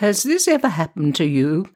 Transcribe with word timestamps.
Has 0.00 0.22
this 0.22 0.48
ever 0.48 0.70
happened 0.70 1.14
to 1.16 1.26
you? 1.26 1.68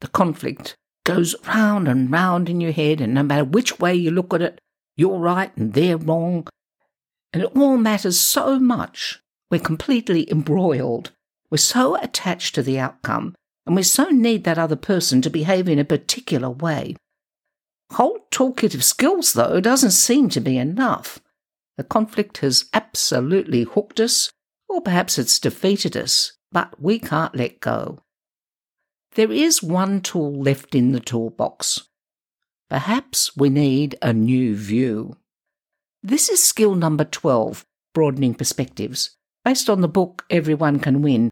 The 0.00 0.08
conflict 0.08 0.74
goes 1.06 1.36
round 1.46 1.86
and 1.86 2.10
round 2.10 2.48
in 2.48 2.60
your 2.60 2.72
head, 2.72 3.00
and 3.00 3.14
no 3.14 3.22
matter 3.22 3.44
which 3.44 3.78
way 3.78 3.94
you 3.94 4.10
look 4.10 4.34
at 4.34 4.42
it, 4.42 4.58
you're 4.96 5.20
right 5.20 5.56
and 5.56 5.72
they're 5.72 5.96
wrong. 5.96 6.48
And 7.32 7.44
it 7.44 7.52
all 7.54 7.76
matters 7.76 8.18
so 8.18 8.58
much. 8.58 9.20
We're 9.52 9.60
completely 9.60 10.28
embroiled. 10.32 11.12
We're 11.48 11.58
so 11.58 11.94
attached 12.02 12.56
to 12.56 12.62
the 12.64 12.80
outcome, 12.80 13.36
and 13.66 13.76
we 13.76 13.84
so 13.84 14.06
need 14.06 14.42
that 14.42 14.58
other 14.58 14.74
person 14.74 15.22
to 15.22 15.30
behave 15.30 15.68
in 15.68 15.78
a 15.78 15.84
particular 15.84 16.50
way. 16.50 16.96
Whole 17.92 18.18
toolkit 18.32 18.74
of 18.74 18.82
skills, 18.82 19.32
though, 19.32 19.60
doesn't 19.60 19.92
seem 19.92 20.28
to 20.30 20.40
be 20.40 20.58
enough. 20.58 21.20
The 21.76 21.84
conflict 21.84 22.38
has 22.38 22.64
absolutely 22.74 23.62
hooked 23.62 24.00
us, 24.00 24.32
or 24.68 24.80
perhaps 24.80 25.18
it's 25.18 25.38
defeated 25.38 25.96
us, 25.96 26.32
but 26.54 26.80
we 26.80 27.00
can't 27.00 27.34
let 27.34 27.58
go. 27.58 27.98
There 29.16 29.32
is 29.32 29.62
one 29.62 30.00
tool 30.00 30.32
left 30.40 30.74
in 30.74 30.92
the 30.92 31.00
toolbox. 31.00 31.88
Perhaps 32.70 33.36
we 33.36 33.50
need 33.50 33.96
a 34.00 34.12
new 34.12 34.54
view. 34.54 35.16
This 36.00 36.28
is 36.28 36.42
skill 36.42 36.76
number 36.76 37.04
12, 37.04 37.66
broadening 37.92 38.34
perspectives, 38.34 39.16
based 39.44 39.68
on 39.68 39.80
the 39.80 39.88
book 39.88 40.24
Everyone 40.30 40.78
Can 40.78 41.02
Win, 41.02 41.30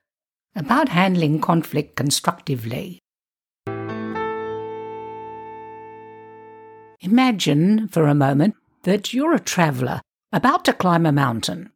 about 0.56 0.88
handling 0.88 1.40
conflict 1.40 1.94
constructively. 1.94 2.98
Imagine 7.00 7.86
for 7.88 8.08
a 8.08 8.14
moment 8.14 8.56
that 8.82 9.14
you're 9.14 9.34
a 9.34 9.40
traveller 9.40 10.00
about 10.32 10.64
to 10.64 10.72
climb 10.72 11.06
a 11.06 11.12
mountain. 11.12 11.70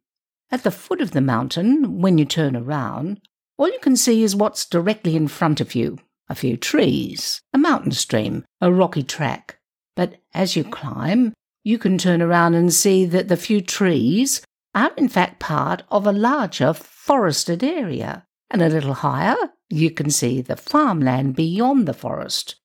At 0.51 0.63
the 0.63 0.71
foot 0.71 0.99
of 1.01 1.11
the 1.11 1.21
mountain, 1.21 2.01
when 2.01 2.17
you 2.17 2.25
turn 2.25 2.55
around, 2.55 3.21
all 3.57 3.67
you 3.67 3.79
can 3.79 3.95
see 3.95 4.23
is 4.23 4.35
what's 4.35 4.65
directly 4.65 5.15
in 5.15 5.27
front 5.27 5.59
of 5.59 5.75
you 5.75 5.97
a 6.29 6.35
few 6.35 6.57
trees, 6.57 7.41
a 7.53 7.57
mountain 7.57 7.91
stream, 7.91 8.43
a 8.59 8.71
rocky 8.71 9.01
track. 9.01 9.59
But 9.95 10.15
as 10.33 10.55
you 10.55 10.65
climb, 10.65 11.33
you 11.63 11.77
can 11.77 11.97
turn 11.97 12.21
around 12.21 12.53
and 12.53 12.73
see 12.73 13.05
that 13.05 13.29
the 13.29 13.37
few 13.37 13.61
trees 13.61 14.41
are 14.75 14.91
in 14.97 15.07
fact 15.07 15.39
part 15.39 15.83
of 15.89 16.05
a 16.05 16.11
larger 16.11 16.73
forested 16.73 17.63
area. 17.63 18.25
And 18.49 18.61
a 18.61 18.69
little 18.69 18.93
higher, 18.93 19.35
you 19.69 19.91
can 19.91 20.09
see 20.09 20.41
the 20.41 20.55
farmland 20.55 21.35
beyond 21.35 21.87
the 21.87 21.93
forest. 21.93 22.55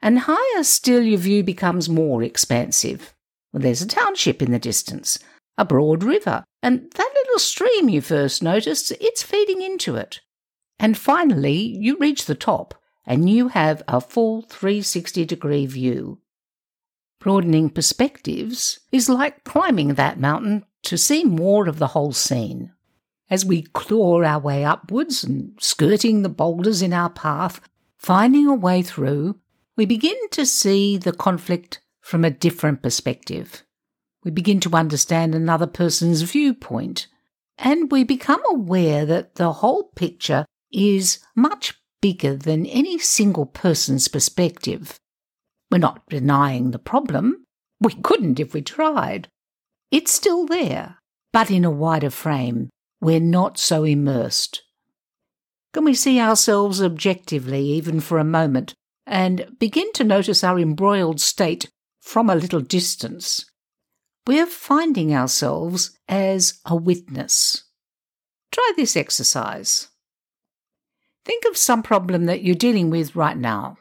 And 0.00 0.20
higher 0.20 0.62
still, 0.62 1.02
your 1.02 1.18
view 1.18 1.42
becomes 1.42 1.88
more 1.88 2.22
expansive. 2.22 3.14
Well, 3.52 3.62
there's 3.62 3.82
a 3.82 3.86
township 3.86 4.40
in 4.42 4.52
the 4.52 4.58
distance, 4.58 5.18
a 5.56 5.64
broad 5.64 6.04
river, 6.04 6.44
and 6.62 6.90
that 6.92 7.12
little 7.14 7.38
stream 7.38 7.88
you 7.88 8.00
first 8.00 8.42
noticed, 8.42 8.92
it's 8.92 9.22
feeding 9.22 9.62
into 9.62 9.96
it. 9.96 10.20
And 10.78 10.96
finally, 10.96 11.56
you 11.56 11.96
reach 11.98 12.26
the 12.26 12.34
top, 12.34 12.74
and 13.04 13.28
you 13.28 13.48
have 13.48 13.82
a 13.88 14.00
full 14.00 14.42
360 14.42 15.24
degree 15.24 15.66
view. 15.66 16.20
Broadening 17.20 17.70
perspectives 17.70 18.80
is 18.92 19.08
like 19.08 19.44
climbing 19.44 19.94
that 19.94 20.20
mountain 20.20 20.64
to 20.84 20.96
see 20.96 21.24
more 21.24 21.68
of 21.68 21.78
the 21.78 21.88
whole 21.88 22.12
scene. 22.12 22.72
As 23.28 23.44
we 23.44 23.62
claw 23.62 24.22
our 24.22 24.38
way 24.38 24.64
upwards 24.64 25.24
and 25.24 25.52
skirting 25.60 26.22
the 26.22 26.28
boulders 26.28 26.80
in 26.80 26.92
our 26.92 27.10
path, 27.10 27.60
finding 27.96 28.46
a 28.46 28.54
way 28.54 28.82
through, 28.82 29.40
we 29.76 29.84
begin 29.84 30.16
to 30.30 30.46
see 30.46 30.96
the 30.96 31.12
conflict 31.12 31.80
from 32.00 32.24
a 32.24 32.30
different 32.30 32.82
perspective. 32.82 33.64
We 34.24 34.30
begin 34.30 34.60
to 34.60 34.74
understand 34.74 35.34
another 35.34 35.66
person's 35.66 36.22
viewpoint, 36.22 37.06
and 37.58 37.90
we 37.90 38.04
become 38.04 38.42
aware 38.48 39.04
that 39.04 39.34
the 39.34 39.54
whole 39.54 39.84
picture 39.94 40.46
is 40.72 41.18
much 41.34 41.74
bigger 42.00 42.36
than 42.36 42.66
any 42.66 42.98
single 42.98 43.46
person's 43.46 44.08
perspective. 44.08 44.98
We're 45.70 45.78
not 45.78 46.02
denying 46.08 46.70
the 46.70 46.78
problem. 46.78 47.44
We 47.80 47.94
couldn't 47.94 48.40
if 48.40 48.54
we 48.54 48.62
tried. 48.62 49.28
It's 49.90 50.12
still 50.12 50.46
there, 50.46 50.98
but 51.32 51.50
in 51.50 51.64
a 51.64 51.70
wider 51.70 52.10
frame. 52.10 52.70
We're 53.00 53.20
not 53.20 53.58
so 53.58 53.84
immersed. 53.84 54.62
Can 55.72 55.84
we 55.84 55.94
see 55.94 56.18
ourselves 56.18 56.82
objectively, 56.82 57.62
even 57.62 58.00
for 58.00 58.18
a 58.18 58.24
moment, 58.24 58.74
and 59.06 59.56
begin 59.58 59.92
to 59.94 60.04
notice 60.04 60.42
our 60.42 60.58
embroiled 60.58 61.20
state 61.20 61.68
from 62.00 62.28
a 62.28 62.34
little 62.34 62.60
distance? 62.60 63.44
We're 64.26 64.46
finding 64.46 65.14
ourselves 65.14 65.96
as 66.08 66.60
a 66.64 66.74
witness. 66.74 67.64
Try 68.50 68.72
this 68.76 68.96
exercise. 68.96 69.88
Think 71.28 71.44
of 71.44 71.58
some 71.58 71.82
problem 71.82 72.24
that 72.24 72.42
you're 72.42 72.54
dealing 72.54 72.88
with 72.88 73.14
right 73.14 73.36
now. 73.36 73.76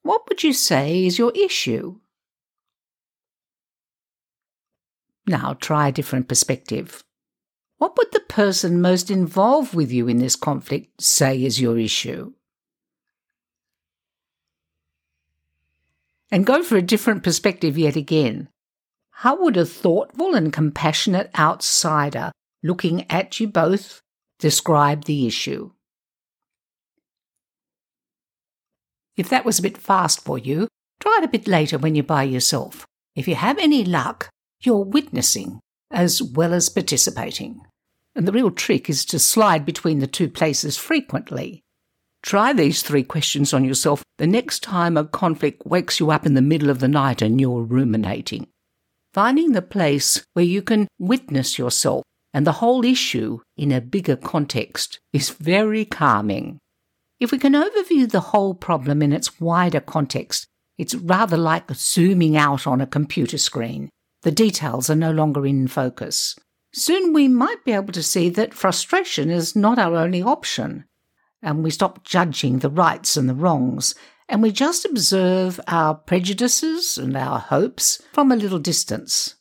What 0.00 0.26
would 0.26 0.42
you 0.42 0.54
say 0.54 1.04
is 1.04 1.18
your 1.18 1.32
issue? 1.34 2.00
Now 5.26 5.52
try 5.52 5.88
a 5.88 5.92
different 5.92 6.28
perspective. 6.28 7.04
What 7.76 7.98
would 7.98 8.10
the 8.12 8.20
person 8.20 8.80
most 8.80 9.10
involved 9.10 9.74
with 9.74 9.92
you 9.92 10.08
in 10.08 10.16
this 10.16 10.34
conflict 10.34 11.02
say 11.02 11.44
is 11.44 11.60
your 11.60 11.78
issue? 11.78 12.32
And 16.30 16.46
go 16.46 16.62
for 16.62 16.78
a 16.78 16.82
different 16.82 17.22
perspective 17.22 17.76
yet 17.76 17.96
again. 17.96 18.48
How 19.10 19.42
would 19.42 19.58
a 19.58 19.66
thoughtful 19.66 20.34
and 20.34 20.54
compassionate 20.54 21.30
outsider 21.38 22.32
looking 22.62 23.04
at 23.10 23.38
you 23.40 23.46
both 23.46 24.00
describe 24.38 25.04
the 25.04 25.26
issue. 25.26 25.72
If 29.16 29.28
that 29.30 29.44
was 29.44 29.58
a 29.58 29.62
bit 29.62 29.76
fast 29.76 30.22
for 30.22 30.38
you, 30.38 30.68
try 31.00 31.18
it 31.20 31.24
a 31.24 31.28
bit 31.28 31.48
later 31.48 31.76
when 31.76 31.94
you're 31.94 32.04
by 32.04 32.22
yourself. 32.22 32.86
If 33.16 33.26
you 33.26 33.34
have 33.34 33.58
any 33.58 33.84
luck, 33.84 34.30
you're 34.60 34.84
witnessing 34.84 35.60
as 35.90 36.22
well 36.22 36.54
as 36.54 36.68
participating. 36.68 37.60
And 38.14 38.26
the 38.26 38.32
real 38.32 38.50
trick 38.50 38.88
is 38.88 39.04
to 39.06 39.18
slide 39.18 39.64
between 39.64 39.98
the 39.98 40.06
two 40.06 40.28
places 40.28 40.76
frequently. 40.76 41.62
Try 42.22 42.52
these 42.52 42.82
three 42.82 43.04
questions 43.04 43.54
on 43.54 43.64
yourself 43.64 44.02
the 44.18 44.26
next 44.26 44.62
time 44.62 44.96
a 44.96 45.04
conflict 45.04 45.62
wakes 45.64 46.00
you 46.00 46.10
up 46.10 46.26
in 46.26 46.34
the 46.34 46.42
middle 46.42 46.70
of 46.70 46.80
the 46.80 46.88
night 46.88 47.22
and 47.22 47.40
you're 47.40 47.62
ruminating. 47.62 48.48
Finding 49.14 49.52
the 49.52 49.62
place 49.62 50.24
where 50.34 50.44
you 50.44 50.62
can 50.62 50.88
witness 50.98 51.58
yourself 51.58 52.04
and 52.32 52.46
the 52.46 52.52
whole 52.52 52.84
issue 52.84 53.40
in 53.56 53.72
a 53.72 53.80
bigger 53.80 54.16
context 54.16 55.00
is 55.12 55.30
very 55.30 55.84
calming. 55.84 56.58
If 57.20 57.32
we 57.32 57.38
can 57.38 57.54
overview 57.54 58.10
the 58.10 58.20
whole 58.20 58.54
problem 58.54 59.02
in 59.02 59.12
its 59.12 59.40
wider 59.40 59.80
context, 59.80 60.46
it's 60.76 60.94
rather 60.94 61.36
like 61.36 61.70
zooming 61.72 62.36
out 62.36 62.66
on 62.66 62.80
a 62.80 62.86
computer 62.86 63.38
screen. 63.38 63.90
The 64.22 64.30
details 64.30 64.88
are 64.88 64.94
no 64.94 65.10
longer 65.10 65.44
in 65.46 65.66
focus. 65.68 66.36
Soon 66.72 67.12
we 67.12 67.28
might 67.28 67.64
be 67.64 67.72
able 67.72 67.92
to 67.92 68.02
see 68.02 68.28
that 68.30 68.54
frustration 68.54 69.30
is 69.30 69.56
not 69.56 69.78
our 69.78 69.96
only 69.96 70.22
option, 70.22 70.84
and 71.42 71.64
we 71.64 71.70
stop 71.70 72.04
judging 72.04 72.58
the 72.58 72.70
rights 72.70 73.16
and 73.16 73.28
the 73.28 73.34
wrongs, 73.34 73.94
and 74.28 74.42
we 74.42 74.52
just 74.52 74.84
observe 74.84 75.58
our 75.66 75.94
prejudices 75.94 76.98
and 76.98 77.16
our 77.16 77.38
hopes 77.38 78.02
from 78.12 78.30
a 78.30 78.36
little 78.36 78.58
distance. 78.58 79.34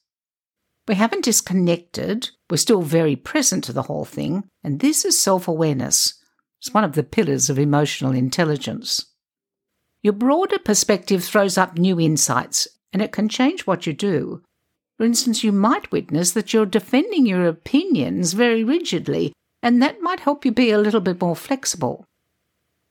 We 0.88 0.96
haven't 0.96 1.26
disconnected, 1.26 2.30
we're 2.50 2.58
still 2.58 2.82
very 2.82 3.16
present 3.18 3.66
to 3.66 3.74
the 3.74 3.84
whole 3.84 4.06
thing, 4.06 4.46
and 4.64 4.80
this 4.80 5.04
is 5.04 5.22
self 5.22 5.48
awareness. 5.48 6.14
It's 6.60 6.74
one 6.74 6.86
of 6.86 6.94
the 6.94 7.04
pillars 7.04 7.50
of 7.50 7.60
emotional 7.60 8.14
intelligence. 8.14 9.06
Your 10.02 10.14
broader 10.14 10.58
perspective 10.58 11.24
throws 11.24 11.58
up 11.58 11.78
new 11.78 12.00
insights, 12.00 12.68
and 12.94 13.02
it 13.02 13.12
can 13.12 13.28
change 13.28 13.68
what 13.68 13.86
you 13.86 13.94
do. 13.94 14.42
For 14.98 15.06
instance, 15.06 15.44
you 15.44 15.52
might 15.52 15.92
witness 15.92 16.32
that 16.32 16.54
you're 16.54 16.66
defending 16.66 17.26
your 17.26 17.48
opinions 17.48 18.34
very 18.34 18.64
rigidly, 18.64 19.34
and 19.62 19.82
that 19.82 20.02
might 20.02 20.22
help 20.22 20.46
you 20.46 20.52
be 20.52 20.72
a 20.72 20.80
little 20.80 21.02
bit 21.02 21.22
more 21.22 21.36
flexible. 21.36 22.06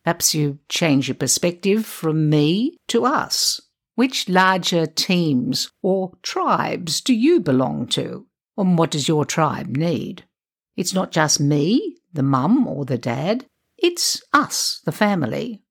Perhaps 0.04 0.34
you 0.34 0.58
change 0.68 1.08
your 1.08 1.16
perspective 1.16 1.84
from 1.86 2.28
me 2.28 2.76
to 2.88 3.04
us. 3.04 3.60
Which 3.96 4.28
larger 4.28 4.86
teams 4.86 5.70
or 5.82 6.12
tribes 6.22 7.00
do 7.00 7.14
you 7.14 7.40
belong 7.40 7.86
to? 7.88 8.26
And 8.56 8.78
what 8.78 8.90
does 8.90 9.08
your 9.08 9.24
tribe 9.24 9.76
need? 9.76 10.24
It's 10.76 10.94
not 10.94 11.10
just 11.10 11.40
me, 11.40 11.96
the 12.12 12.22
mum 12.22 12.68
or 12.68 12.84
the 12.84 12.98
dad. 12.98 13.46
It's 13.78 14.22
us, 14.34 14.80
the 14.84 14.92
family. 14.92 15.62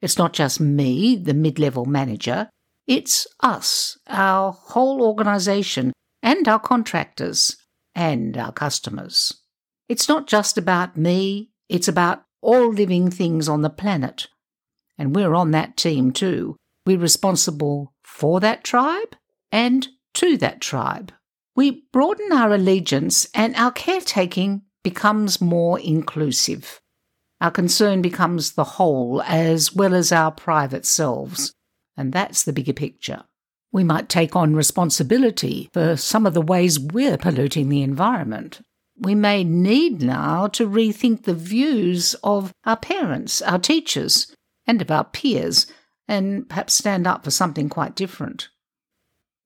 It's 0.00 0.16
not 0.16 0.32
just 0.32 0.60
me, 0.60 1.14
the 1.14 1.34
mid 1.34 1.58
level 1.58 1.84
manager. 1.84 2.48
It's 2.86 3.26
us, 3.40 3.98
our 4.06 4.52
whole 4.52 5.02
organisation, 5.02 5.92
and 6.22 6.48
our 6.48 6.58
contractors, 6.58 7.56
and 7.94 8.36
our 8.36 8.52
customers. 8.52 9.42
It's 9.90 10.08
not 10.08 10.26
just 10.26 10.56
about 10.56 10.96
me, 10.96 11.50
it's 11.68 11.86
about 11.86 12.24
all 12.40 12.72
living 12.72 13.10
things 13.10 13.46
on 13.46 13.60
the 13.60 13.70
planet. 13.70 14.28
And 14.98 15.14
we're 15.14 15.34
on 15.34 15.50
that 15.50 15.76
team 15.76 16.12
too, 16.12 16.56
we're 16.84 16.98
responsible 16.98 17.92
for 18.02 18.40
that 18.40 18.64
tribe 18.64 19.16
and 19.50 19.88
to 20.14 20.36
that 20.38 20.60
tribe. 20.60 21.12
We 21.54 21.84
broaden 21.92 22.32
our 22.32 22.52
allegiance 22.52 23.28
and 23.34 23.54
our 23.56 23.72
caretaking 23.72 24.62
becomes 24.82 25.40
more 25.40 25.78
inclusive. 25.78 26.80
Our 27.40 27.50
concern 27.50 28.02
becomes 28.02 28.52
the 28.52 28.64
whole 28.64 29.22
as 29.22 29.74
well 29.74 29.94
as 29.94 30.12
our 30.12 30.30
private 30.30 30.86
selves, 30.86 31.52
and 31.96 32.12
that's 32.12 32.44
the 32.44 32.52
bigger 32.52 32.72
picture. 32.72 33.24
We 33.72 33.84
might 33.84 34.08
take 34.08 34.36
on 34.36 34.54
responsibility 34.54 35.68
for 35.72 35.96
some 35.96 36.26
of 36.26 36.34
the 36.34 36.42
ways 36.42 36.78
we're 36.78 37.18
polluting 37.18 37.68
the 37.68 37.82
environment. 37.82 38.60
We 38.98 39.14
may 39.14 39.42
need 39.44 40.02
now 40.02 40.46
to 40.48 40.68
rethink 40.68 41.24
the 41.24 41.34
views 41.34 42.14
of 42.22 42.52
our 42.64 42.76
parents, 42.76 43.42
our 43.42 43.58
teachers, 43.58 44.34
and 44.66 44.80
of 44.80 44.90
our 44.90 45.04
peers, 45.04 45.66
and 46.12 46.46
perhaps 46.46 46.74
stand 46.74 47.06
up 47.06 47.24
for 47.24 47.30
something 47.30 47.70
quite 47.70 47.96
different. 47.96 48.50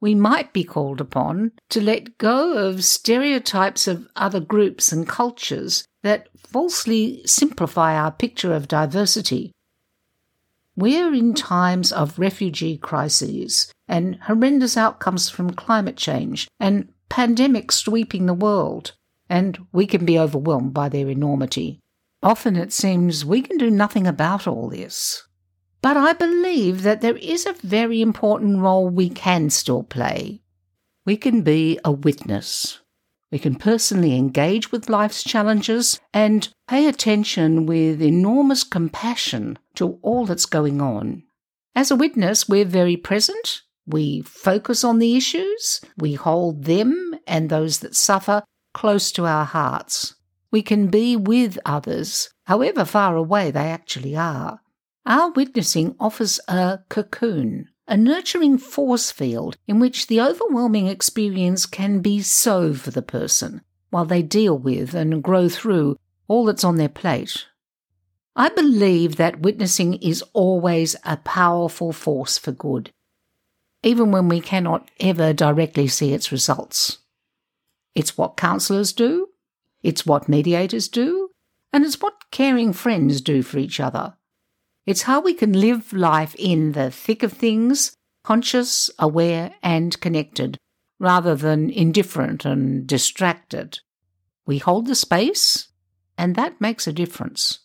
We 0.01 0.17
might 0.17 0.53
be 0.53 0.65
called 0.65 1.01
upon 1.01 1.53
to 1.69 1.81
let 1.81 2.19
go 2.19 2.55
of 2.55 2.83
stereotypes 2.83 3.87
of 3.87 4.09
other 4.17 4.41
groups 4.41 4.91
and 4.91 5.07
cultures 5.07 5.87
that 6.03 6.27
falsely 6.37 7.23
simplify 7.25 7.95
our 7.95 8.11
picture 8.11 8.53
of 8.53 8.67
diversity. 8.67 9.53
We're 10.75 11.15
in 11.15 11.35
times 11.35 11.93
of 11.93 12.19
refugee 12.19 12.79
crises 12.79 13.73
and 13.87 14.17
horrendous 14.23 14.77
outcomes 14.77 15.31
from 15.31 15.53
climate 15.53 15.97
change 15.97 16.49
and 16.59 16.93
pandemics 17.09 17.75
sweeping 17.75 18.27
the 18.27 18.35
world, 18.35 18.93
and 19.31 19.57
we 19.71 19.87
can 19.87 20.05
be 20.05 20.19
overwhelmed 20.19 20.75
by 20.75 20.89
their 20.89 21.09
enormity. 21.09 21.79
Often 22.25 22.57
it 22.57 22.73
seems 22.73 23.25
we 23.25 23.41
can 23.41 23.57
do 23.57 23.71
nothing 23.71 24.09
about 24.09 24.49
all 24.49 24.69
this. 24.69 25.23
But 25.83 25.97
I 25.97 26.13
believe 26.13 26.83
that 26.83 27.01
there 27.01 27.17
is 27.17 27.47
a 27.47 27.53
very 27.53 28.01
important 28.03 28.59
role 28.59 28.89
we 28.89 29.09
can 29.09 29.51
still 29.51 29.83
play. 29.83 30.43
We 31.05 31.17
can 31.17 31.43
be 31.43 31.79
a 31.85 31.93
witness. 31.93 32.81
We 33.31 33.39
can 33.39 33.57
personally 33.57 34.17
engage 34.17 34.73
with 34.73 34.89
life's 34.89 35.23
challenges 35.23 36.01
and 36.13 36.49
pay 36.69 36.87
attention 36.89 37.67
with 37.67 38.01
enormous 38.01 38.65
compassion 38.65 39.59
to 39.75 39.99
all 40.03 40.27
that's 40.27 40.47
going 40.47 40.81
on. 40.81 41.25
As 41.75 41.91
a 41.91 41.97
witness, 41.97 42.49
we're 42.49 42.65
very 42.65 42.97
present. 42.97 43.63
We 43.87 44.23
focus 44.23 44.83
on 44.83 44.99
the 44.99 45.17
issues. 45.17 45.81
We 45.97 46.15
hold 46.15 46.65
them 46.65 47.15
and 47.27 47.49
those 47.49 47.81
that 47.81 47.95
suffer 47.95 48.43
close 48.75 49.13
to 49.13 49.27
our 49.27 49.45
hearts. 49.45 50.15
We 50.51 50.63
can 50.63 50.89
be 50.89 51.17
with 51.17 51.59
others, 51.65 52.31
however 52.47 52.85
far 52.85 53.17
away 53.17 53.51
they 53.51 53.71
actually 53.71 54.17
are. 54.17 54.61
Our 55.07 55.31
witnessing 55.31 55.95
offers 56.01 56.41
a 56.49 56.81
cocoon, 56.89 57.69
a 57.87 57.97
nurturing 57.97 58.59
force 58.59 59.13
field 59.13 59.57
in 59.69 59.79
which 59.79 60.09
the 60.09 60.21
overwhelming 60.21 60.89
experience 60.89 61.65
can 61.65 62.01
be 62.01 62.21
so 62.23 62.75
for 62.75 62.91
the 62.91 63.03
person 63.03 63.63
while 63.91 64.05
they 64.05 64.23
deal 64.23 64.59
with 64.59 64.95
and 64.95 65.23
grow 65.23 65.49
through 65.49 65.97
all 66.27 66.45
that's 66.45 66.65
on 66.65 66.75
their 66.75 66.89
plate. 66.89 67.47
I 68.35 68.49
believe 68.49 69.15
that 69.15 69.43
witnessing 69.43 69.95
is 69.95 70.25
always 70.33 70.97
a 71.05 71.19
powerful 71.19 71.93
force 71.93 72.37
for 72.37 72.51
good, 72.51 72.91
even 73.85 74.11
when 74.11 74.29
we 74.29 74.41
cannot 74.41 74.91
ever 74.99 75.33
directly 75.33 75.87
see 75.87 76.15
its 76.15 76.33
results. 76.33 76.99
It's 77.95 78.19
what 78.19 78.37
counsellors 78.37 78.93
do, 78.93 79.29
it's 79.85 80.05
what 80.05 80.29
mediators 80.29 80.89
do, 80.89 81.31
and 81.73 81.85
it's 81.85 82.01
what 82.01 82.31
caring 82.33 82.73
friends 82.73 83.21
do 83.21 83.43
for 83.43 83.59
each 83.59 83.79
other. 83.79 84.15
It's 84.87 85.03
how 85.03 85.21
we 85.21 85.35
can 85.35 85.53
live 85.53 85.93
life 85.93 86.37
in 86.39 86.71
the 86.71 86.93
thick 86.93 87.25
of 87.25 87.33
things, 87.33 87.93
conscious, 88.23 88.89
aware, 89.01 89.53
and 89.61 90.01
connected, 90.01 90.59
rather 91.01 91.35
than 91.35 91.71
indifferent 91.71 92.45
and 92.45 92.87
distracted. 92.87 93.81
We 94.47 94.59
hold 94.59 94.87
the 94.87 94.95
space, 94.95 95.69
and 96.17 96.37
that 96.37 96.61
makes 96.61 96.87
a 96.87 96.93
difference. 96.93 97.59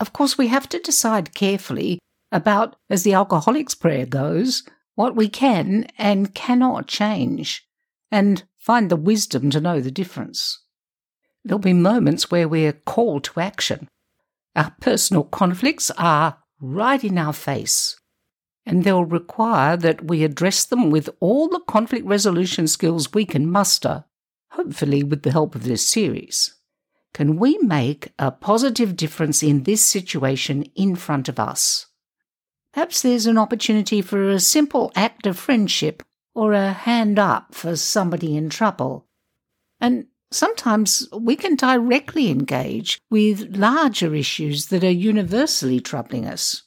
Of 0.00 0.14
course, 0.14 0.38
we 0.38 0.46
have 0.46 0.68
to 0.70 0.78
decide 0.78 1.34
carefully 1.34 1.98
about, 2.32 2.76
as 2.88 3.02
the 3.02 3.12
alcoholic's 3.12 3.74
prayer 3.74 4.06
goes, 4.06 4.62
what 4.94 5.14
we 5.14 5.28
can 5.28 5.86
and 5.98 6.34
cannot 6.34 6.86
change, 6.86 7.68
and 8.10 8.44
find 8.56 8.90
the 8.90 8.96
wisdom 8.96 9.50
to 9.50 9.60
know 9.60 9.82
the 9.82 9.90
difference. 9.90 10.64
There'll 11.44 11.58
be 11.58 11.72
moments 11.72 12.30
where 12.30 12.48
we're 12.48 12.72
called 12.72 13.24
to 13.24 13.40
action. 13.40 13.88
Our 14.56 14.74
personal 14.80 15.24
conflicts 15.24 15.90
are 15.92 16.38
right 16.60 17.02
in 17.02 17.16
our 17.16 17.32
face, 17.32 17.96
and 18.66 18.84
they'll 18.84 19.04
require 19.04 19.76
that 19.76 20.04
we 20.04 20.24
address 20.24 20.64
them 20.64 20.90
with 20.90 21.08
all 21.20 21.48
the 21.48 21.60
conflict 21.60 22.06
resolution 22.06 22.66
skills 22.66 23.12
we 23.12 23.24
can 23.24 23.50
muster, 23.50 24.04
hopefully, 24.52 25.02
with 25.02 25.22
the 25.22 25.32
help 25.32 25.54
of 25.54 25.64
this 25.64 25.86
series. 25.86 26.54
Can 27.14 27.36
we 27.36 27.56
make 27.58 28.12
a 28.18 28.30
positive 28.30 28.96
difference 28.96 29.42
in 29.42 29.62
this 29.62 29.82
situation 29.82 30.64
in 30.74 30.96
front 30.96 31.28
of 31.28 31.38
us? 31.38 31.86
Perhaps 32.72 33.02
there's 33.02 33.26
an 33.26 33.38
opportunity 33.38 34.02
for 34.02 34.28
a 34.28 34.38
simple 34.40 34.92
act 34.94 35.26
of 35.26 35.38
friendship 35.38 36.02
or 36.34 36.52
a 36.52 36.72
hand 36.72 37.18
up 37.18 37.54
for 37.54 37.74
somebody 37.76 38.36
in 38.36 38.50
trouble. 38.50 39.06
And 39.80 40.06
Sometimes 40.30 41.08
we 41.12 41.36
can 41.36 41.56
directly 41.56 42.30
engage 42.30 43.00
with 43.10 43.56
larger 43.56 44.14
issues 44.14 44.66
that 44.66 44.84
are 44.84 44.90
universally 44.90 45.80
troubling 45.80 46.26
us. 46.26 46.64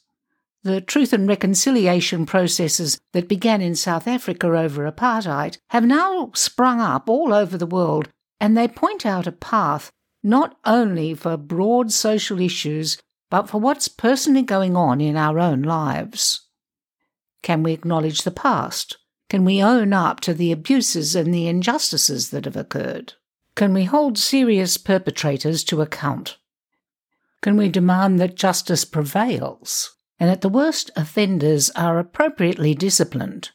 The 0.64 0.80
truth 0.80 1.12
and 1.12 1.28
reconciliation 1.28 2.26
processes 2.26 3.00
that 3.12 3.28
began 3.28 3.60
in 3.60 3.74
South 3.74 4.06
Africa 4.06 4.46
over 4.46 4.90
apartheid 4.90 5.58
have 5.70 5.84
now 5.84 6.30
sprung 6.34 6.80
up 6.80 7.08
all 7.08 7.32
over 7.32 7.56
the 7.56 7.66
world, 7.66 8.08
and 8.40 8.56
they 8.56 8.68
point 8.68 9.04
out 9.04 9.26
a 9.26 9.32
path 9.32 9.92
not 10.22 10.56
only 10.64 11.14
for 11.14 11.36
broad 11.36 11.92
social 11.92 12.40
issues, 12.40 12.96
but 13.30 13.48
for 13.48 13.58
what's 13.58 13.88
personally 13.88 14.42
going 14.42 14.76
on 14.76 15.00
in 15.00 15.16
our 15.16 15.38
own 15.38 15.62
lives. 15.62 16.48
Can 17.42 17.62
we 17.62 17.72
acknowledge 17.72 18.22
the 18.22 18.30
past? 18.30 18.98
Can 19.28 19.44
we 19.44 19.62
own 19.62 19.92
up 19.92 20.20
to 20.20 20.34
the 20.34 20.52
abuses 20.52 21.16
and 21.16 21.32
the 21.32 21.48
injustices 21.48 22.30
that 22.30 22.44
have 22.44 22.56
occurred? 22.56 23.14
Can 23.54 23.74
we 23.74 23.84
hold 23.84 24.18
serious 24.18 24.76
perpetrators 24.78 25.62
to 25.64 25.82
account? 25.82 26.38
Can 27.42 27.56
we 27.56 27.68
demand 27.68 28.18
that 28.20 28.36
justice 28.36 28.84
prevails 28.84 29.94
and 30.18 30.30
that 30.30 30.40
the 30.40 30.48
worst 30.48 30.90
offenders 30.96 31.70
are 31.70 31.98
appropriately 31.98 32.74
disciplined? 32.74 33.50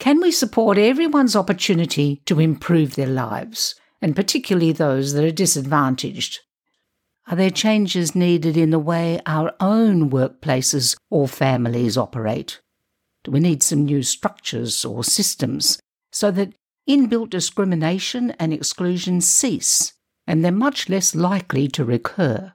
Can 0.00 0.20
we 0.20 0.32
support 0.32 0.78
everyone's 0.78 1.36
opportunity 1.36 2.22
to 2.26 2.40
improve 2.40 2.94
their 2.94 3.06
lives, 3.06 3.74
and 4.02 4.16
particularly 4.16 4.72
those 4.72 5.12
that 5.12 5.24
are 5.24 5.30
disadvantaged? 5.30 6.40
Are 7.28 7.36
there 7.36 7.50
changes 7.50 8.14
needed 8.14 8.56
in 8.56 8.70
the 8.70 8.78
way 8.78 9.20
our 9.26 9.52
own 9.60 10.10
workplaces 10.10 10.96
or 11.10 11.28
families 11.28 11.96
operate? 11.96 12.60
Do 13.22 13.30
we 13.30 13.40
need 13.40 13.62
some 13.62 13.84
new 13.84 14.02
structures 14.02 14.84
or 14.84 15.04
systems 15.04 15.78
so 16.10 16.30
that 16.32 16.52
inbuilt 16.88 17.30
discrimination 17.30 18.32
and 18.32 18.52
exclusion 18.52 19.20
cease, 19.20 19.92
and 20.26 20.44
they're 20.44 20.52
much 20.52 20.88
less 20.88 21.14
likely 21.14 21.68
to 21.68 21.84
recur. 21.84 22.52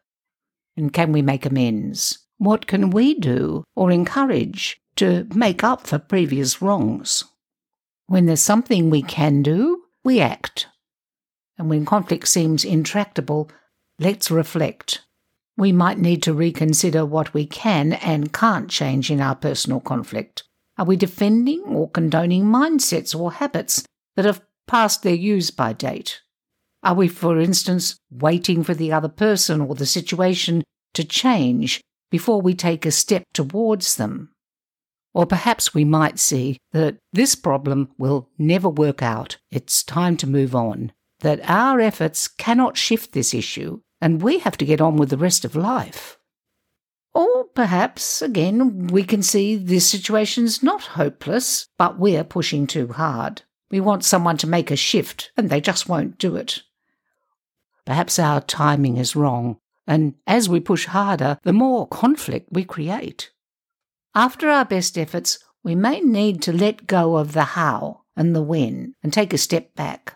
And 0.78 0.94
can 0.94 1.12
we 1.12 1.22
make 1.22 1.46
amends? 1.46 2.20
What 2.38 2.68
can 2.68 2.90
we 2.90 3.16
do 3.16 3.64
or 3.76 3.92
encourage 3.92 4.80
to 4.96 5.28
make 5.34 5.64
up 5.64 5.86
for 5.86 6.00
previous 6.00 6.62
wrongs? 6.62 7.26
When 8.08 8.26
there's 8.26 8.42
something 8.42 8.90
we 8.90 9.02
can 9.02 9.44
do, 9.44 9.84
we 10.04 10.20
act. 10.20 10.68
And 11.58 11.70
when 11.70 11.86
conflict 11.86 12.28
seems 12.28 12.64
intractable, 12.64 13.52
let's 14.00 14.32
reflect. 14.32 15.02
We 15.58 15.74
might 15.74 16.00
need 16.00 16.24
to 16.24 16.34
reconsider 16.34 17.06
what 17.06 17.34
we 17.34 17.46
can 17.46 17.94
and 17.94 18.32
can't 18.32 18.70
change 18.70 19.12
in 19.12 19.20
our 19.20 19.36
personal 19.36 19.82
conflict. 19.82 20.44
Are 20.78 20.86
we 20.86 20.96
defending 20.96 21.62
or 21.64 21.90
condoning 21.90 22.46
mindsets 22.46 23.14
or 23.14 23.34
habits 23.34 23.84
that 24.20 24.26
have 24.26 24.42
passed 24.68 25.02
their 25.02 25.16
use 25.16 25.50
by 25.50 25.72
date? 25.72 26.20
Are 26.84 26.94
we, 26.94 27.08
for 27.08 27.40
instance, 27.40 27.98
waiting 28.12 28.66
for 28.66 28.74
the 28.74 28.92
other 28.92 29.08
person 29.08 29.62
or 29.62 29.76
the 29.76 29.86
situation 29.86 30.62
to 30.94 31.06
change 31.06 31.80
before 32.12 32.42
we 32.42 32.54
take 32.54 32.86
a 32.86 32.92
step 32.92 33.24
towards 33.34 33.96
them? 33.96 34.34
Or 35.14 35.26
perhaps 35.26 35.74
we 35.74 35.86
might 35.86 36.20
see 36.20 36.58
that 36.74 36.98
this 37.14 37.34
problem 37.34 37.92
will 37.98 38.28
never 38.38 38.68
work 38.68 39.02
out. 39.02 39.38
It's 39.52 39.84
time 39.84 40.18
to 40.18 40.28
move 40.28 40.54
on. 40.54 40.92
That 41.22 41.40
our 41.50 41.80
efforts 41.80 42.28
cannot 42.28 42.76
shift 42.76 43.14
this 43.14 43.34
issue, 43.34 43.80
and 44.02 44.22
we 44.22 44.40
have 44.40 44.58
to 44.58 44.66
get 44.66 44.82
on 44.82 44.98
with 44.98 45.12
the 45.12 45.18
rest 45.18 45.46
of 45.46 45.56
life. 45.56 46.18
Or 47.14 47.46
perhaps, 47.46 48.22
again, 48.22 48.88
we 48.88 49.06
can 49.06 49.24
see 49.24 49.56
this 49.56 49.90
situation's 49.90 50.62
not 50.62 50.82
hopeless, 50.82 51.70
but 51.78 51.98
we're 51.98 52.26
pushing 52.26 52.68
too 52.68 52.90
hard. 52.90 53.44
We 53.72 53.80
want 53.80 54.04
someone 54.04 54.38
to 54.38 54.48
make 54.48 54.72
a 54.72 54.76
shift, 54.76 55.32
and 55.38 55.50
they 55.50 55.62
just 55.62 55.88
won't 55.88 56.18
do 56.18 56.36
it. 56.36 56.64
Perhaps 57.86 58.20
our 58.20 58.42
timing 58.42 58.98
is 58.98 59.16
wrong, 59.16 59.58
and 59.88 60.16
as 60.28 60.48
we 60.48 60.60
push 60.60 60.86
harder, 60.86 61.40
the 61.44 61.54
more 61.54 61.88
conflict 61.88 62.50
we 62.52 62.64
create. 62.64 63.32
After 64.16 64.50
our 64.50 64.66
best 64.66 64.98
efforts, 64.98 65.40
we 65.64 65.76
may 65.76 66.00
need 66.00 66.42
to 66.44 66.54
let 66.54 66.88
go 66.88 67.18
of 67.18 67.34
the 67.34 67.44
how 67.44 68.02
and 68.16 68.36
the 68.36 68.42
when 68.42 68.96
and 69.04 69.12
take 69.12 69.34
a 69.34 69.38
step 69.38 69.76
back. 69.76 70.16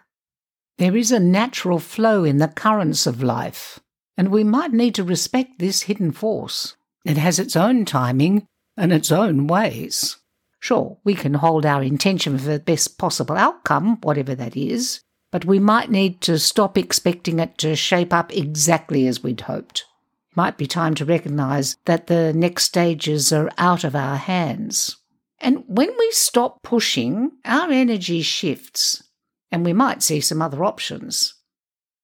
There 0.78 0.98
is 0.98 1.12
a 1.12 1.20
natural 1.20 1.80
flow 1.80 2.24
in 2.24 2.38
the 2.38 2.48
currents 2.48 3.06
of 3.06 3.22
life, 3.22 3.80
and 4.18 4.30
we 4.30 4.44
might 4.44 4.74
need 4.74 4.96
to 4.96 5.04
respect 5.04 5.60
this 5.60 5.84
hidden 5.84 6.12
force. 6.12 6.76
It 7.06 7.18
has 7.18 7.40
its 7.40 7.56
own 7.56 7.86
timing 7.86 8.48
and 8.76 8.92
its 8.92 9.12
own 9.12 9.48
ways. 9.48 10.18
Sure, 10.64 10.98
we 11.04 11.14
can 11.14 11.34
hold 11.34 11.66
our 11.66 11.84
intention 11.84 12.38
for 12.38 12.46
the 12.46 12.58
best 12.58 12.98
possible 12.98 13.36
outcome, 13.36 13.98
whatever 14.00 14.34
that 14.34 14.56
is, 14.56 15.02
but 15.30 15.44
we 15.44 15.60
might 15.60 15.92
need 15.92 16.22
to 16.22 16.40
stop 16.40 16.78
expecting 16.78 17.40
it 17.40 17.58
to 17.58 17.76
shape 17.76 18.14
up 18.14 18.34
exactly 18.34 19.06
as 19.06 19.22
we'd 19.22 19.42
hoped. 19.42 19.84
Might 20.38 20.58
be 20.58 20.66
time 20.66 20.96
to 20.96 21.04
recognise 21.04 21.76
that 21.84 22.08
the 22.08 22.32
next 22.32 22.64
stages 22.64 23.34
are 23.34 23.52
out 23.58 23.84
of 23.84 23.94
our 23.94 24.16
hands. 24.16 24.96
And 25.38 25.66
when 25.68 25.90
we 26.00 26.12
stop 26.12 26.64
pushing, 26.64 27.32
our 27.44 27.70
energy 27.70 28.22
shifts, 28.22 29.04
and 29.52 29.66
we 29.66 29.74
might 29.74 30.02
see 30.02 30.22
some 30.22 30.42
other 30.42 30.64
options. 30.64 31.34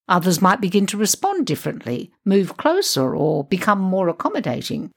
Others 0.09 0.41
might 0.41 0.59
begin 0.59 0.85
to 0.87 0.97
respond 0.97 1.47
differently, 1.47 2.11
move 2.25 2.57
closer, 2.57 3.15
or 3.15 3.45
become 3.45 3.79
more 3.79 4.09
accommodating. 4.09 4.91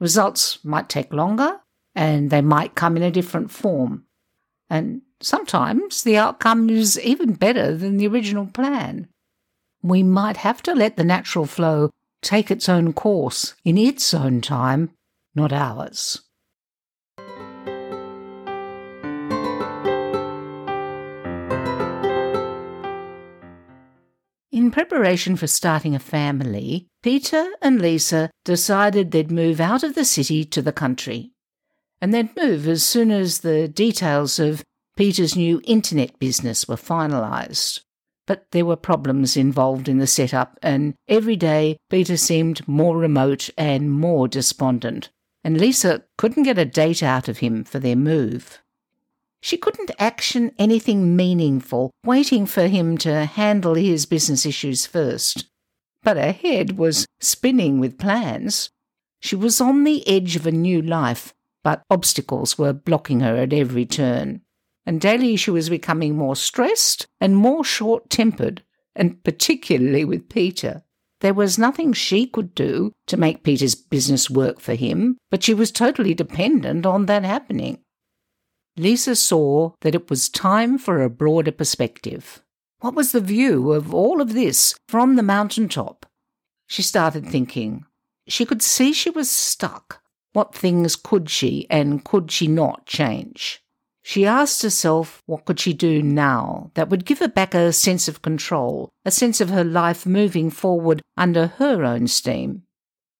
Results 0.00 0.64
might 0.64 0.88
take 0.88 1.12
longer, 1.12 1.60
and 1.96 2.28
they 2.28 2.42
might 2.42 2.74
come 2.74 2.96
in 2.96 3.02
a 3.02 3.10
different 3.10 3.50
form. 3.50 4.04
And 4.68 5.00
sometimes 5.20 6.02
the 6.02 6.18
outcome 6.18 6.68
is 6.68 7.00
even 7.00 7.32
better 7.32 7.74
than 7.74 7.96
the 7.96 8.06
original 8.06 8.46
plan. 8.46 9.08
We 9.82 10.02
might 10.02 10.36
have 10.36 10.62
to 10.64 10.74
let 10.74 10.96
the 10.96 11.04
natural 11.04 11.46
flow 11.46 11.90
take 12.20 12.50
its 12.50 12.68
own 12.68 12.92
course 12.92 13.54
in 13.64 13.78
its 13.78 14.12
own 14.12 14.42
time, 14.42 14.90
not 15.34 15.52
ours. 15.52 16.22
In 24.52 24.70
preparation 24.70 25.36
for 25.36 25.46
starting 25.46 25.94
a 25.94 25.98
family, 25.98 26.88
Peter 27.02 27.46
and 27.62 27.80
Lisa 27.80 28.30
decided 28.44 29.10
they'd 29.10 29.30
move 29.30 29.60
out 29.60 29.82
of 29.82 29.94
the 29.94 30.04
city 30.04 30.44
to 30.44 30.60
the 30.60 30.72
country. 30.72 31.32
And 32.00 32.12
they'd 32.12 32.36
move 32.36 32.68
as 32.68 32.82
soon 32.82 33.10
as 33.10 33.40
the 33.40 33.68
details 33.68 34.38
of 34.38 34.62
Peter's 34.96 35.36
new 35.36 35.60
internet 35.64 36.18
business 36.18 36.66
were 36.66 36.76
finalised. 36.76 37.80
But 38.26 38.46
there 38.50 38.64
were 38.64 38.76
problems 38.76 39.36
involved 39.36 39.88
in 39.88 39.98
the 39.98 40.06
setup, 40.06 40.58
and 40.62 40.94
every 41.06 41.36
day 41.36 41.76
Peter 41.90 42.16
seemed 42.16 42.66
more 42.66 42.96
remote 42.96 43.50
and 43.56 43.90
more 43.90 44.26
despondent, 44.26 45.10
and 45.44 45.60
Lisa 45.60 46.04
couldn't 46.18 46.42
get 46.42 46.58
a 46.58 46.64
date 46.64 47.02
out 47.02 47.28
of 47.28 47.38
him 47.38 47.62
for 47.62 47.78
their 47.78 47.94
move. 47.94 48.60
She 49.40 49.56
couldn't 49.56 49.92
action 49.98 50.50
anything 50.58 51.14
meaningful, 51.14 51.92
waiting 52.04 52.46
for 52.46 52.66
him 52.66 52.98
to 52.98 53.26
handle 53.26 53.74
his 53.74 54.06
business 54.06 54.44
issues 54.44 54.86
first. 54.86 55.46
But 56.02 56.16
her 56.16 56.32
head 56.32 56.78
was 56.78 57.06
spinning 57.20 57.78
with 57.78 57.98
plans. 57.98 58.70
She 59.20 59.36
was 59.36 59.60
on 59.60 59.84
the 59.84 60.06
edge 60.08 60.34
of 60.34 60.46
a 60.46 60.52
new 60.52 60.82
life, 60.82 61.32
but 61.66 61.82
obstacles 61.90 62.56
were 62.56 62.72
blocking 62.72 63.18
her 63.18 63.34
at 63.34 63.52
every 63.52 63.84
turn. 63.84 64.40
And 64.86 65.00
daily 65.00 65.34
she 65.34 65.50
was 65.50 65.68
becoming 65.68 66.16
more 66.16 66.36
stressed 66.36 67.08
and 67.20 67.36
more 67.36 67.64
short 67.64 68.08
tempered, 68.08 68.62
and 68.94 69.20
particularly 69.24 70.04
with 70.04 70.28
Peter. 70.28 70.84
There 71.22 71.34
was 71.34 71.58
nothing 71.58 71.92
she 71.92 72.24
could 72.24 72.54
do 72.54 72.92
to 73.08 73.16
make 73.16 73.42
Peter's 73.42 73.74
business 73.74 74.30
work 74.30 74.60
for 74.60 74.76
him, 74.76 75.18
but 75.28 75.42
she 75.42 75.54
was 75.54 75.72
totally 75.72 76.14
dependent 76.14 76.86
on 76.86 77.06
that 77.06 77.24
happening. 77.24 77.80
Lisa 78.76 79.16
saw 79.16 79.72
that 79.80 79.96
it 79.96 80.08
was 80.08 80.28
time 80.28 80.78
for 80.78 81.02
a 81.02 81.10
broader 81.10 81.50
perspective. 81.50 82.44
What 82.78 82.94
was 82.94 83.10
the 83.10 83.20
view 83.20 83.72
of 83.72 83.92
all 83.92 84.20
of 84.20 84.34
this 84.34 84.76
from 84.86 85.16
the 85.16 85.24
mountain 85.24 85.68
top? 85.68 86.06
She 86.68 86.82
started 86.82 87.26
thinking. 87.26 87.86
She 88.28 88.44
could 88.44 88.62
see 88.62 88.92
she 88.92 89.10
was 89.10 89.28
stuck. 89.28 90.00
What 90.36 90.54
things 90.54 90.96
could 90.96 91.30
she 91.30 91.66
and 91.70 92.04
could 92.04 92.30
she 92.30 92.46
not 92.46 92.84
change? 92.84 93.62
She 94.02 94.26
asked 94.26 94.60
herself 94.60 95.22
what 95.24 95.46
could 95.46 95.58
she 95.58 95.72
do 95.72 96.02
now 96.02 96.72
that 96.74 96.90
would 96.90 97.06
give 97.06 97.20
her 97.20 97.28
back 97.28 97.54
a 97.54 97.72
sense 97.72 98.06
of 98.06 98.20
control, 98.20 98.90
a 99.06 99.10
sense 99.10 99.40
of 99.40 99.48
her 99.48 99.64
life 99.64 100.04
moving 100.04 100.50
forward 100.50 101.00
under 101.16 101.46
her 101.46 101.84
own 101.84 102.06
steam. 102.06 102.64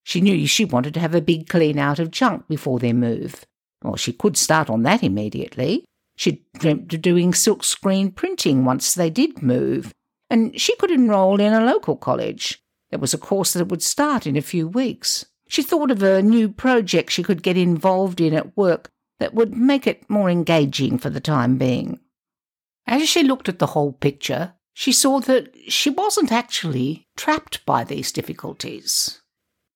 She 0.05 0.21
knew 0.21 0.47
she 0.47 0.67
wanted 0.67 0.93
to 0.93 1.01
have 1.01 1.15
a 1.15 1.23
big 1.23 1.49
clean 1.49 1.79
out 1.79 1.99
of 1.99 2.11
junk 2.11 2.49
before 2.49 2.79
their 2.79 2.93
move. 2.93 3.47
Well, 3.83 3.97
she 3.97 4.13
could 4.13 4.37
start 4.37 4.69
on 4.69 4.83
that 4.83 5.03
immediately. 5.03 5.87
She'd 6.19 6.45
dreamt 6.59 6.93
of 6.93 7.01
doing 7.01 7.33
silkscreen 7.33 8.15
printing 8.15 8.67
once 8.67 8.93
they 8.93 9.09
did 9.09 9.43
move, 9.43 9.91
and 10.29 10.61
she 10.61 10.77
could 10.77 10.91
enrol 10.91 11.41
in 11.41 11.55
a 11.55 11.65
local 11.65 11.97
college. 11.97 12.63
There 12.91 13.01
was 13.01 13.15
a 13.15 13.19
course 13.19 13.55
that 13.55 13.69
would 13.69 13.83
start 13.83 14.27
in 14.27 14.37
a 14.37 14.43
few 14.43 14.69
weeks. 14.69 15.25
She 15.49 15.63
thought 15.63 15.91
of 15.91 16.03
a 16.03 16.23
new 16.23 16.49
project 16.49 17.13
she 17.13 17.23
could 17.23 17.43
get 17.43 17.57
involved 17.57 18.21
in 18.21 18.35
at 18.35 18.57
work 18.57 18.91
that 19.19 19.35
would 19.35 19.57
make 19.57 19.87
it 19.87 20.09
more 20.11 20.29
engaging 20.29 20.99
for 20.99 21.11
the 21.11 21.21
time 21.21 21.57
being. 21.57 22.01
As 22.87 23.09
she 23.09 23.23
looked 23.23 23.49
at 23.49 23.59
the 23.59 23.69
whole 23.69 23.93
picture, 23.93 24.55
she 24.75 24.93
saw 24.93 25.21
that 25.21 25.55
she 25.69 25.91
wasn't 25.91 26.31
actually 26.31 27.07
trapped 27.17 27.65
by 27.65 27.83
these 27.83 28.13
difficulties. 28.13 29.23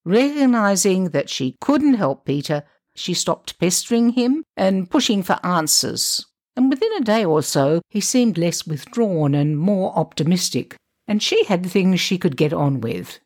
Recognizing 0.05 1.11
that 1.11 1.31
she 1.31 1.57
couldn't 1.61 1.95
help 1.95 2.25
Peter, 2.25 2.65
she 2.95 3.15
stopped 3.15 3.59
pestering 3.59 4.11
him 4.11 4.45
and 4.57 4.91
pushing 4.91 5.23
for 5.23 5.39
answers, 5.45 6.27
and 6.57 6.69
within 6.69 6.93
a 6.95 7.05
day 7.05 7.25
or 7.25 7.43
so 7.43 7.81
he 7.89 8.01
seemed 8.01 8.37
less 8.37 8.67
withdrawn 8.67 9.35
and 9.35 9.59
more 9.59 9.97
optimistic, 9.97 10.77
and 11.09 11.23
she 11.23 11.45
had 11.45 11.65
things 11.65 12.01
she 12.01 12.19
could 12.19 12.37
get 12.37 12.53
on 12.53 12.81
with. 12.81 13.21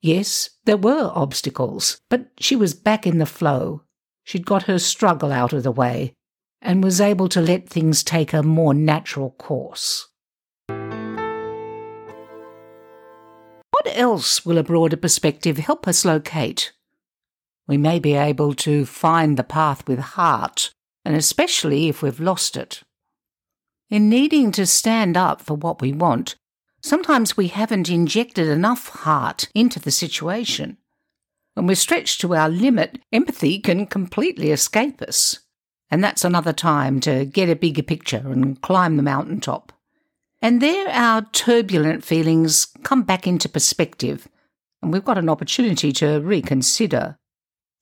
Yes, 0.00 0.50
there 0.64 0.76
were 0.76 1.10
obstacles, 1.14 2.00
but 2.08 2.28
she 2.38 2.56
was 2.56 2.74
back 2.74 3.06
in 3.06 3.18
the 3.18 3.26
flow. 3.26 3.82
She'd 4.24 4.46
got 4.46 4.64
her 4.64 4.78
struggle 4.78 5.32
out 5.32 5.52
of 5.52 5.62
the 5.62 5.72
way, 5.72 6.14
and 6.62 6.82
was 6.82 7.00
able 7.00 7.28
to 7.30 7.40
let 7.40 7.68
things 7.68 8.02
take 8.02 8.32
a 8.32 8.42
more 8.42 8.74
natural 8.74 9.30
course. 9.32 10.08
What 13.70 13.86
else 13.86 14.44
will 14.46 14.58
a 14.58 14.62
broader 14.62 14.96
perspective 14.96 15.58
help 15.58 15.88
us 15.88 16.04
locate? 16.04 16.72
we 17.70 17.78
may 17.78 18.00
be 18.00 18.14
able 18.14 18.52
to 18.52 18.84
find 18.84 19.36
the 19.36 19.44
path 19.44 19.86
with 19.86 20.00
heart, 20.00 20.72
and 21.04 21.14
especially 21.14 21.88
if 21.88 22.02
we've 22.02 22.18
lost 22.18 22.56
it. 22.56 22.82
In 23.88 24.10
needing 24.10 24.50
to 24.52 24.66
stand 24.66 25.16
up 25.16 25.40
for 25.40 25.54
what 25.54 25.80
we 25.80 25.92
want, 25.92 26.34
sometimes 26.80 27.36
we 27.36 27.48
haven't 27.48 27.88
injected 27.88 28.48
enough 28.48 28.88
heart 28.88 29.48
into 29.54 29.78
the 29.78 29.90
situation. 29.90 30.76
When 31.54 31.66
we're 31.66 31.74
stretched 31.74 32.20
to 32.20 32.34
our 32.34 32.48
limit, 32.48 32.98
empathy 33.12 33.58
can 33.58 33.86
completely 33.86 34.50
escape 34.50 35.02
us. 35.02 35.40
And 35.90 36.02
that's 36.02 36.24
another 36.24 36.52
time 36.52 37.00
to 37.00 37.24
get 37.24 37.48
a 37.48 37.56
bigger 37.56 37.82
picture 37.82 38.22
and 38.24 38.60
climb 38.62 38.96
the 38.96 39.02
mountaintop. 39.02 39.72
And 40.40 40.62
there 40.62 40.88
our 40.88 41.22
turbulent 41.32 42.04
feelings 42.04 42.68
come 42.82 43.02
back 43.02 43.26
into 43.26 43.48
perspective, 43.48 44.28
and 44.80 44.92
we've 44.92 45.04
got 45.04 45.18
an 45.18 45.28
opportunity 45.28 45.92
to 45.92 46.20
reconsider. 46.20 47.18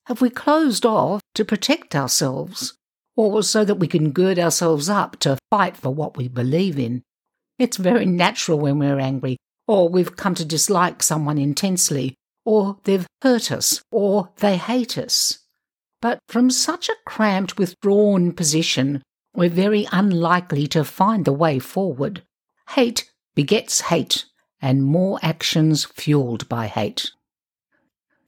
Have 0.06 0.20
we 0.20 0.30
closed 0.30 0.86
off 0.86 1.20
to 1.34 1.44
protect 1.44 1.94
ourselves, 1.94 2.78
or 3.14 3.42
so 3.42 3.64
that 3.64 3.76
we 3.76 3.86
can 3.86 4.10
gird 4.10 4.38
ourselves 4.38 4.88
up 4.88 5.18
to 5.20 5.38
fight 5.50 5.76
for 5.76 5.90
what 5.90 6.16
we 6.16 6.26
believe 6.26 6.78
in? 6.78 7.02
It's 7.58 7.76
very 7.76 8.06
natural 8.06 8.58
when 8.58 8.78
we're 8.78 9.00
angry, 9.00 9.36
or 9.66 9.88
we've 9.88 10.16
come 10.16 10.34
to 10.36 10.44
dislike 10.44 11.02
someone 11.02 11.38
intensely, 11.38 12.14
or 12.44 12.78
they've 12.84 13.06
hurt 13.22 13.50
us, 13.50 13.82
or 13.90 14.30
they 14.36 14.56
hate 14.56 14.96
us. 14.96 15.40
But 16.00 16.20
from 16.28 16.50
such 16.50 16.88
a 16.88 16.96
cramped, 17.04 17.58
withdrawn 17.58 18.32
position, 18.32 19.02
we're 19.34 19.50
very 19.50 19.86
unlikely 19.92 20.66
to 20.68 20.84
find 20.84 21.24
the 21.24 21.32
way 21.32 21.58
forward. 21.58 22.22
Hate 22.70 23.10
begets 23.34 23.82
hate, 23.82 24.24
and 24.62 24.84
more 24.84 25.18
actions 25.22 25.84
fueled 25.84 26.48
by 26.48 26.68
hate. 26.68 27.10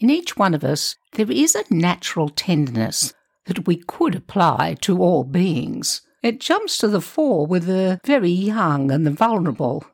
In 0.00 0.10
each 0.10 0.36
one 0.36 0.54
of 0.54 0.64
us, 0.64 0.96
there 1.12 1.30
is 1.30 1.54
a 1.54 1.64
natural 1.70 2.28
tenderness 2.28 3.12
that 3.46 3.66
we 3.66 3.76
could 3.76 4.14
apply 4.14 4.76
to 4.80 5.00
all 5.00 5.24
beings. 5.24 6.02
It 6.22 6.40
jumps 6.40 6.76
to 6.78 6.88
the 6.88 7.00
fore 7.00 7.46
with 7.46 7.64
the 7.64 7.98
very 8.04 8.30
young 8.30 8.90
and 8.90 9.06
the 9.06 9.10
vulnerable. 9.10 9.84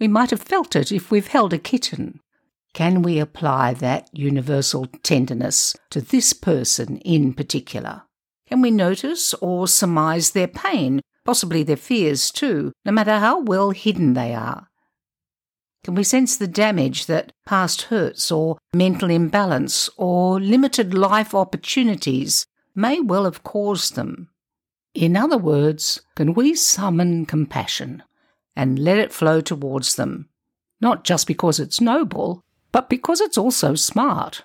We 0.00 0.08
might 0.08 0.30
have 0.30 0.42
felt 0.42 0.74
it 0.74 0.90
if 0.90 1.10
we've 1.10 1.28
held 1.28 1.52
a 1.52 1.58
kitten. 1.58 2.20
Can 2.74 3.02
we 3.02 3.18
apply 3.18 3.74
that 3.74 4.08
universal 4.12 4.86
tenderness 5.02 5.76
to 5.90 6.00
this 6.00 6.32
person 6.32 6.98
in 6.98 7.32
particular? 7.32 8.02
Can 8.48 8.60
we 8.60 8.70
notice 8.70 9.34
or 9.34 9.68
surmise 9.68 10.32
their 10.32 10.48
pain, 10.48 11.00
possibly 11.24 11.62
their 11.62 11.76
fears 11.76 12.30
too, 12.30 12.72
no 12.84 12.92
matter 12.92 13.18
how 13.18 13.40
well 13.40 13.70
hidden 13.70 14.14
they 14.14 14.34
are? 14.34 14.68
Can 15.84 15.94
we 15.94 16.02
sense 16.02 16.36
the 16.36 16.48
damage 16.48 17.06
that 17.06 17.32
past 17.46 17.82
hurts 17.82 18.32
or 18.32 18.58
mental 18.74 19.10
imbalance 19.10 19.88
or 19.96 20.40
limited 20.40 20.92
life 20.92 21.34
opportunities 21.34 22.46
may 22.74 23.00
well 23.00 23.24
have 23.24 23.44
caused 23.44 23.94
them? 23.94 24.30
In 24.98 25.16
other 25.16 25.38
words, 25.38 26.00
can 26.16 26.34
we 26.34 26.56
summon 26.56 27.24
compassion 27.24 28.02
and 28.56 28.80
let 28.80 28.98
it 28.98 29.12
flow 29.12 29.40
towards 29.40 29.94
them, 29.94 30.28
not 30.80 31.04
just 31.04 31.28
because 31.28 31.60
it's 31.60 31.80
noble, 31.80 32.42
but 32.72 32.90
because 32.90 33.20
it's 33.20 33.38
also 33.38 33.76
smart? 33.76 34.42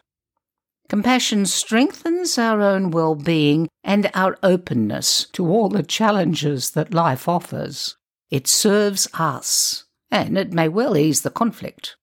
Compassion 0.90 1.48
strengthens 1.48 2.38
our 2.38 2.62
own 2.62 2.92
well 2.92 3.16
being 3.16 3.68
and 3.84 4.12
our 4.14 4.38
openness 4.44 5.26
to 5.34 5.48
all 5.48 5.70
the 5.70 5.82
challenges 5.82 6.70
that 6.70 6.94
life 6.94 7.28
offers. 7.28 7.98
It 8.30 8.46
serves 8.48 9.08
us, 9.16 9.86
and 10.12 10.38
it 10.38 10.54
may 10.54 10.70
well 10.70 10.96
ease 10.96 11.22
the 11.22 11.32
conflict. 11.32 11.96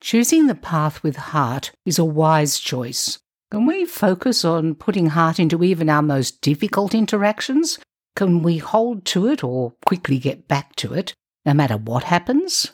Choosing 0.00 0.46
the 0.46 0.54
path 0.54 1.02
with 1.02 1.16
heart 1.16 1.72
is 1.84 1.98
a 1.98 2.04
wise 2.04 2.60
choice. 2.60 3.18
Can 3.50 3.64
we 3.64 3.86
focus 3.86 4.44
on 4.44 4.74
putting 4.74 5.06
heart 5.06 5.38
into 5.38 5.64
even 5.64 5.88
our 5.88 6.02
most 6.02 6.42
difficult 6.42 6.94
interactions? 6.94 7.78
Can 8.14 8.42
we 8.42 8.58
hold 8.58 9.06
to 9.06 9.26
it 9.26 9.42
or 9.42 9.72
quickly 9.86 10.18
get 10.18 10.46
back 10.46 10.76
to 10.76 10.92
it, 10.92 11.14
no 11.46 11.54
matter 11.54 11.78
what 11.78 12.04
happens? 12.04 12.72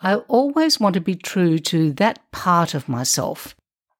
I 0.00 0.16
always 0.16 0.80
want 0.80 0.94
to 0.94 1.00
be 1.00 1.14
true 1.14 1.60
to 1.60 1.92
that 1.92 2.18
part 2.32 2.74
of 2.74 2.88
myself, 2.88 3.54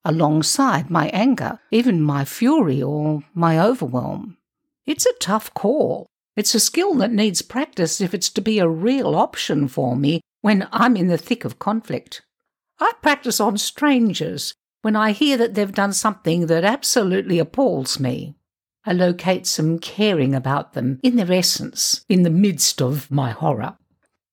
alongside 0.04 0.90
my 0.90 1.06
anger, 1.10 1.60
even 1.70 2.02
my 2.02 2.24
fury 2.24 2.82
or 2.82 3.22
my 3.32 3.60
overwhelm. 3.60 4.38
It's 4.84 5.06
a 5.06 5.12
tough 5.20 5.54
call. 5.54 6.06
It's 6.34 6.56
a 6.56 6.60
skill 6.60 6.94
that 6.94 7.12
needs 7.12 7.42
practice 7.42 8.00
if 8.00 8.12
it's 8.12 8.30
to 8.30 8.40
be 8.40 8.58
a 8.58 8.68
real 8.68 9.14
option 9.14 9.68
for 9.68 9.94
me 9.94 10.20
when 10.40 10.66
I'm 10.72 10.96
in 10.96 11.06
the 11.06 11.18
thick 11.18 11.44
of 11.44 11.60
conflict. 11.60 12.22
I 12.80 12.90
practice 13.00 13.38
on 13.38 13.56
strangers 13.58 14.52
when 14.82 14.96
I 14.96 15.12
hear 15.12 15.36
that 15.38 15.54
they've 15.54 15.72
done 15.72 15.92
something 15.92 16.46
that 16.46 16.64
absolutely 16.64 17.38
appalls 17.38 17.98
me. 17.98 18.34
I 18.84 18.92
locate 18.92 19.46
some 19.46 19.78
caring 19.78 20.34
about 20.34 20.72
them 20.72 20.98
in 21.02 21.16
their 21.16 21.32
essence 21.32 22.04
in 22.08 22.24
the 22.24 22.30
midst 22.30 22.82
of 22.82 23.10
my 23.10 23.30
horror. 23.30 23.78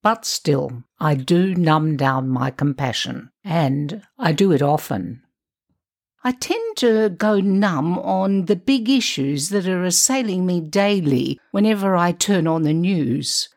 But 0.01 0.25
still, 0.25 0.83
I 0.99 1.13
do 1.15 1.53
numb 1.53 1.97
down 1.97 2.29
my 2.29 2.51
compassion, 2.51 3.29
and 3.43 4.01
I 4.17 4.31
do 4.31 4.51
it 4.51 4.61
often. 4.61 5.21
I 6.23 6.31
tend 6.31 6.77
to 6.77 7.09
go 7.09 7.39
numb 7.39 7.97
on 7.99 8.45
the 8.45 8.55
big 8.55 8.89
issues 8.89 9.49
that 9.49 9.67
are 9.67 9.85
assailing 9.85 10.45
me 10.45 10.61
daily 10.61 11.39
whenever 11.51 11.95
I 11.95 12.11
turn 12.11 12.47
on 12.47 12.63
the 12.63 12.73
news. 12.73 13.49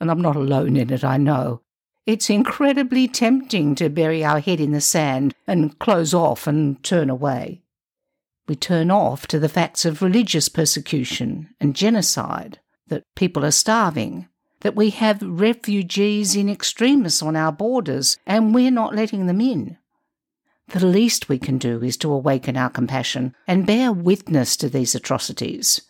And 0.00 0.10
I'm 0.10 0.20
not 0.20 0.36
alone 0.36 0.76
in 0.76 0.90
it, 0.90 1.04
I 1.04 1.16
know. 1.16 1.62
It's 2.04 2.28
incredibly 2.28 3.06
tempting 3.06 3.76
to 3.76 3.88
bury 3.88 4.24
our 4.24 4.40
head 4.40 4.58
in 4.58 4.72
the 4.72 4.80
sand 4.80 5.36
and 5.46 5.78
close 5.78 6.12
off 6.12 6.48
and 6.48 6.82
turn 6.82 7.08
away. 7.08 7.62
We 8.48 8.56
turn 8.56 8.90
off 8.90 9.28
to 9.28 9.38
the 9.38 9.48
facts 9.48 9.84
of 9.84 10.02
religious 10.02 10.48
persecution 10.48 11.54
and 11.60 11.76
genocide, 11.76 12.58
that 12.88 13.04
people 13.14 13.44
are 13.44 13.52
starving, 13.52 14.26
that 14.62 14.74
we 14.74 14.90
have 14.90 15.22
refugees 15.22 16.34
in 16.34 16.48
extremis 16.48 17.22
on 17.22 17.36
our 17.36 17.52
borders 17.52 18.16
and 18.26 18.52
we're 18.52 18.72
not 18.72 18.96
letting 18.96 19.26
them 19.26 19.40
in. 19.40 19.78
The 20.70 20.84
least 20.84 21.28
we 21.28 21.38
can 21.38 21.56
do 21.56 21.84
is 21.84 21.96
to 21.98 22.10
awaken 22.10 22.56
our 22.56 22.70
compassion 22.70 23.36
and 23.46 23.64
bear 23.64 23.92
witness 23.92 24.56
to 24.56 24.68
these 24.68 24.96
atrocities. 24.96 25.82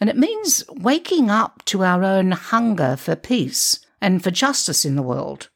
And 0.00 0.08
it 0.08 0.16
means 0.16 0.64
waking 0.70 1.28
up 1.28 1.62
to 1.66 1.84
our 1.84 2.04
own 2.04 2.30
hunger 2.30 2.96
for 2.96 3.16
peace 3.16 3.80
and 4.00 4.24
for 4.24 4.30
justice 4.30 4.86
in 4.86 4.96
the 4.96 5.02
world 5.02 5.50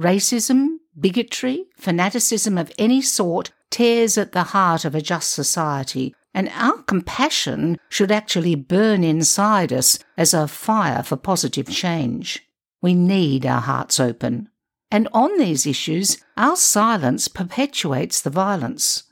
Racism, 0.00 0.78
bigotry, 0.98 1.66
fanaticism 1.76 2.58
of 2.58 2.72
any 2.78 3.02
sort 3.02 3.52
tears 3.70 4.18
at 4.18 4.32
the 4.32 4.44
heart 4.44 4.84
of 4.84 4.94
a 4.94 5.00
just 5.00 5.30
society, 5.30 6.14
and 6.34 6.50
our 6.54 6.82
compassion 6.82 7.78
should 7.88 8.10
actually 8.10 8.54
burn 8.54 9.04
inside 9.04 9.72
us 9.72 9.98
as 10.16 10.32
a 10.32 10.48
fire 10.48 11.02
for 11.02 11.16
positive 11.16 11.68
change. 11.68 12.46
We 12.80 12.94
need 12.94 13.44
our 13.46 13.60
hearts 13.60 14.00
open. 14.00 14.48
And 14.90 15.08
on 15.12 15.38
these 15.38 15.66
issues, 15.66 16.18
our 16.36 16.56
silence 16.56 17.28
perpetuates 17.28 18.20
the 18.20 18.30
violence. 18.30 19.04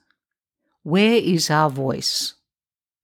Where 0.83 1.15
is 1.15 1.51
our 1.51 1.71
voice? 1.71 2.35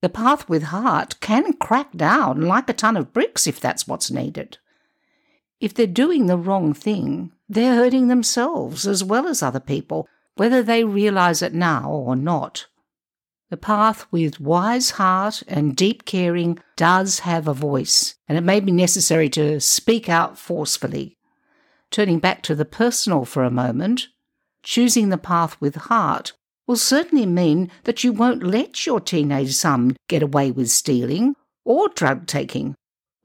The 0.03 0.09
path 0.09 0.49
with 0.49 0.65
heart 0.65 1.19
can 1.21 1.55
crack 1.55 1.97
down 1.97 2.43
like 2.43 2.69
a 2.69 2.75
ton 2.75 2.97
of 2.97 3.13
bricks 3.13 3.47
if 3.47 3.61
that's 3.61 3.89
what's 3.89 4.11
needed. 4.11 4.59
If 5.59 5.73
they're 5.73 5.87
doing 5.87 6.27
the 6.27 6.37
wrong 6.37 6.75
thing, 6.75 7.33
they're 7.49 7.77
hurting 7.77 8.09
themselves 8.09 8.87
as 8.87 9.05
well 9.05 9.27
as 9.27 9.43
other 9.43 9.61
people, 9.61 10.09
whether 10.37 10.63
they 10.63 10.85
realize 10.85 11.43
it 11.43 11.55
now 11.55 11.91
or 11.91 12.17
not. 12.17 12.67
The 13.49 13.57
path 13.57 14.07
with 14.11 14.41
wise 14.41 14.91
heart 14.91 15.43
and 15.47 15.77
deep 15.77 16.05
caring 16.05 16.59
does 16.77 17.21
have 17.21 17.47
a 17.47 17.55
voice, 17.55 18.17
and 18.29 18.37
it 18.37 18.41
may 18.41 18.59
be 18.59 18.73
necessary 18.73 19.29
to 19.31 19.61
speak 19.61 20.09
out 20.09 20.37
forcefully. 20.37 21.17
Turning 21.93 22.19
back 22.19 22.43
to 22.43 22.55
the 22.57 22.65
personal 22.65 23.25
for 23.25 23.45
a 23.45 23.51
moment, 23.51 24.09
choosing 24.65 25.11
the 25.11 25.19
path 25.19 25.57
with 25.61 25.77
heart 25.77 26.33
will 26.67 26.77
certainly 26.77 27.27
mean 27.27 27.71
that 27.85 28.03
you 28.03 28.13
won't 28.13 28.43
let 28.43 28.85
your 28.85 28.99
teenage 28.99 29.55
son 29.55 29.97
get 30.09 30.23
away 30.23 30.51
with 30.51 30.69
stealing 30.69 31.37
or 31.65 31.89
drug 31.89 32.27
taking 32.27 32.75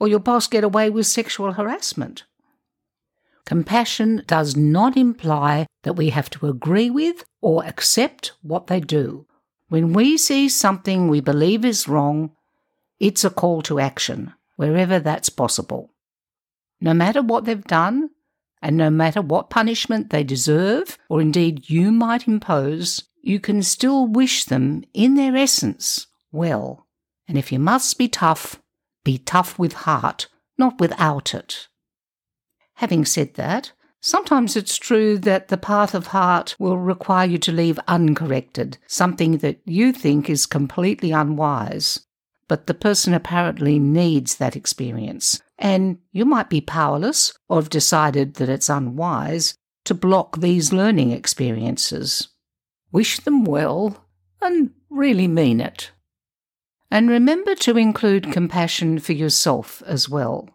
or 0.02 0.08
your 0.08 0.20
boss 0.20 0.48
get 0.48 0.64
away 0.64 0.90
with 0.90 1.06
sexual 1.06 1.54
harassment. 1.54 2.24
Compassion 3.46 4.24
does 4.28 4.56
not 4.56 4.96
imply 4.96 5.68
that 5.84 5.94
we 5.94 6.10
have 6.10 6.30
to 6.32 6.48
agree 6.48 6.90
with 6.90 7.24
or 7.42 7.66
accept 7.66 8.34
what 8.42 8.68
they 8.68 8.80
do. 8.80 9.26
When 9.70 9.94
we 9.94 10.18
see 10.18 10.50
something 10.50 11.08
we 11.08 11.22
believe 11.22 11.66
is 11.66 11.88
wrong, 11.88 12.32
it's 13.00 13.24
a 13.24 13.30
call 13.30 13.62
to 13.64 13.80
action, 13.80 14.34
wherever 14.58 15.00
that's 15.00 15.30
possible. 15.30 15.92
No 16.80 16.94
matter 16.94 17.22
what 17.22 17.46
they've 17.46 17.64
done, 17.64 18.10
and 18.62 18.78
no 18.78 18.90
matter 18.90 19.22
what 19.22 19.50
punishment 19.50 20.12
they 20.12 20.24
deserve, 20.24 20.98
or 21.10 21.20
indeed 21.20 21.70
you 21.70 21.92
might 21.92 22.28
impose, 22.28 23.04
you 23.22 23.40
can 23.40 23.64
still 23.64 24.08
wish 24.08 24.46
them, 24.46 24.84
in 24.94 25.16
their 25.16 25.36
essence, 25.36 26.08
well. 26.32 26.86
And 27.28 27.38
if 27.38 27.52
you 27.52 27.60
must 27.60 27.98
be 27.98 28.08
tough, 28.08 28.62
be 29.04 29.18
tough 29.18 29.58
with 29.58 29.74
heart, 29.74 30.28
not 30.58 30.80
without 30.80 31.34
it. 31.34 31.68
Having 32.82 33.06
said 33.06 33.36
that, 33.36 33.74
sometimes 34.00 34.56
it's 34.56 34.76
true 34.76 35.20
that 35.20 35.50
the 35.50 35.58
path 35.58 35.94
of 35.94 36.08
heart 36.08 36.56
will 36.58 36.80
require 36.80 37.28
you 37.28 37.38
to 37.38 37.52
leave 37.52 37.80
uncorrected 37.88 38.80
something 38.88 39.38
that 39.38 39.62
you 39.66 39.94
think 39.94 40.32
is 40.32 40.48
completely 40.48 41.12
unwise, 41.12 42.00
but 42.48 42.66
the 42.66 42.74
person 42.74 43.14
apparently 43.14 43.78
needs 43.78 44.38
that 44.38 44.56
experience, 44.56 45.44
and 45.60 46.00
you 46.12 46.26
might 46.26 46.50
be 46.50 46.60
powerless 46.60 47.38
or 47.48 47.58
have 47.58 47.70
decided 47.70 48.34
that 48.38 48.50
it's 48.50 48.68
unwise 48.68 49.54
to 49.86 49.94
block 49.94 50.40
these 50.40 50.74
learning 50.74 51.12
experiences. 51.12 52.30
Wish 52.92 53.20
them 53.20 53.46
well 53.46 54.08
and 54.42 54.72
really 54.90 55.28
mean 55.28 55.62
it. 55.62 55.92
And 56.90 57.12
remember 57.12 57.54
to 57.54 57.78
include 57.78 58.34
compassion 58.34 58.98
for 58.98 59.14
yourself 59.14 59.84
as 59.86 60.10
well. 60.10 60.50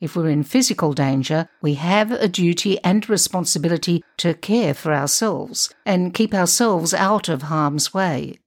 If 0.00 0.14
we're 0.14 0.28
in 0.28 0.44
physical 0.44 0.92
danger, 0.92 1.48
we 1.60 1.74
have 1.74 2.12
a 2.12 2.28
duty 2.28 2.78
and 2.84 3.08
responsibility 3.08 4.04
to 4.18 4.34
care 4.34 4.72
for 4.72 4.92
ourselves 4.94 5.74
and 5.84 6.14
keep 6.14 6.32
ourselves 6.32 6.94
out 6.94 7.28
of 7.28 7.42
harm's 7.42 7.92
way. 7.92 8.38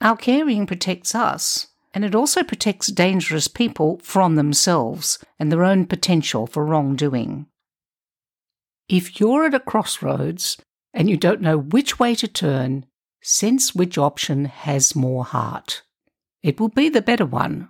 Our 0.00 0.16
caring 0.16 0.66
protects 0.66 1.14
us, 1.14 1.68
and 1.92 2.04
it 2.04 2.14
also 2.14 2.42
protects 2.42 2.88
dangerous 2.88 3.48
people 3.48 4.00
from 4.02 4.36
themselves 4.36 5.18
and 5.38 5.52
their 5.52 5.64
own 5.64 5.86
potential 5.86 6.46
for 6.46 6.64
wrongdoing. 6.64 7.46
If 8.88 9.20
you're 9.20 9.44
at 9.44 9.54
a 9.54 9.60
crossroads 9.60 10.56
and 10.94 11.10
you 11.10 11.16
don't 11.16 11.40
know 11.40 11.58
which 11.58 11.98
way 11.98 12.14
to 12.14 12.28
turn, 12.28 12.86
sense 13.20 13.74
which 13.74 13.98
option 13.98 14.46
has 14.46 14.94
more 14.94 15.24
heart. 15.24 15.82
It 16.42 16.60
will 16.60 16.68
be 16.68 16.88
the 16.88 17.02
better 17.02 17.26
one. 17.26 17.68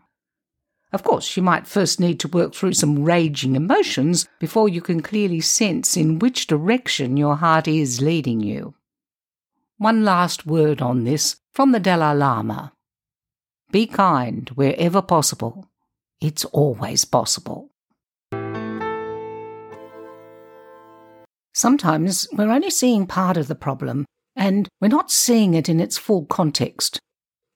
Of 0.96 1.02
course, 1.02 1.36
you 1.36 1.42
might 1.42 1.66
first 1.66 2.00
need 2.00 2.18
to 2.20 2.28
work 2.28 2.54
through 2.54 2.72
some 2.72 3.04
raging 3.04 3.54
emotions 3.54 4.26
before 4.40 4.66
you 4.66 4.80
can 4.80 5.02
clearly 5.02 5.42
sense 5.42 5.94
in 5.94 6.20
which 6.20 6.46
direction 6.46 7.18
your 7.18 7.36
heart 7.36 7.68
is 7.68 8.00
leading 8.00 8.40
you. 8.40 8.74
One 9.76 10.06
last 10.06 10.46
word 10.46 10.80
on 10.80 11.04
this 11.04 11.36
from 11.52 11.72
the 11.72 11.80
Dalai 11.80 12.16
Lama. 12.16 12.72
Be 13.70 13.86
kind 13.86 14.48
wherever 14.54 15.02
possible. 15.02 15.68
It's 16.22 16.46
always 16.46 17.04
possible. 17.04 17.68
Sometimes 21.52 22.26
we're 22.32 22.50
only 22.50 22.70
seeing 22.70 23.06
part 23.06 23.36
of 23.36 23.48
the 23.48 23.54
problem 23.54 24.06
and 24.34 24.66
we're 24.80 24.88
not 24.88 25.10
seeing 25.10 25.52
it 25.52 25.68
in 25.68 25.78
its 25.78 25.98
full 25.98 26.24
context 26.24 27.00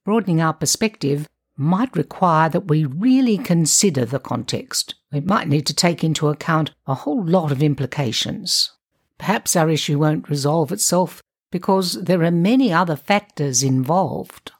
broadening 0.05 0.42
our 0.42 0.53
perspective 0.53 1.26
might 1.56 1.94
require 1.96 2.48
that 2.48 2.68
we 2.68 2.84
really 2.84 3.36
consider 3.38 4.04
the 4.04 4.18
context. 4.18 4.94
We 5.12 5.20
might 5.20 5.48
need 5.48 5.66
to 5.66 5.74
take 5.74 6.02
into 6.02 6.28
account 6.28 6.70
a 6.86 6.94
whole 6.94 7.24
lot 7.24 7.52
of 7.52 7.62
implications. 7.62 8.70
Perhaps 9.18 9.56
our 9.56 9.68
issue 9.68 9.98
won't 9.98 10.30
resolve 10.30 10.72
itself 10.72 11.22
because 11.50 11.94
there 12.02 12.22
are 12.22 12.30
many 12.30 12.72
other 12.72 12.96
factors 12.96 13.62
involved. 13.62 14.52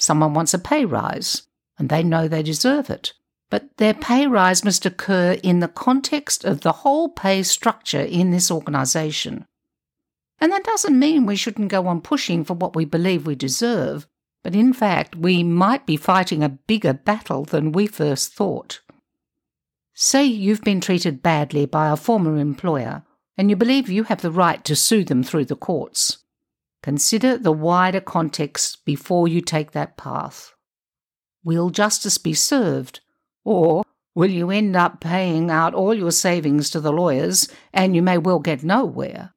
Someone 0.00 0.34
wants 0.34 0.54
a 0.54 0.58
pay 0.58 0.84
rise, 0.84 1.42
and 1.78 1.88
they 1.88 2.02
know 2.02 2.26
they 2.26 2.42
deserve 2.42 2.90
it. 2.90 3.12
But 3.50 3.76
their 3.76 3.94
pay 3.94 4.26
rise 4.26 4.64
must 4.64 4.86
occur 4.86 5.38
in 5.42 5.60
the 5.60 5.68
context 5.68 6.44
of 6.44 6.62
the 6.62 6.72
whole 6.72 7.08
pay 7.10 7.42
structure 7.42 8.00
in 8.00 8.30
this 8.30 8.50
organisation. 8.50 9.44
And 10.40 10.50
that 10.50 10.64
doesn't 10.64 10.98
mean 10.98 11.26
we 11.26 11.36
shouldn't 11.36 11.68
go 11.68 11.86
on 11.86 12.00
pushing 12.00 12.42
for 12.42 12.54
what 12.54 12.74
we 12.74 12.84
believe 12.84 13.26
we 13.26 13.36
deserve, 13.36 14.08
but 14.44 14.54
in 14.54 14.74
fact, 14.74 15.16
we 15.16 15.42
might 15.42 15.86
be 15.86 15.96
fighting 15.96 16.44
a 16.44 16.50
bigger 16.50 16.92
battle 16.92 17.44
than 17.46 17.72
we 17.72 17.86
first 17.86 18.34
thought. 18.34 18.80
Say 19.94 20.26
you've 20.26 20.62
been 20.62 20.82
treated 20.82 21.22
badly 21.22 21.64
by 21.64 21.88
a 21.88 21.96
former 21.96 22.36
employer, 22.36 23.04
and 23.38 23.48
you 23.48 23.56
believe 23.56 23.88
you 23.88 24.04
have 24.04 24.20
the 24.20 24.30
right 24.30 24.62
to 24.66 24.76
sue 24.76 25.02
them 25.02 25.22
through 25.22 25.46
the 25.46 25.56
courts. 25.56 26.18
Consider 26.82 27.38
the 27.38 27.52
wider 27.52 28.02
context 28.02 28.84
before 28.84 29.26
you 29.26 29.40
take 29.40 29.72
that 29.72 29.96
path. 29.96 30.52
Will 31.42 31.70
justice 31.70 32.18
be 32.18 32.34
served, 32.34 33.00
or 33.44 33.82
will 34.14 34.30
you 34.30 34.50
end 34.50 34.76
up 34.76 35.00
paying 35.00 35.50
out 35.50 35.72
all 35.72 35.94
your 35.94 36.12
savings 36.12 36.68
to 36.70 36.80
the 36.80 36.92
lawyers 36.92 37.48
and 37.72 37.96
you 37.96 38.02
may 38.02 38.18
well 38.18 38.40
get 38.40 38.62
nowhere? 38.62 39.32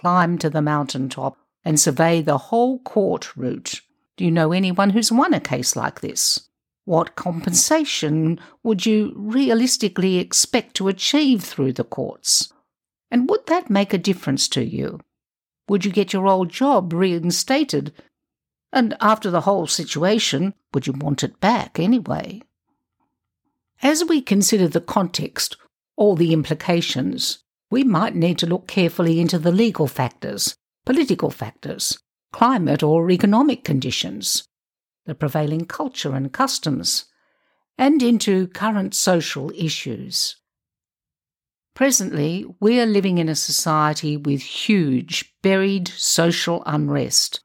Climb 0.00 0.38
to 0.38 0.50
the 0.50 0.60
mountain 0.60 1.08
top 1.08 1.38
and 1.64 1.78
survey 1.78 2.20
the 2.20 2.38
whole 2.38 2.80
court 2.80 3.36
route. 3.36 3.80
Do 4.16 4.24
you 4.24 4.30
know 4.30 4.52
anyone 4.52 4.90
who's 4.90 5.10
won 5.10 5.34
a 5.34 5.40
case 5.40 5.74
like 5.74 6.00
this? 6.00 6.48
What 6.84 7.16
compensation 7.16 8.38
would 8.62 8.84
you 8.84 9.12
realistically 9.16 10.18
expect 10.18 10.76
to 10.76 10.88
achieve 10.88 11.42
through 11.42 11.72
the 11.72 11.84
courts? 11.84 12.52
And 13.10 13.28
would 13.28 13.46
that 13.46 13.70
make 13.70 13.92
a 13.92 13.98
difference 13.98 14.48
to 14.48 14.64
you? 14.64 15.00
Would 15.68 15.84
you 15.84 15.90
get 15.90 16.12
your 16.12 16.26
old 16.26 16.50
job 16.50 16.92
reinstated? 16.92 17.92
And 18.72 18.96
after 19.00 19.30
the 19.30 19.42
whole 19.42 19.66
situation, 19.66 20.54
would 20.72 20.86
you 20.86 20.92
want 20.92 21.24
it 21.24 21.40
back 21.40 21.78
anyway? 21.78 22.42
As 23.82 24.04
we 24.04 24.20
consider 24.20 24.68
the 24.68 24.80
context 24.80 25.56
or 25.96 26.16
the 26.16 26.32
implications, 26.32 27.42
we 27.70 27.82
might 27.82 28.14
need 28.14 28.38
to 28.38 28.46
look 28.46 28.66
carefully 28.66 29.20
into 29.20 29.38
the 29.38 29.52
legal 29.52 29.86
factors, 29.86 30.54
political 30.84 31.30
factors, 31.30 31.98
climate 32.34 32.82
or 32.82 33.12
economic 33.12 33.62
conditions, 33.62 34.48
the 35.06 35.14
prevailing 35.14 35.64
culture 35.64 36.16
and 36.16 36.32
customs, 36.32 37.04
and 37.78 38.02
into 38.02 38.48
current 38.48 38.92
social 38.92 39.52
issues. 39.54 40.34
Presently, 41.76 42.44
we 42.58 42.80
are 42.80 42.86
living 42.86 43.18
in 43.18 43.28
a 43.28 43.36
society 43.36 44.16
with 44.16 44.42
huge, 44.42 45.32
buried 45.44 45.86
social 45.86 46.64
unrest, 46.66 47.40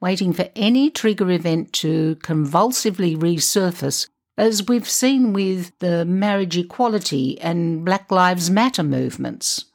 waiting 0.00 0.32
for 0.32 0.50
any 0.56 0.90
trigger 0.90 1.30
event 1.30 1.72
to 1.74 2.16
convulsively 2.16 3.14
resurface, 3.14 4.08
as 4.36 4.66
we've 4.66 4.90
seen 4.90 5.32
with 5.32 5.70
the 5.78 6.04
marriage 6.04 6.58
equality 6.58 7.40
and 7.40 7.84
Black 7.84 8.10
Lives 8.10 8.50
Matter 8.50 8.82
movements. 8.82 9.66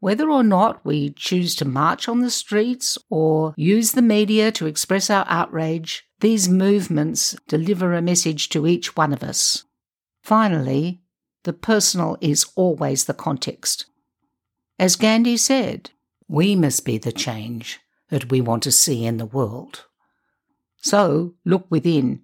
Whether 0.00 0.30
or 0.30 0.42
not 0.42 0.84
we 0.84 1.10
choose 1.10 1.54
to 1.56 1.64
march 1.64 2.08
on 2.08 2.20
the 2.20 2.30
streets 2.30 2.98
or 3.08 3.54
use 3.56 3.92
the 3.92 4.02
media 4.02 4.52
to 4.52 4.66
express 4.66 5.08
our 5.10 5.24
outrage, 5.28 6.04
these 6.20 6.48
movements 6.48 7.36
deliver 7.48 7.92
a 7.94 8.02
message 8.02 8.48
to 8.50 8.66
each 8.66 8.96
one 8.96 9.12
of 9.12 9.22
us. 9.22 9.64
Finally, 10.22 11.02
the 11.44 11.52
personal 11.52 12.18
is 12.20 12.46
always 12.56 13.04
the 13.04 13.14
context. 13.14 13.86
As 14.78 14.96
Gandhi 14.96 15.36
said, 15.36 15.90
we 16.28 16.56
must 16.56 16.84
be 16.84 16.98
the 16.98 17.12
change 17.12 17.80
that 18.10 18.30
we 18.30 18.40
want 18.40 18.62
to 18.64 18.72
see 18.72 19.04
in 19.04 19.16
the 19.16 19.26
world. 19.26 19.86
So 20.76 21.34
look 21.44 21.66
within. 21.70 22.22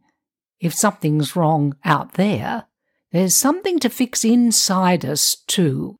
If 0.61 0.75
something's 0.75 1.35
wrong 1.35 1.77
out 1.85 2.15
there, 2.15 2.67
there's 3.13 3.35
something 3.35 3.79
to 3.81 3.89
fix 3.89 4.25
inside 4.25 5.05
us 5.05 5.37
too. 5.47 5.99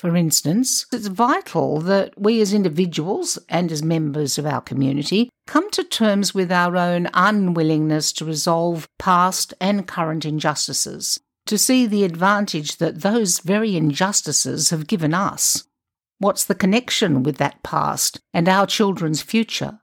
For 0.00 0.16
instance, 0.16 0.86
it's 0.94 1.08
vital 1.08 1.78
that 1.82 2.18
we 2.18 2.40
as 2.40 2.54
individuals 2.54 3.38
and 3.50 3.70
as 3.70 3.82
members 3.82 4.38
of 4.38 4.46
our 4.46 4.62
community 4.62 5.28
come 5.46 5.70
to 5.72 5.84
terms 5.84 6.34
with 6.34 6.50
our 6.50 6.74
own 6.74 7.10
unwillingness 7.12 8.10
to 8.14 8.24
resolve 8.24 8.88
past 8.98 9.52
and 9.60 9.86
current 9.86 10.24
injustices, 10.24 11.20
to 11.44 11.58
see 11.58 11.84
the 11.84 12.04
advantage 12.04 12.78
that 12.78 13.02
those 13.02 13.40
very 13.40 13.76
injustices 13.76 14.70
have 14.70 14.86
given 14.86 15.12
us. 15.12 15.64
What's 16.16 16.46
the 16.46 16.54
connection 16.54 17.22
with 17.22 17.36
that 17.36 17.62
past 17.62 18.20
and 18.32 18.48
our 18.48 18.66
children's 18.66 19.20
future? 19.20 19.80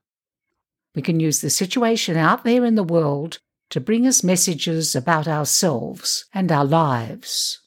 We 0.95 1.03
can 1.03 1.19
use 1.19 1.41
the 1.41 1.51
situation 1.51 2.17
out 2.17 2.43
there 2.43 2.65
in 2.65 2.73
the 2.73 2.81
world 2.81 3.37
to 3.69 3.79
bring 3.79 4.07
us 4.07 4.23
messages 4.23 4.95
about 4.95 5.27
ourselves 5.27 6.25
and 6.33 6.51
our 6.51 6.65
lives 6.65 7.59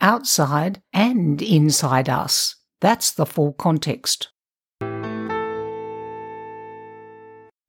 outside 0.00 0.82
and 0.92 1.40
inside 1.42 2.08
us. 2.08 2.56
That's 2.80 3.10
the 3.10 3.26
full 3.26 3.52
context. 3.52 4.28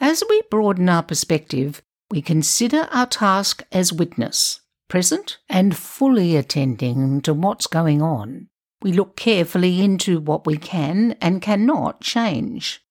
As 0.02 0.24
we 0.30 0.42
broaden 0.50 0.88
our 0.90 1.04
perspective, 1.04 1.82
we 2.10 2.22
consider 2.22 2.88
our 2.92 3.06
task 3.06 3.64
as 3.72 3.94
witness, 3.94 4.62
present 4.88 5.38
and 5.50 5.76
fully 5.76 6.36
attending 6.36 7.22
to 7.22 7.34
what's 7.34 7.68
going 7.68 8.02
on. 8.02 8.48
We 8.82 8.94
look 8.94 9.16
carefully 9.16 9.82
into 9.82 10.20
what 10.20 10.46
we 10.46 10.58
can 10.58 11.14
and 11.22 11.42
cannot 11.42 12.02
change. 12.02 12.82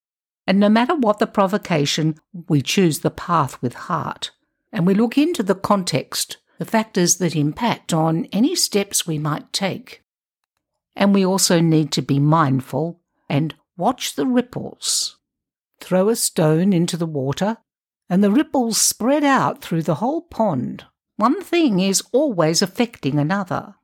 And 0.45 0.59
no 0.59 0.69
matter 0.69 0.95
what 0.95 1.19
the 1.19 1.27
provocation, 1.27 2.15
we 2.47 2.61
choose 2.61 2.99
the 2.99 3.11
path 3.11 3.61
with 3.61 3.73
heart. 3.73 4.31
And 4.71 4.85
we 4.85 4.93
look 4.93 5.17
into 5.17 5.43
the 5.43 5.55
context 5.55 6.37
the 6.59 6.65
factors 6.65 7.15
that 7.17 7.35
impact 7.35 7.93
on 7.93 8.25
any 8.25 8.53
steps 8.53 9.07
we 9.07 9.17
might 9.17 9.51
take. 9.51 10.03
And 10.95 11.13
we 11.13 11.25
also 11.25 11.59
need 11.59 11.91
to 11.93 12.01
be 12.01 12.19
mindful 12.19 12.99
and 13.29 13.55
watch 13.77 14.15
the 14.15 14.27
ripples. 14.27 15.17
Throw 15.79 16.09
a 16.09 16.15
stone 16.15 16.73
into 16.73 16.97
the 16.97 17.05
water, 17.05 17.57
and 18.09 18.23
the 18.23 18.31
ripples 18.31 18.77
spread 18.77 19.23
out 19.23 19.61
through 19.61 19.83
the 19.83 19.95
whole 19.95 20.21
pond. 20.21 20.85
One 21.15 21.41
thing 21.41 21.79
is 21.79 22.03
always 22.11 22.61
affecting 22.61 23.17
another. 23.17 23.75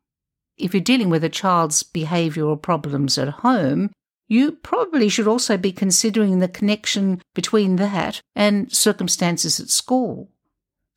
If 0.58 0.74
you're 0.74 0.82
dealing 0.82 1.10
with 1.10 1.24
a 1.24 1.30
child's 1.30 1.84
behavioural 1.84 2.62
problems 2.62 3.18
at 3.18 3.30
home, 3.30 3.92
you 4.28 4.54
probably 4.54 5.08
should 5.08 5.28
also 5.28 5.58
be 5.58 5.72
considering 5.72 6.40
the 6.40 6.48
connection 6.48 7.22
between 7.34 7.76
that 7.78 8.22
and 8.36 8.72
circumstances 8.72 9.60
at 9.60 9.70
school. 9.70 10.32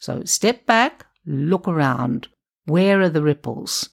So 0.01 0.25
step 0.25 0.65
back, 0.65 1.07
Look 1.31 1.69
around. 1.69 2.29
Where 2.65 3.03
are 3.03 3.11
the 3.11 3.23
ripples? 3.23 3.91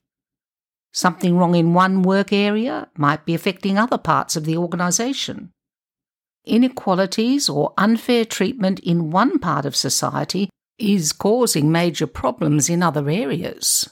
Something 0.90 1.36
wrong 1.36 1.54
in 1.54 1.74
one 1.74 2.00
work 2.00 2.32
area 2.32 2.88
might 2.96 3.26
be 3.26 3.34
affecting 3.34 3.76
other 3.76 3.98
parts 3.98 4.36
of 4.36 4.46
the 4.46 4.56
organisation. 4.56 5.52
Inequalities 6.46 7.50
or 7.50 7.74
unfair 7.76 8.24
treatment 8.24 8.80
in 8.80 9.10
one 9.10 9.38
part 9.38 9.66
of 9.66 9.76
society 9.76 10.48
is 10.78 11.12
causing 11.12 11.70
major 11.70 12.06
problems 12.06 12.70
in 12.70 12.82
other 12.82 13.10
areas. 13.10 13.86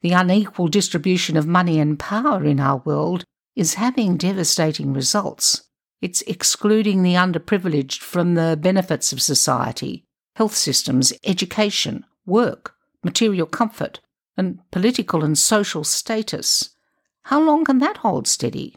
The 0.00 0.12
unequal 0.12 0.68
distribution 0.68 1.36
of 1.36 1.46
money 1.46 1.78
and 1.78 1.98
power 1.98 2.46
in 2.46 2.60
our 2.60 2.78
world 2.78 3.24
is 3.56 3.74
having 3.74 4.16
devastating 4.16 4.94
results. 4.94 5.64
It's 6.00 6.22
excluding 6.22 7.02
the 7.02 7.12
underprivileged 7.12 8.00
from 8.00 8.36
the 8.36 8.58
benefits 8.58 9.12
of 9.12 9.20
society, 9.20 10.06
health 10.36 10.54
systems, 10.54 11.12
education, 11.24 12.06
work, 12.28 12.74
material 13.02 13.46
comfort, 13.46 14.00
and 14.36 14.60
political 14.70 15.24
and 15.24 15.36
social 15.36 15.82
status. 15.82 16.70
How 17.22 17.42
long 17.42 17.64
can 17.64 17.78
that 17.78 17.98
hold 17.98 18.28
steady? 18.28 18.76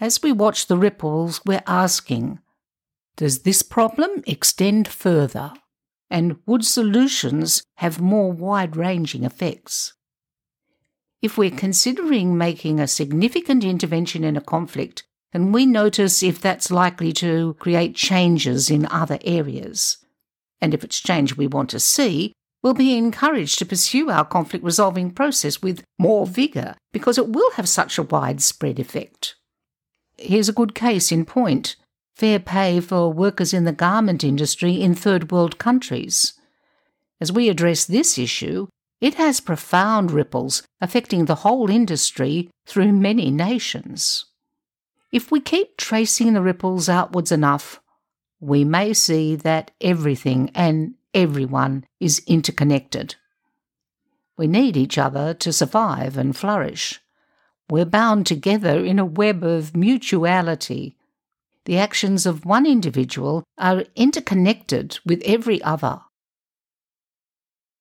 As 0.00 0.22
we 0.22 0.30
watch 0.30 0.66
the 0.66 0.76
ripples, 0.76 1.40
we're 1.46 1.62
asking 1.66 2.40
Does 3.16 3.42
this 3.42 3.62
problem 3.62 4.22
extend 4.26 4.86
further? 4.86 5.52
And 6.10 6.36
would 6.46 6.64
solutions 6.64 7.62
have 7.76 8.00
more 8.00 8.32
wide 8.32 8.76
ranging 8.76 9.24
effects? 9.24 9.94
If 11.20 11.36
we're 11.36 11.50
considering 11.50 12.38
making 12.38 12.78
a 12.78 12.86
significant 12.86 13.64
intervention 13.64 14.24
in 14.24 14.36
a 14.36 14.40
conflict, 14.40 15.04
and 15.32 15.52
we 15.52 15.66
notice 15.66 16.22
if 16.22 16.40
that's 16.40 16.70
likely 16.70 17.12
to 17.14 17.54
create 17.54 17.94
changes 17.94 18.70
in 18.70 18.86
other 18.86 19.18
areas, 19.24 19.98
and 20.60 20.74
if 20.74 20.84
it's 20.84 21.00
change 21.00 21.36
we 21.36 21.46
want 21.46 21.70
to 21.70 21.80
see, 21.80 22.32
we'll 22.62 22.74
be 22.74 22.96
encouraged 22.96 23.58
to 23.58 23.66
pursue 23.66 24.10
our 24.10 24.24
conflict 24.24 24.64
resolving 24.64 25.10
process 25.10 25.62
with 25.62 25.84
more 25.98 26.26
vigour 26.26 26.74
because 26.92 27.18
it 27.18 27.28
will 27.28 27.50
have 27.52 27.68
such 27.68 27.98
a 27.98 28.02
widespread 28.02 28.78
effect. 28.78 29.36
Here's 30.16 30.48
a 30.48 30.52
good 30.52 30.74
case 30.74 31.12
in 31.12 31.24
point 31.24 31.76
fair 32.16 32.40
pay 32.40 32.80
for 32.80 33.12
workers 33.12 33.54
in 33.54 33.64
the 33.64 33.72
garment 33.72 34.24
industry 34.24 34.82
in 34.82 34.92
third 34.92 35.30
world 35.30 35.56
countries. 35.58 36.32
As 37.20 37.30
we 37.30 37.48
address 37.48 37.84
this 37.84 38.18
issue, 38.18 38.66
it 39.00 39.14
has 39.14 39.38
profound 39.38 40.10
ripples 40.10 40.64
affecting 40.80 41.24
the 41.24 41.36
whole 41.36 41.70
industry 41.70 42.50
through 42.66 42.92
many 42.92 43.30
nations. 43.30 44.24
If 45.12 45.30
we 45.30 45.40
keep 45.40 45.76
tracing 45.76 46.32
the 46.32 46.42
ripples 46.42 46.88
outwards 46.88 47.30
enough, 47.30 47.80
we 48.40 48.64
may 48.64 48.92
see 48.92 49.36
that 49.36 49.70
everything 49.80 50.50
and 50.54 50.94
everyone 51.12 51.84
is 52.00 52.22
interconnected. 52.26 53.16
We 54.36 54.46
need 54.46 54.76
each 54.76 54.98
other 54.98 55.34
to 55.34 55.52
survive 55.52 56.16
and 56.16 56.36
flourish. 56.36 57.00
We're 57.68 57.84
bound 57.84 58.26
together 58.26 58.84
in 58.84 58.98
a 58.98 59.04
web 59.04 59.42
of 59.42 59.76
mutuality. 59.76 60.96
The 61.64 61.76
actions 61.76 62.24
of 62.24 62.46
one 62.46 62.64
individual 62.64 63.44
are 63.58 63.84
interconnected 63.96 65.00
with 65.04 65.20
every 65.24 65.60
other. 65.62 66.00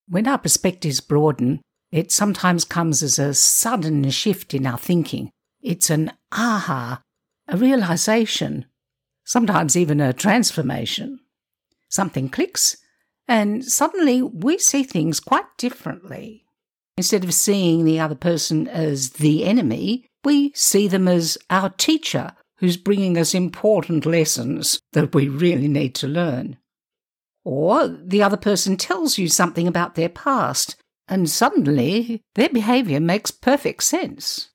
When 0.09 0.27
our 0.27 0.37
perspectives 0.37 0.99
broaden, 0.99 1.61
it 1.91 2.11
sometimes 2.11 2.65
comes 2.65 3.03
as 3.03 3.19
a 3.19 3.33
sudden 3.33 4.09
shift 4.09 4.53
in 4.53 4.65
our 4.65 4.77
thinking. 4.77 5.29
It's 5.61 5.89
an 5.89 6.11
aha, 6.31 7.01
a 7.47 7.57
realization, 7.57 8.65
sometimes 9.27 9.77
even 9.77 10.01
a 10.01 10.13
transformation. 10.13 11.19
Something 11.89 12.29
clicks, 12.29 12.77
and 13.27 13.63
suddenly 13.63 14.21
we 14.21 14.57
see 14.57 14.83
things 14.83 15.19
quite 15.19 15.45
differently. 15.57 16.45
Instead 16.97 17.23
of 17.23 17.33
seeing 17.33 17.85
the 17.85 17.99
other 17.99 18.15
person 18.15 18.67
as 18.67 19.11
the 19.11 19.45
enemy, 19.45 20.09
we 20.23 20.51
see 20.55 20.87
them 20.87 21.07
as 21.07 21.37
our 21.49 21.69
teacher 21.69 22.33
who's 22.57 22.77
bringing 22.77 23.17
us 23.17 23.35
important 23.35 24.05
lessons 24.05 24.79
that 24.93 25.13
we 25.13 25.27
really 25.27 25.67
need 25.67 25.93
to 25.95 26.07
learn. 26.07 26.57
Or 27.43 27.87
the 27.87 28.23
other 28.23 28.37
person 28.37 28.77
tells 28.77 29.17
you 29.17 29.27
something 29.27 29.67
about 29.67 29.95
their 29.95 30.09
past, 30.09 30.75
and 31.07 31.29
suddenly 31.29 32.21
their 32.35 32.49
behaviour 32.49 32.99
makes 32.99 33.31
perfect 33.31 33.83
sense. 33.83 34.49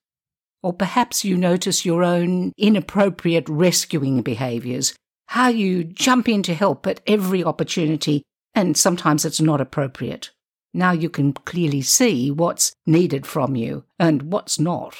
Or 0.62 0.72
perhaps 0.72 1.24
you 1.24 1.36
notice 1.36 1.84
your 1.84 2.04
own 2.04 2.52
inappropriate 2.56 3.48
rescuing 3.48 4.22
behaviours, 4.22 4.94
how 5.26 5.48
you 5.48 5.82
jump 5.84 6.28
in 6.28 6.42
to 6.44 6.54
help 6.54 6.86
at 6.86 7.00
every 7.06 7.42
opportunity, 7.42 8.22
and 8.54 8.76
sometimes 8.76 9.24
it's 9.24 9.40
not 9.40 9.60
appropriate. 9.60 10.30
Now 10.74 10.92
you 10.92 11.10
can 11.10 11.32
clearly 11.32 11.82
see 11.82 12.30
what's 12.30 12.72
needed 12.86 13.26
from 13.26 13.56
you 13.56 13.84
and 13.98 14.32
what's 14.32 14.58
not. 14.58 14.96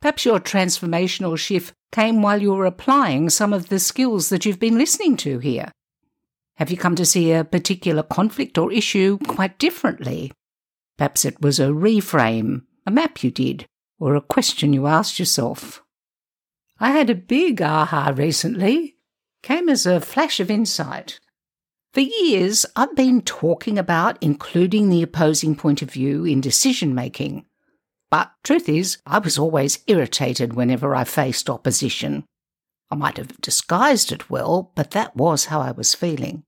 Perhaps 0.00 0.24
your 0.24 0.38
transformational 0.38 1.38
shift 1.38 1.72
came 1.90 2.20
while 2.22 2.40
you 2.40 2.52
were 2.52 2.66
applying 2.66 3.30
some 3.30 3.52
of 3.52 3.68
the 3.68 3.78
skills 3.78 4.28
that 4.28 4.44
you've 4.44 4.60
been 4.60 4.78
listening 4.78 5.16
to 5.18 5.38
here. 5.38 5.72
Have 6.56 6.70
you 6.70 6.76
come 6.76 6.94
to 6.96 7.04
see 7.04 7.32
a 7.32 7.44
particular 7.44 8.02
conflict 8.02 8.58
or 8.58 8.72
issue 8.72 9.18
quite 9.26 9.58
differently? 9.58 10.32
Perhaps 10.96 11.24
it 11.24 11.40
was 11.40 11.58
a 11.58 11.68
reframe, 11.68 12.62
a 12.86 12.90
map 12.90 13.22
you 13.22 13.30
did, 13.30 13.66
or 13.98 14.14
a 14.14 14.20
question 14.20 14.72
you 14.72 14.86
asked 14.86 15.18
yourself. 15.18 15.82
I 16.78 16.90
had 16.90 17.08
a 17.08 17.14
big 17.14 17.62
aha 17.62 18.12
recently. 18.14 18.96
Came 19.42 19.68
as 19.68 19.86
a 19.86 20.00
flash 20.00 20.40
of 20.40 20.50
insight. 20.50 21.20
For 21.94 22.00
years, 22.00 22.66
I've 22.76 22.94
been 22.94 23.22
talking 23.22 23.78
about 23.78 24.18
including 24.20 24.90
the 24.90 25.02
opposing 25.02 25.56
point 25.56 25.80
of 25.80 25.90
view 25.90 26.24
in 26.24 26.42
decision 26.42 26.94
making. 26.94 27.46
But 28.10 28.32
truth 28.44 28.68
is, 28.68 28.98
I 29.06 29.18
was 29.18 29.38
always 29.38 29.78
irritated 29.86 30.52
whenever 30.52 30.94
I 30.94 31.04
faced 31.04 31.48
opposition. 31.48 32.24
I 32.90 32.96
might 32.96 33.16
have 33.16 33.40
disguised 33.40 34.12
it 34.12 34.28
well, 34.28 34.72
but 34.74 34.90
that 34.90 35.16
was 35.16 35.46
how 35.46 35.60
I 35.60 35.70
was 35.70 35.94
feeling. 35.94 36.42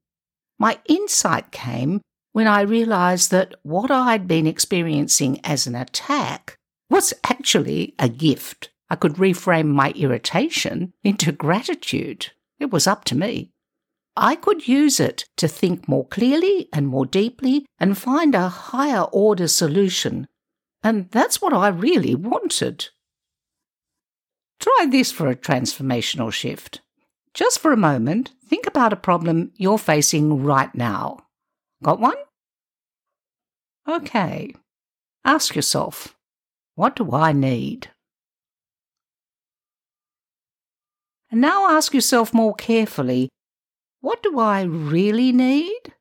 My 0.58 0.78
insight 0.86 1.50
came 1.50 2.02
when 2.32 2.46
I 2.46 2.60
realised 2.60 3.30
that 3.30 3.54
what 3.62 3.90
I'd 3.90 4.28
been 4.28 4.46
experiencing 4.46 5.40
as 5.44 5.66
an 5.66 5.74
attack 5.74 6.57
was 6.90 7.14
actually 7.24 7.94
a 7.98 8.08
gift. 8.08 8.70
I 8.90 8.96
could 8.96 9.14
reframe 9.14 9.68
my 9.68 9.90
irritation 9.90 10.94
into 11.04 11.32
gratitude. 11.32 12.32
It 12.58 12.70
was 12.70 12.86
up 12.86 13.04
to 13.04 13.16
me. 13.16 13.52
I 14.16 14.34
could 14.34 14.66
use 14.66 14.98
it 14.98 15.26
to 15.36 15.46
think 15.46 15.86
more 15.88 16.06
clearly 16.06 16.68
and 16.72 16.88
more 16.88 17.06
deeply 17.06 17.66
and 17.78 17.96
find 17.96 18.34
a 18.34 18.48
higher 18.48 19.02
order 19.12 19.46
solution. 19.46 20.26
And 20.82 21.10
that's 21.10 21.40
what 21.40 21.52
I 21.52 21.68
really 21.68 22.14
wanted. 22.14 22.88
Try 24.58 24.86
this 24.90 25.12
for 25.12 25.28
a 25.28 25.36
transformational 25.36 26.32
shift. 26.32 26.80
Just 27.32 27.60
for 27.60 27.72
a 27.72 27.76
moment, 27.76 28.32
think 28.44 28.66
about 28.66 28.92
a 28.92 28.96
problem 28.96 29.52
you're 29.56 29.78
facing 29.78 30.42
right 30.42 30.74
now. 30.74 31.18
Got 31.82 32.00
one? 32.00 32.16
Okay. 33.88 34.52
Ask 35.24 35.54
yourself, 35.54 36.16
what 36.78 36.94
do 36.94 37.10
I 37.10 37.32
need? 37.32 37.90
And 41.28 41.40
now 41.40 41.70
ask 41.76 41.92
yourself 41.92 42.32
more 42.32 42.54
carefully 42.54 43.30
what 44.00 44.22
do 44.22 44.38
I 44.38 44.62
really 44.62 45.32
need? 45.32 45.92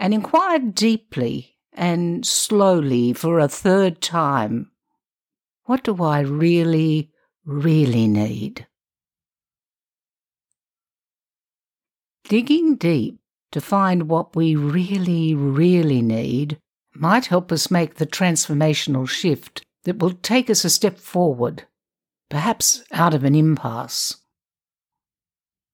And 0.00 0.12
inquire 0.12 0.58
deeply 0.58 1.54
and 1.72 2.26
slowly 2.26 3.12
for 3.12 3.38
a 3.38 3.46
third 3.46 4.00
time. 4.00 4.72
What 5.66 5.84
do 5.84 6.02
I 6.02 6.22
really, 6.22 7.12
really 7.44 8.08
need? 8.08 8.66
Digging 12.24 12.74
deep 12.74 13.20
to 13.52 13.60
find 13.60 14.08
what 14.08 14.34
we 14.34 14.56
really, 14.56 15.36
really 15.36 16.02
need 16.02 16.58
might 17.00 17.26
help 17.26 17.52
us 17.52 17.70
make 17.70 17.94
the 17.94 18.06
transformational 18.06 19.08
shift 19.08 19.62
that 19.84 19.98
will 19.98 20.12
take 20.12 20.50
us 20.50 20.64
a 20.64 20.70
step 20.70 20.98
forward, 20.98 21.64
perhaps 22.28 22.82
out 22.92 23.14
of 23.14 23.24
an 23.24 23.34
impasse. 23.34 24.16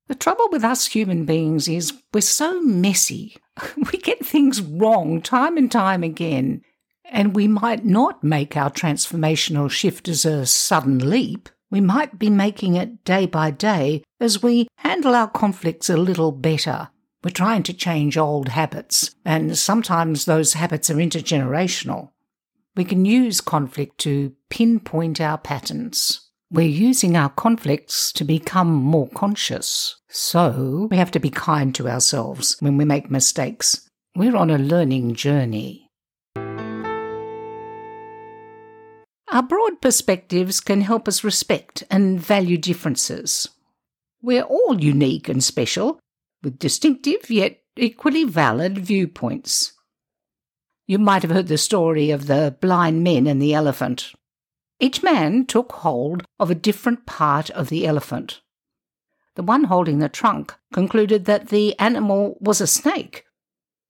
The 0.07 0.15
trouble 0.15 0.49
with 0.51 0.63
us 0.63 0.87
human 0.87 1.25
beings 1.25 1.67
is 1.67 1.95
we're 2.13 2.21
so 2.21 2.61
messy. 2.61 3.37
We 3.77 3.99
get 3.99 4.25
things 4.25 4.61
wrong 4.61 5.23
time 5.23 5.57
and 5.57 5.71
time 5.71 6.03
again, 6.03 6.63
and 7.05 7.35
we 7.35 7.49
might 7.49 7.85
not 7.85 8.23
make 8.23 8.57
our 8.57 8.71
transformational 8.71 9.71
shift 9.71 10.09
as 10.09 10.25
a 10.25 10.45
sudden 10.45 11.09
leap. 11.11 11.49
We 11.71 11.81
might 11.81 12.19
be 12.19 12.31
making 12.31 12.77
it 12.77 13.05
day 13.05 13.27
by 13.27 13.51
day 13.51 14.03
as 14.21 14.43
we 14.43 14.69
handle 14.79 15.15
our 15.15 15.29
conflicts 15.29 15.89
a 15.89 15.97
little 15.97 16.33
better. 16.33 16.91
We're 17.25 17.31
trying 17.31 17.63
to 17.63 17.73
change 17.73 18.19
old 18.19 18.51
habits, 18.51 19.15
and 19.25 19.57
sometimes 19.57 20.27
those 20.27 20.53
habits 20.53 20.91
are 20.91 20.97
intergenerational. 20.97 22.11
We 22.77 22.85
can 22.85 23.07
use 23.07 23.41
conflict 23.41 23.97
to 24.01 24.35
pinpoint 24.51 25.23
our 25.23 25.39
patterns. 25.39 26.29
We're 26.51 26.69
using 26.69 27.17
our 27.17 27.31
conflicts 27.31 28.13
to 28.13 28.25
become 28.25 28.75
more 28.75 29.09
conscious. 29.09 29.97
So 30.11 30.87
we 30.91 30.99
have 30.99 31.11
to 31.13 31.19
be 31.19 31.31
kind 31.31 31.75
to 31.77 31.89
ourselves 31.89 32.59
when 32.61 32.77
we 32.77 32.85
make 32.85 33.11
mistakes. 33.11 33.89
We're 34.15 34.37
on 34.37 34.51
a 34.51 34.59
learning 34.59 35.15
journey. 35.15 35.89
Our 39.33 39.43
broad 39.43 39.81
perspectives 39.81 40.61
can 40.61 40.83
help 40.83 41.09
us 41.09 41.25
respect 41.25 41.85
and 41.91 42.21
value 42.21 42.59
differences. 42.59 43.49
We're 44.21 44.43
all 44.43 44.79
unique 44.79 45.29
and 45.29 45.43
special, 45.43 45.99
with 46.45 46.59
distinctive 46.59 47.31
yet 47.31 47.61
equally 47.77 48.25
valid 48.25 48.79
viewpoints. 48.79 49.73
You 50.87 50.99
might 50.99 51.23
have 51.23 51.31
heard 51.31 51.49
the 51.49 51.59
story 51.59 52.11
of 52.11 52.27
the 52.27 52.57
blind 52.61 53.03
men 53.03 53.27
and 53.27 53.41
the 53.41 53.55
elephant. 53.55 54.13
Each 54.79 55.03
man 55.03 55.47
took 55.47 55.73
hold 55.73 56.25
of 56.39 56.51
a 56.51 56.55
different 56.55 57.07
part 57.07 57.49
of 57.51 57.71
the 57.71 57.87
elephant. 57.87 58.43
The 59.35 59.43
one 59.43 59.65
holding 59.65 59.99
the 59.99 60.09
trunk 60.09 60.55
concluded 60.73 61.25
that 61.25 61.49
the 61.49 61.77
animal 61.79 62.37
was 62.41 62.61
a 62.61 62.67
snake, 62.67 63.25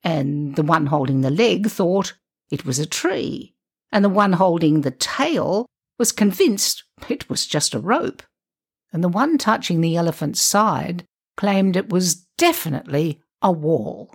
and 0.03 0.57
the 0.57 0.63
one 0.63 0.87
holding 0.87 1.21
the 1.21 1.31
leg 1.31 1.69
thought 1.69 2.15
it 2.51 2.65
was 2.65 2.79
a 2.79 2.87
tree, 2.87 3.55
and 3.91 4.05
the 4.05 4.09
one 4.09 4.35
holding 4.35 4.81
the 4.81 4.91
tail 4.91 5.67
was 5.99 6.13
convinced 6.13 6.85
it 7.09 7.29
was 7.29 7.47
just 7.47 7.75
a 7.75 7.81
rope, 7.81 8.23
and 8.93 9.03
the 9.03 9.09
one 9.09 9.37
touching 9.37 9.81
the 9.81 9.97
elephant's 9.97 10.41
side 10.41 11.05
claimed 11.37 11.77
it 11.77 11.91
was 11.91 12.24
definitely 12.39 13.21
a 13.43 13.53
wall. 13.53 14.11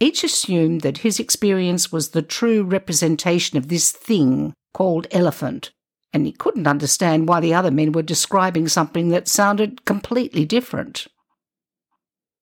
Each 0.00 0.24
assumed 0.24 0.80
that 0.80 0.98
his 0.98 1.20
experience 1.20 1.92
was 1.92 2.10
the 2.10 2.22
true 2.22 2.64
representation 2.64 3.56
of 3.56 3.68
this 3.68 3.92
thing 3.92 4.52
called 4.74 5.06
elephant, 5.10 5.70
and 6.12 6.26
he 6.26 6.32
couldn't 6.32 6.66
understand 6.66 7.28
why 7.28 7.40
the 7.40 7.54
other 7.54 7.70
men 7.70 7.92
were 7.92 8.02
describing 8.02 8.68
something 8.68 9.08
that 9.08 9.28
sounded 9.28 9.84
completely 9.84 10.44
different. 10.44 11.06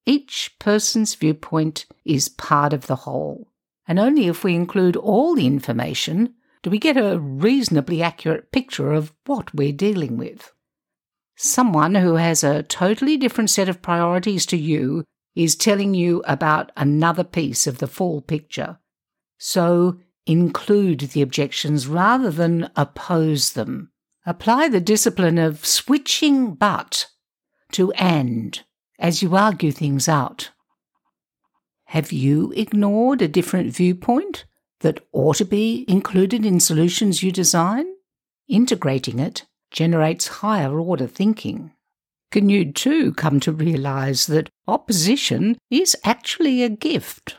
Each 0.05 0.51
person's 0.59 1.13
viewpoint 1.15 1.85
is 2.03 2.29
part 2.29 2.73
of 2.73 2.87
the 2.87 2.95
whole, 2.97 3.51
and 3.87 3.99
only 3.99 4.27
if 4.27 4.43
we 4.43 4.55
include 4.55 4.95
all 4.95 5.35
the 5.35 5.45
information 5.45 6.33
do 6.63 6.69
we 6.69 6.79
get 6.79 6.97
a 6.97 7.19
reasonably 7.19 8.01
accurate 8.01 8.51
picture 8.51 8.91
of 8.91 9.13
what 9.25 9.53
we're 9.53 9.71
dealing 9.71 10.17
with. 10.17 10.51
Someone 11.43 11.95
who 11.95 12.17
has 12.17 12.43
a 12.43 12.61
totally 12.61 13.17
different 13.17 13.49
set 13.49 13.67
of 13.67 13.81
priorities 13.81 14.45
to 14.45 14.57
you 14.57 15.03
is 15.33 15.55
telling 15.55 15.95
you 15.95 16.21
about 16.27 16.71
another 16.77 17.23
piece 17.23 17.65
of 17.65 17.79
the 17.79 17.87
full 17.87 18.21
picture. 18.21 18.77
So 19.39 19.97
include 20.27 20.99
the 20.99 21.23
objections 21.23 21.87
rather 21.87 22.29
than 22.29 22.69
oppose 22.75 23.53
them. 23.53 23.91
Apply 24.23 24.69
the 24.69 24.79
discipline 24.79 25.39
of 25.39 25.65
switching 25.65 26.53
but 26.53 27.07
to 27.71 27.91
and 27.93 28.61
as 28.99 29.23
you 29.23 29.35
argue 29.35 29.71
things 29.71 30.07
out. 30.07 30.51
Have 31.85 32.11
you 32.11 32.53
ignored 32.55 33.23
a 33.23 33.27
different 33.27 33.73
viewpoint 33.73 34.45
that 34.81 35.03
ought 35.11 35.37
to 35.37 35.45
be 35.45 35.85
included 35.87 36.45
in 36.45 36.59
solutions 36.59 37.23
you 37.23 37.31
design? 37.31 37.87
Integrating 38.47 39.17
it 39.17 39.47
generates 39.71 40.27
higher 40.27 40.79
order 40.79 41.07
thinking. 41.07 41.71
Can 42.31 42.49
you 42.49 42.71
too 42.71 43.13
come 43.13 43.39
to 43.41 43.51
realize 43.51 44.27
that 44.27 44.49
opposition 44.67 45.57
is 45.69 45.97
actually 46.03 46.63
a 46.63 46.69
gift? 46.69 47.37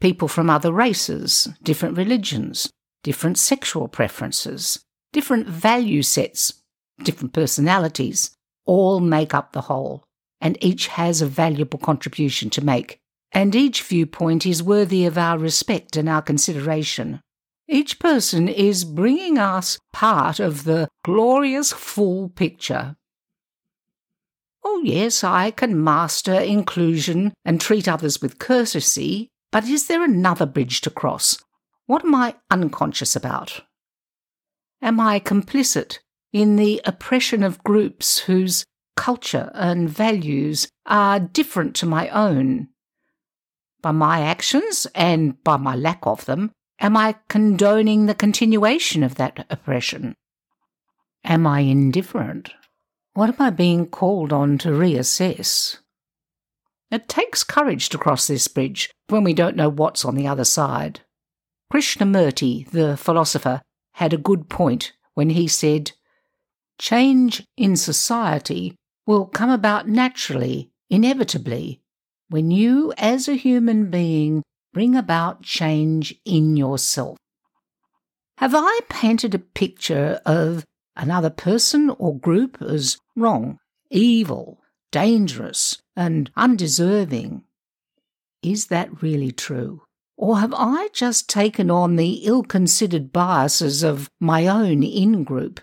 People 0.00 0.28
from 0.28 0.50
other 0.50 0.72
races, 0.72 1.48
different 1.62 1.96
religions, 1.96 2.70
different 3.02 3.38
sexual 3.38 3.88
preferences, 3.88 4.80
different 5.12 5.46
value 5.46 6.02
sets, 6.02 6.54
different 7.02 7.32
personalities, 7.32 8.32
all 8.64 9.00
make 9.00 9.32
up 9.32 9.52
the 9.52 9.62
whole, 9.62 10.04
and 10.40 10.58
each 10.60 10.88
has 10.88 11.22
a 11.22 11.26
valuable 11.26 11.78
contribution 11.78 12.50
to 12.50 12.64
make, 12.64 12.98
and 13.32 13.54
each 13.54 13.82
viewpoint 13.82 14.44
is 14.44 14.62
worthy 14.62 15.06
of 15.06 15.16
our 15.16 15.38
respect 15.38 15.96
and 15.96 16.08
our 16.08 16.22
consideration. 16.22 17.20
Each 17.68 17.98
person 17.98 18.48
is 18.48 18.84
bringing 18.84 19.38
us 19.38 19.78
part 19.92 20.38
of 20.38 20.64
the 20.64 20.88
glorious 21.04 21.72
full 21.72 22.28
picture. 22.28 22.96
Oh, 24.64 24.82
yes, 24.84 25.24
I 25.24 25.50
can 25.50 25.82
master 25.82 26.34
inclusion 26.34 27.32
and 27.44 27.60
treat 27.60 27.88
others 27.88 28.22
with 28.22 28.38
courtesy, 28.38 29.28
but 29.50 29.64
is 29.64 29.86
there 29.86 30.04
another 30.04 30.46
bridge 30.46 30.80
to 30.82 30.90
cross? 30.90 31.38
What 31.86 32.04
am 32.04 32.14
I 32.14 32.36
unconscious 32.50 33.16
about? 33.16 33.62
Am 34.82 35.00
I 35.00 35.20
complicit 35.20 35.98
in 36.32 36.56
the 36.56 36.80
oppression 36.84 37.42
of 37.42 37.62
groups 37.64 38.18
whose 38.20 38.64
culture 38.96 39.50
and 39.54 39.88
values 39.88 40.68
are 40.84 41.18
different 41.20 41.74
to 41.76 41.86
my 41.86 42.08
own? 42.10 42.68
By 43.82 43.92
my 43.92 44.22
actions 44.22 44.86
and 44.94 45.42
by 45.44 45.56
my 45.56 45.76
lack 45.76 46.06
of 46.06 46.24
them, 46.24 46.50
am 46.80 46.96
I 46.96 47.16
condoning 47.28 48.06
the 48.06 48.14
continuation 48.14 49.02
of 49.02 49.16
that 49.16 49.46
oppression? 49.50 50.14
Am 51.24 51.46
I 51.46 51.60
indifferent? 51.60 52.50
What 53.14 53.30
am 53.30 53.36
I 53.40 53.50
being 53.50 53.86
called 53.86 54.32
on 54.32 54.58
to 54.58 54.68
reassess? 54.68 55.78
It 56.90 57.08
takes 57.08 57.42
courage 57.42 57.88
to 57.88 57.98
cross 57.98 58.26
this 58.26 58.46
bridge 58.46 58.90
when 59.08 59.24
we 59.24 59.34
don't 59.34 59.56
know 59.56 59.68
what's 59.68 60.04
on 60.04 60.14
the 60.14 60.26
other 60.26 60.44
side. 60.44 61.00
Krishnamurti, 61.72 62.70
the 62.70 62.96
philosopher, 62.96 63.60
had 63.94 64.12
a 64.12 64.18
good 64.18 64.48
point 64.48 64.92
when 65.14 65.30
he 65.30 65.48
said, 65.48 65.92
Change 66.78 67.44
in 67.56 67.76
society 67.76 68.76
will 69.06 69.26
come 69.26 69.50
about 69.50 69.88
naturally, 69.88 70.70
inevitably, 70.90 71.80
when 72.28 72.50
you, 72.50 72.92
as 72.98 73.28
a 73.28 73.34
human 73.34 73.90
being, 73.90 74.42
bring 74.76 74.94
about 74.94 75.40
change 75.40 76.14
in 76.26 76.54
yourself. 76.54 77.16
Have 78.36 78.54
I 78.54 78.80
painted 78.90 79.34
a 79.34 79.38
picture 79.38 80.20
of 80.26 80.66
another 80.94 81.30
person 81.30 81.88
or 81.88 82.18
group 82.18 82.60
as 82.60 82.98
wrong, 83.16 83.56
evil, 83.90 84.60
dangerous, 84.92 85.78
and 85.96 86.30
undeserving? 86.36 87.42
Is 88.42 88.66
that 88.66 89.00
really 89.00 89.32
true? 89.32 89.80
Or 90.18 90.40
have 90.40 90.52
I 90.52 90.88
just 90.92 91.30
taken 91.30 91.70
on 91.70 91.96
the 91.96 92.26
ill 92.26 92.42
considered 92.42 93.14
biases 93.14 93.82
of 93.82 94.10
my 94.20 94.46
own 94.46 94.82
in 94.82 95.24
group? 95.24 95.58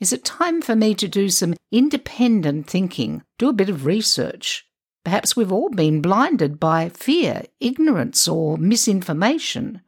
Is 0.00 0.12
it 0.12 0.22
time 0.22 0.60
for 0.60 0.76
me 0.76 0.94
to 0.96 1.08
do 1.08 1.30
some 1.30 1.54
independent 1.72 2.66
thinking, 2.66 3.22
do 3.38 3.48
a 3.48 3.54
bit 3.54 3.70
of 3.70 3.86
research? 3.86 4.66
Perhaps 5.04 5.36
we've 5.36 5.52
all 5.52 5.68
been 5.68 6.00
blinded 6.00 6.58
by 6.58 6.88
fear, 6.88 7.42
ignorance, 7.60 8.26
or 8.26 8.56
misinformation. 8.56 9.82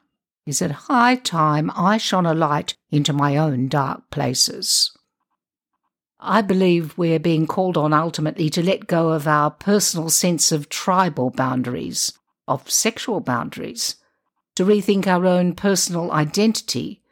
Is 0.47 0.63
it 0.63 0.71
high 0.71 1.17
time 1.17 1.71
I 1.75 1.97
shone 1.97 2.27
a 2.27 2.35
light 2.35 2.77
into 2.91 3.13
my 3.13 3.37
own 3.37 3.69
dark 3.69 4.11
places? 4.11 4.93
I 6.21 6.43
believe 6.43 6.97
we're 6.97 7.19
being 7.19 7.47
called 7.47 7.77
on 7.77 7.93
ultimately 7.93 8.51
to 8.51 8.63
let 8.63 8.87
go 8.87 9.11
of 9.11 9.27
our 9.27 9.51
personal 9.51 10.11
sense 10.11 10.53
of 10.53 10.69
tribal 10.69 11.31
boundaries 11.31 12.13
of 12.49 12.71
sexual 12.71 13.21
boundaries, 13.21 13.97
to 14.55 14.65
rethink 14.65 15.07
our 15.07 15.27
own 15.27 15.55
personal 15.55 16.13
identity, 16.13 17.03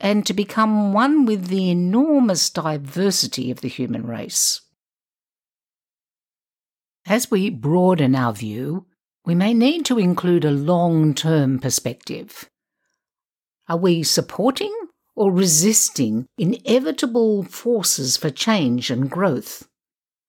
and 0.00 0.24
to 0.26 0.32
become 0.32 0.92
one 0.92 1.26
with 1.26 1.46
the 1.46 1.70
enormous 1.70 2.50
diversity 2.50 3.50
of 3.50 3.60
the 3.60 3.68
human 3.68 4.06
race. 4.06 4.60
As 7.10 7.30
we 7.30 7.48
broaden 7.48 8.14
our 8.14 8.34
view, 8.34 8.84
we 9.24 9.34
may 9.34 9.54
need 9.54 9.86
to 9.86 9.98
include 9.98 10.44
a 10.44 10.50
long 10.50 11.14
term 11.14 11.58
perspective. 11.58 12.50
Are 13.66 13.78
we 13.78 14.02
supporting 14.02 14.74
or 15.16 15.32
resisting 15.32 16.26
inevitable 16.36 17.44
forces 17.44 18.18
for 18.18 18.28
change 18.28 18.90
and 18.90 19.10
growth? 19.10 19.66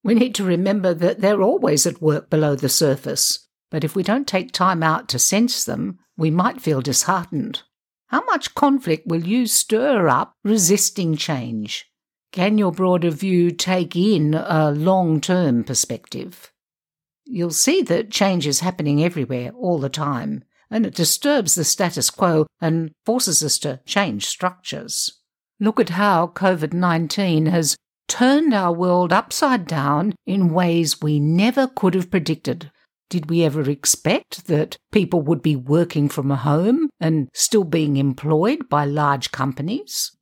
We 0.05 0.13
need 0.13 0.33
to 0.35 0.45
remember 0.45 0.93
that 0.93 1.19
they're 1.19 1.41
always 1.41 1.85
at 1.85 2.01
work 2.01 2.29
below 2.29 2.55
the 2.55 2.69
surface, 2.69 3.45
but 3.69 3.83
if 3.83 3.93
we 3.93 4.01
don't 4.01 4.25
take 4.25 4.53
time 4.53 4.81
out 4.81 5.09
to 5.09 5.19
sense 5.19 5.65
them, 5.65 5.99
we 6.15 6.31
might 6.31 6.61
feel 6.61 6.79
disheartened. 6.79 7.63
How 8.07 8.23
much 8.23 8.55
conflict 8.55 9.05
will 9.05 9.27
you 9.27 9.47
stir 9.47 10.07
up 10.07 10.31
resisting 10.45 11.17
change? 11.17 11.91
Can 12.31 12.57
your 12.57 12.71
broader 12.71 13.09
view 13.09 13.51
take 13.51 13.97
in 13.97 14.33
a 14.33 14.71
long 14.71 15.19
term 15.19 15.65
perspective? 15.65 16.53
You'll 17.31 17.51
see 17.51 17.83
that 17.83 18.09
change 18.09 18.47
is 18.47 18.61
happening 18.61 19.03
everywhere 19.03 19.51
all 19.51 19.77
the 19.77 19.87
time, 19.87 20.43
and 20.71 20.83
it 20.83 20.95
disturbs 20.95 21.53
the 21.53 21.63
status 21.63 22.09
quo 22.09 22.47
and 22.59 22.91
forces 23.05 23.43
us 23.43 23.59
to 23.59 23.81
change 23.85 24.25
structures. 24.25 25.19
Look 25.59 25.79
at 25.79 25.89
how 25.89 26.27
COVID 26.27 26.73
19 26.73 27.45
has 27.45 27.77
turned 28.07 28.51
our 28.51 28.73
world 28.73 29.13
upside 29.13 29.67
down 29.67 30.15
in 30.25 30.55
ways 30.55 31.03
we 31.03 31.19
never 31.19 31.67
could 31.67 31.93
have 31.93 32.09
predicted. 32.09 32.71
Did 33.11 33.29
we 33.29 33.43
ever 33.43 33.69
expect 33.69 34.47
that 34.47 34.77
people 34.91 35.21
would 35.21 35.43
be 35.43 35.55
working 35.55 36.09
from 36.09 36.31
home 36.31 36.89
and 36.99 37.29
still 37.35 37.63
being 37.63 37.97
employed 37.97 38.67
by 38.69 38.85
large 38.85 39.31
companies? 39.31 40.17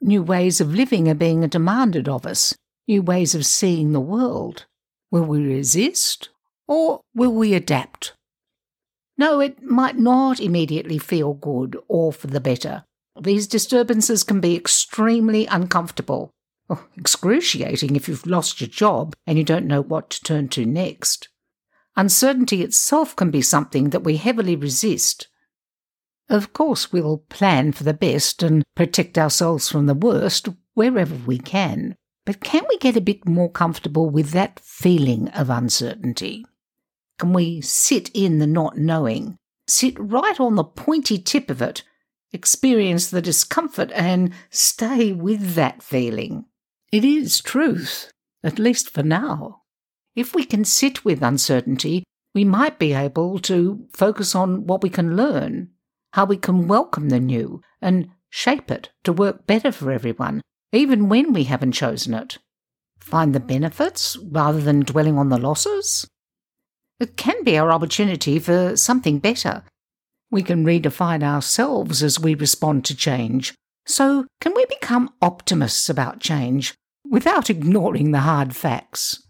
New 0.00 0.24
ways 0.24 0.60
of 0.60 0.74
living 0.74 1.08
are 1.08 1.14
being 1.14 1.46
demanded 1.46 2.08
of 2.08 2.26
us, 2.26 2.56
new 2.88 3.02
ways 3.02 3.36
of 3.36 3.46
seeing 3.46 3.92
the 3.92 4.00
world. 4.00 4.66
Will 5.12 5.24
we 5.24 5.40
resist 5.40 6.30
or 6.68 7.00
will 7.14 7.32
we 7.32 7.54
adapt? 7.54 8.12
No, 9.16 9.40
it 9.40 9.62
might 9.62 9.98
not 9.98 10.38
immediately 10.38 10.98
feel 10.98 11.34
good 11.34 11.76
or 11.88 12.12
for 12.12 12.28
the 12.28 12.40
better. 12.40 12.84
These 13.20 13.48
disturbances 13.48 14.22
can 14.22 14.40
be 14.40 14.54
extremely 14.54 15.46
uncomfortable, 15.46 16.30
oh, 16.70 16.86
excruciating 16.96 17.96
if 17.96 18.06
you've 18.06 18.26
lost 18.26 18.60
your 18.60 18.68
job 18.68 19.16
and 19.26 19.36
you 19.36 19.42
don't 19.42 19.66
know 19.66 19.82
what 19.82 20.10
to 20.10 20.22
turn 20.22 20.48
to 20.50 20.64
next. 20.64 21.28
Uncertainty 21.96 22.62
itself 22.62 23.16
can 23.16 23.32
be 23.32 23.42
something 23.42 23.90
that 23.90 24.04
we 24.04 24.18
heavily 24.18 24.54
resist. 24.54 25.26
Of 26.28 26.52
course, 26.52 26.92
we'll 26.92 27.24
plan 27.28 27.72
for 27.72 27.82
the 27.82 27.94
best 27.94 28.42
and 28.44 28.62
protect 28.76 29.18
ourselves 29.18 29.68
from 29.68 29.86
the 29.86 29.94
worst 29.94 30.48
wherever 30.74 31.16
we 31.26 31.38
can. 31.38 31.96
But 32.24 32.40
can 32.40 32.64
we 32.68 32.78
get 32.78 32.96
a 32.96 33.00
bit 33.00 33.26
more 33.26 33.50
comfortable 33.50 34.10
with 34.10 34.30
that 34.30 34.60
feeling 34.60 35.28
of 35.30 35.50
uncertainty? 35.50 36.44
Can 37.18 37.32
we 37.32 37.60
sit 37.60 38.10
in 38.14 38.38
the 38.38 38.46
not 38.46 38.78
knowing, 38.78 39.36
sit 39.66 39.98
right 39.98 40.38
on 40.38 40.54
the 40.54 40.64
pointy 40.64 41.18
tip 41.18 41.50
of 41.50 41.60
it, 41.60 41.82
experience 42.32 43.10
the 43.10 43.20
discomfort, 43.20 43.90
and 43.92 44.32
stay 44.50 45.12
with 45.12 45.54
that 45.54 45.82
feeling? 45.82 46.44
It 46.92 47.04
is 47.04 47.40
truth, 47.40 48.12
at 48.44 48.58
least 48.58 48.90
for 48.90 49.02
now. 49.02 49.62
If 50.14 50.34
we 50.34 50.44
can 50.44 50.64
sit 50.64 51.04
with 51.04 51.22
uncertainty, 51.22 52.04
we 52.34 52.44
might 52.44 52.78
be 52.78 52.92
able 52.92 53.40
to 53.40 53.86
focus 53.92 54.34
on 54.34 54.66
what 54.66 54.82
we 54.82 54.90
can 54.90 55.16
learn, 55.16 55.70
how 56.12 56.24
we 56.24 56.36
can 56.36 56.68
welcome 56.68 57.08
the 57.08 57.20
new, 57.20 57.60
and 57.82 58.10
shape 58.30 58.70
it 58.70 58.90
to 59.04 59.12
work 59.12 59.46
better 59.46 59.72
for 59.72 59.90
everyone, 59.90 60.40
even 60.72 61.08
when 61.08 61.32
we 61.32 61.44
haven't 61.44 61.72
chosen 61.72 62.14
it. 62.14 62.38
Find 63.00 63.34
the 63.34 63.40
benefits 63.40 64.16
rather 64.30 64.60
than 64.60 64.80
dwelling 64.80 65.18
on 65.18 65.30
the 65.30 65.38
losses? 65.38 66.06
It 67.00 67.16
can 67.16 67.44
be 67.44 67.56
our 67.56 67.70
opportunity 67.70 68.38
for 68.38 68.76
something 68.76 69.18
better. 69.18 69.62
We 70.30 70.42
can 70.42 70.64
redefine 70.64 71.22
ourselves 71.22 72.02
as 72.02 72.20
we 72.20 72.34
respond 72.34 72.84
to 72.86 72.96
change. 72.96 73.54
So, 73.86 74.26
can 74.40 74.52
we 74.54 74.66
become 74.66 75.10
optimists 75.22 75.88
about 75.88 76.20
change 76.20 76.74
without 77.08 77.48
ignoring 77.56 78.10
the 78.10 78.20
hard 78.20 78.54
facts? 78.54 79.22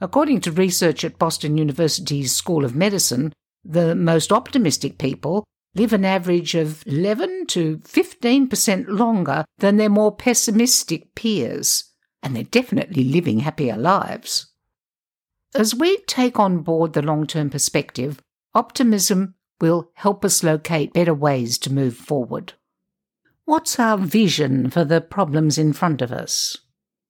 According 0.00 0.42
to 0.42 0.52
research 0.52 1.04
at 1.04 1.18
Boston 1.18 1.56
University's 1.56 2.34
School 2.34 2.64
of 2.64 2.74
Medicine, 2.74 3.32
the 3.64 3.94
most 3.94 4.30
optimistic 4.30 4.98
people 4.98 5.44
live 5.74 5.92
an 5.92 6.04
average 6.04 6.54
of 6.54 6.82
11 6.86 7.46
to 7.46 7.78
15% 7.78 8.88
longer 8.88 9.44
than 9.58 9.76
their 9.76 9.88
more 9.88 10.14
pessimistic 10.14 11.14
peers, 11.14 11.84
and 12.22 12.34
they're 12.34 12.44
definitely 12.44 13.04
living 13.04 13.40
happier 13.40 13.76
lives. 13.76 14.52
As 15.58 15.74
we 15.74 15.96
take 16.06 16.38
on 16.38 16.58
board 16.58 16.92
the 16.92 17.00
long 17.00 17.26
term 17.26 17.48
perspective, 17.48 18.20
optimism 18.54 19.36
will 19.58 19.90
help 19.94 20.22
us 20.22 20.42
locate 20.42 20.92
better 20.92 21.14
ways 21.14 21.56
to 21.58 21.72
move 21.72 21.96
forward. 21.96 22.52
What's 23.46 23.78
our 23.78 23.96
vision 23.96 24.68
for 24.68 24.84
the 24.84 25.00
problems 25.00 25.56
in 25.56 25.72
front 25.72 26.02
of 26.02 26.12
us? 26.12 26.58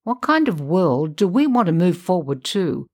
What 0.03 0.21
kind 0.21 0.47
of 0.47 0.61
world 0.61 1.17
do 1.17 1.27
we 1.27 1.45
want 1.45 1.65
to 1.65 1.73
move 1.73 1.97
forward 1.97 2.45
to? 2.45 2.87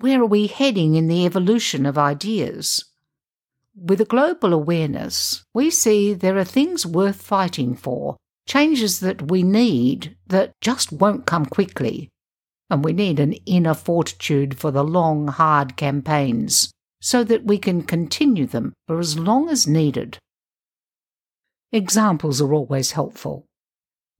Where 0.00 0.20
are 0.20 0.26
we 0.26 0.48
heading 0.48 0.96
in 0.96 1.06
the 1.06 1.24
evolution 1.24 1.86
of 1.86 1.96
ideas? 1.96 2.86
With 3.76 4.00
a 4.00 4.04
global 4.04 4.52
awareness, 4.52 5.44
we 5.54 5.70
see 5.70 6.12
there 6.12 6.38
are 6.38 6.44
things 6.44 6.84
worth 6.84 7.22
fighting 7.22 7.76
for, 7.76 8.16
changes 8.48 8.98
that 8.98 9.30
we 9.30 9.44
need 9.44 10.16
that 10.26 10.54
just 10.60 10.90
won't 10.90 11.24
come 11.24 11.46
quickly. 11.46 12.08
And 12.68 12.84
we 12.84 12.92
need 12.92 13.20
an 13.20 13.34
inner 13.44 13.74
fortitude 13.74 14.58
for 14.58 14.70
the 14.70 14.84
long, 14.84 15.28
hard 15.28 15.76
campaigns 15.76 16.70
so 17.00 17.22
that 17.24 17.44
we 17.44 17.58
can 17.58 17.82
continue 17.82 18.46
them 18.46 18.72
for 18.86 18.98
as 18.98 19.18
long 19.18 19.48
as 19.48 19.66
needed. 19.66 20.18
Examples 21.72 22.40
are 22.40 22.54
always 22.54 22.92
helpful. 22.92 23.46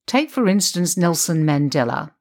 Take, 0.06 0.30
for 0.30 0.46
instance, 0.46 0.96
Nelson 0.96 1.44
Mandela. 1.44 2.12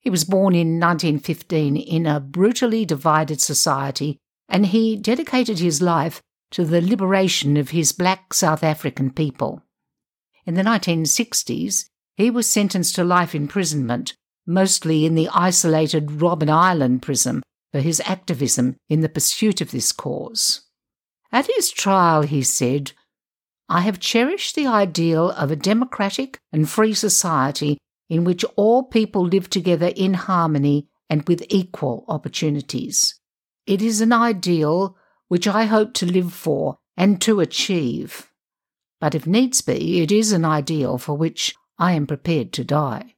He 0.00 0.10
was 0.10 0.24
born 0.24 0.54
in 0.54 0.78
1915 0.78 1.76
in 1.76 2.06
a 2.06 2.20
brutally 2.20 2.84
divided 2.84 3.40
society, 3.40 4.18
and 4.48 4.66
he 4.66 4.94
dedicated 4.96 5.58
his 5.58 5.82
life 5.82 6.20
to 6.52 6.64
the 6.64 6.80
liberation 6.80 7.56
of 7.56 7.70
his 7.70 7.92
black 7.92 8.32
South 8.32 8.62
African 8.62 9.10
people. 9.10 9.62
In 10.44 10.54
the 10.54 10.62
1960s, 10.62 11.86
he 12.16 12.30
was 12.30 12.48
sentenced 12.48 12.94
to 12.94 13.02
life 13.02 13.34
imprisonment, 13.34 14.14
mostly 14.46 15.04
in 15.04 15.14
the 15.14 15.28
isolated 15.28 16.06
Robben 16.06 16.48
Island 16.48 17.02
prison, 17.02 17.42
for 17.72 17.80
his 17.80 18.00
activism 18.06 18.76
in 18.88 19.00
the 19.00 19.08
pursuit 19.08 19.60
of 19.60 19.70
this 19.70 19.92
cause. 19.92 20.62
At 21.32 21.46
his 21.46 21.70
trial, 21.70 22.22
he 22.22 22.42
said, 22.42 22.92
I 23.68 23.80
have 23.80 23.98
cherished 23.98 24.54
the 24.54 24.66
ideal 24.66 25.30
of 25.30 25.50
a 25.50 25.56
democratic 25.56 26.38
and 26.52 26.68
free 26.68 26.94
society 26.94 27.78
in 28.08 28.24
which 28.24 28.44
all 28.54 28.84
people 28.84 29.26
live 29.26 29.50
together 29.50 29.92
in 29.96 30.14
harmony 30.14 30.88
and 31.10 31.26
with 31.28 31.44
equal 31.48 32.04
opportunities. 32.06 33.18
It 33.66 33.82
is 33.82 34.00
an 34.00 34.12
ideal 34.12 34.96
which 35.28 35.48
I 35.48 35.64
hope 35.64 35.92
to 35.94 36.06
live 36.06 36.32
for 36.32 36.78
and 36.96 37.20
to 37.22 37.40
achieve. 37.40 38.30
But 39.00 39.14
if 39.14 39.26
needs 39.26 39.60
be, 39.60 40.00
it 40.00 40.12
is 40.12 40.32
an 40.32 40.44
ideal 40.44 40.98
for 40.98 41.16
which 41.16 41.54
I 41.78 41.92
am 41.92 42.06
prepared 42.06 42.52
to 42.54 42.64
die. 42.64 43.15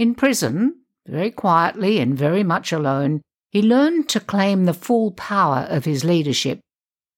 In 0.00 0.14
prison, 0.14 0.76
very 1.06 1.30
quietly 1.30 1.98
and 1.98 2.16
very 2.16 2.42
much 2.42 2.72
alone, 2.72 3.20
he 3.50 3.60
learned 3.60 4.08
to 4.08 4.18
claim 4.18 4.64
the 4.64 4.72
full 4.72 5.10
power 5.10 5.66
of 5.68 5.84
his 5.84 6.04
leadership. 6.04 6.60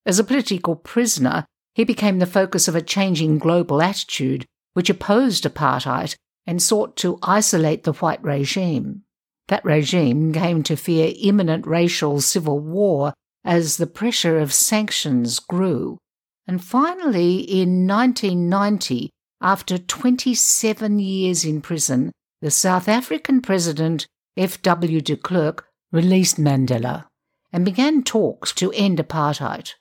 As 0.04 0.18
a 0.18 0.24
political 0.24 0.74
prisoner, 0.74 1.46
he 1.76 1.84
became 1.84 2.18
the 2.18 2.26
focus 2.26 2.66
of 2.66 2.74
a 2.74 2.82
changing 2.82 3.38
global 3.38 3.80
attitude 3.80 4.46
which 4.72 4.90
opposed 4.90 5.44
apartheid 5.44 6.16
and 6.44 6.60
sought 6.60 6.96
to 6.96 7.20
isolate 7.22 7.84
the 7.84 7.92
white 7.92 8.20
regime. 8.24 9.04
That 9.46 9.64
regime 9.64 10.32
came 10.32 10.64
to 10.64 10.74
fear 10.74 11.14
imminent 11.16 11.64
racial 11.68 12.20
civil 12.20 12.58
war 12.58 13.14
as 13.44 13.76
the 13.76 13.86
pressure 13.86 14.40
of 14.40 14.52
sanctions 14.52 15.38
grew. 15.38 15.98
And 16.48 16.60
finally, 16.60 17.42
in 17.42 17.86
1990, 17.86 19.10
after 19.40 19.78
27 19.78 20.98
years 20.98 21.44
in 21.44 21.60
prison, 21.60 22.10
the 22.42 22.50
South 22.50 22.88
African 22.88 23.40
president, 23.40 24.08
F.W. 24.36 25.00
de 25.00 25.16
Klerk, 25.16 25.68
released 25.92 26.38
Mandela 26.38 27.06
and 27.52 27.64
began 27.64 28.02
talks 28.02 28.52
to 28.54 28.72
end 28.72 28.98
apartheid. 28.98 29.74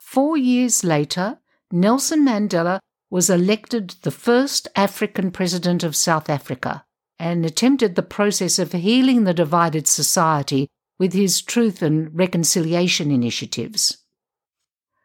Four 0.00 0.36
years 0.36 0.82
later, 0.82 1.38
Nelson 1.70 2.26
Mandela 2.26 2.80
was 3.08 3.30
elected 3.30 3.94
the 4.02 4.10
first 4.10 4.66
African 4.74 5.30
president 5.30 5.84
of 5.84 5.94
South 5.94 6.28
Africa 6.28 6.84
and 7.20 7.46
attempted 7.46 7.94
the 7.94 8.02
process 8.02 8.58
of 8.58 8.72
healing 8.72 9.22
the 9.22 9.34
divided 9.34 9.86
society 9.86 10.66
with 10.98 11.12
his 11.12 11.40
truth 11.40 11.82
and 11.82 12.10
reconciliation 12.18 13.12
initiatives. 13.12 13.98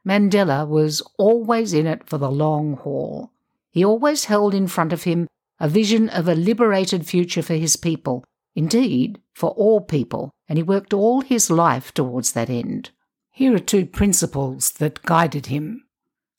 Mandela 0.08 0.68
was 0.68 1.04
always 1.20 1.74
in 1.74 1.86
it 1.86 2.10
for 2.10 2.18
the 2.18 2.32
long 2.32 2.78
haul. 2.78 3.32
He 3.70 3.86
always 3.86 4.26
held 4.26 4.56
in 4.56 4.66
front 4.66 4.94
of 4.94 5.04
him 5.04 5.28
a 5.60 5.70
vision 5.70 6.10
of 6.10 6.28
a 6.28 6.36
liberated 6.36 7.06
future 7.06 7.42
for 7.42 7.56
his 7.56 7.76
people, 7.76 8.24
indeed, 8.56 9.20
for 9.34 9.52
all 9.52 9.82
people, 9.82 10.32
and 10.48 10.58
he 10.58 10.64
worked 10.64 10.94
all 10.94 11.22
his 11.22 11.50
life 11.50 11.94
towards 11.94 12.34
that 12.34 12.50
end. 12.50 12.92
Here 13.32 13.54
are 13.54 13.60
two 13.60 13.86
principles 13.86 14.72
that 14.74 15.04
guided 15.04 15.48
him. 15.48 15.86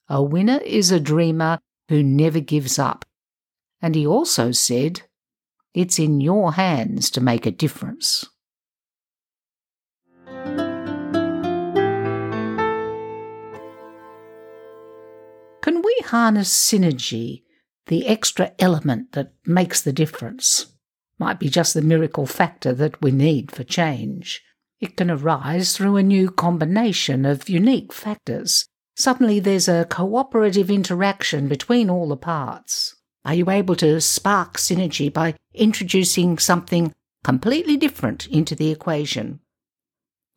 A 0.09 0.23
winner 0.23 0.59
is 0.59 0.91
a 0.91 1.01
dreamer 1.01 1.59
who 1.89 2.03
never 2.03 2.41
gives 2.41 2.79
up. 2.79 3.05
And 3.83 3.95
he 3.95 4.07
also 4.07 4.53
said, 4.53 5.03
It's 5.75 5.99
in 5.99 6.21
your 6.21 6.55
hands 6.55 7.11
to 7.11 7.21
make 7.21 7.45
a 7.45 7.51
difference. 7.51 8.25
Can 15.61 15.83
we 15.83 15.99
harness 16.05 16.53
synergy, 16.53 17.43
the 17.87 18.07
extra 18.07 18.53
element 18.59 19.13
that 19.13 19.33
makes 19.45 19.81
the 19.81 19.93
difference? 19.93 20.67
Might 21.19 21.39
be 21.39 21.49
just 21.49 21.75
the 21.75 21.83
miracle 21.83 22.27
factor 22.27 22.73
that 22.75 23.01
we 23.01 23.11
need 23.11 23.51
for 23.51 23.65
change. 23.65 24.43
It 24.81 24.97
can 24.97 25.11
arise 25.11 25.77
through 25.77 25.97
a 25.97 26.03
new 26.03 26.31
combination 26.31 27.25
of 27.25 27.49
unique 27.49 27.93
factors. 27.93 28.67
Suddenly 28.95 29.41
there's 29.41 29.69
a 29.69 29.87
cooperative 29.89 30.71
interaction 30.71 31.49
between 31.49 31.89
all 31.89 32.09
the 32.09 32.17
parts. 32.17 32.95
Are 33.25 33.35
you 33.35 33.51
able 33.51 33.77
to 33.77 34.01
spark 34.01 34.57
synergy 34.57 35.13
by 35.13 35.35
introducing 35.55 36.39
something 36.39 36.95
completely 37.25 37.77
different 37.77 38.27
into 38.29 38.55
the 38.55 38.71
equation? 38.71 39.41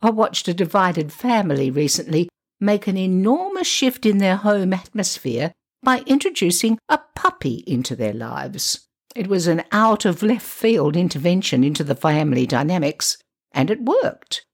I 0.02 0.10
watched 0.12 0.48
a 0.48 0.54
divided 0.54 1.12
family 1.12 1.70
recently 1.70 2.30
make 2.60 2.88
an 2.88 2.98
enormous 2.98 3.68
shift 3.68 4.06
in 4.06 4.18
their 4.18 4.38
home 4.38 4.74
atmosphere 4.74 5.52
by 5.84 6.04
introducing 6.06 6.78
a 6.90 7.00
puppy 7.16 7.64
into 7.68 7.96
their 7.96 8.14
lives. 8.14 8.88
It 9.16 9.28
was 9.28 9.48
an 9.48 9.64
out 9.72 10.06
of 10.06 10.22
left 10.24 10.46
field 10.46 10.96
intervention 10.96 11.64
into 11.64 11.84
the 11.84 11.96
family 11.96 12.46
dynamics, 12.46 13.18
and 13.52 13.72
it 13.72 13.82
worked. 13.82 14.46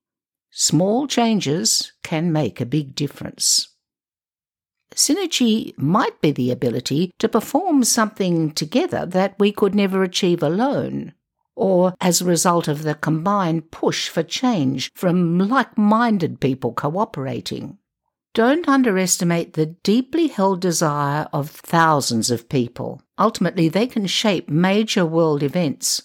Small 0.51 1.07
changes 1.07 1.91
can 2.03 2.31
make 2.31 2.61
a 2.61 2.65
big 2.65 2.95
difference. 2.95 3.67
Synergy 4.93 5.77
might 5.77 6.21
be 6.21 6.31
the 6.31 6.51
ability 6.51 7.11
to 7.19 7.27
perform 7.27 7.83
something 7.83 8.51
together 8.51 9.05
that 9.05 9.35
we 9.37 9.51
could 9.51 9.75
never 9.75 10.03
achieve 10.03 10.41
alone, 10.41 11.13
or 11.55 11.93
as 11.99 12.21
a 12.21 12.25
result 12.25 12.69
of 12.69 12.83
the 12.83 12.95
combined 12.95 13.71
push 13.71 14.07
for 14.07 14.23
change 14.23 14.89
from 14.95 15.37
like 15.37 15.77
minded 15.77 16.39
people 16.39 16.71
cooperating. 16.71 17.77
Don't 18.35 18.69
underestimate 18.69 19.53
the 19.53 19.65
deeply 19.65 20.27
held 20.27 20.61
desire 20.61 21.27
of 21.33 21.49
thousands 21.49 22.29
of 22.29 22.49
people. 22.49 23.01
Ultimately, 23.17 23.69
they 23.69 23.87
can 23.87 24.05
shape 24.05 24.47
major 24.47 25.05
world 25.05 25.41
events 25.41 26.03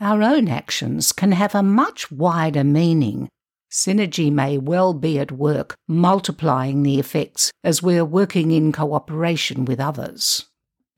our 0.00 0.22
own 0.22 0.48
actions 0.48 1.12
can 1.12 1.32
have 1.32 1.54
a 1.54 1.62
much 1.62 2.10
wider 2.12 2.64
meaning. 2.64 3.28
Synergy 3.70 4.30
may 4.30 4.58
well 4.58 4.92
be 4.92 5.18
at 5.18 5.32
work, 5.32 5.74
multiplying 5.88 6.82
the 6.82 6.98
effects 6.98 7.50
as 7.64 7.82
we're 7.82 8.04
working 8.04 8.50
in 8.50 8.72
cooperation 8.72 9.64
with 9.64 9.80
others. 9.80 10.46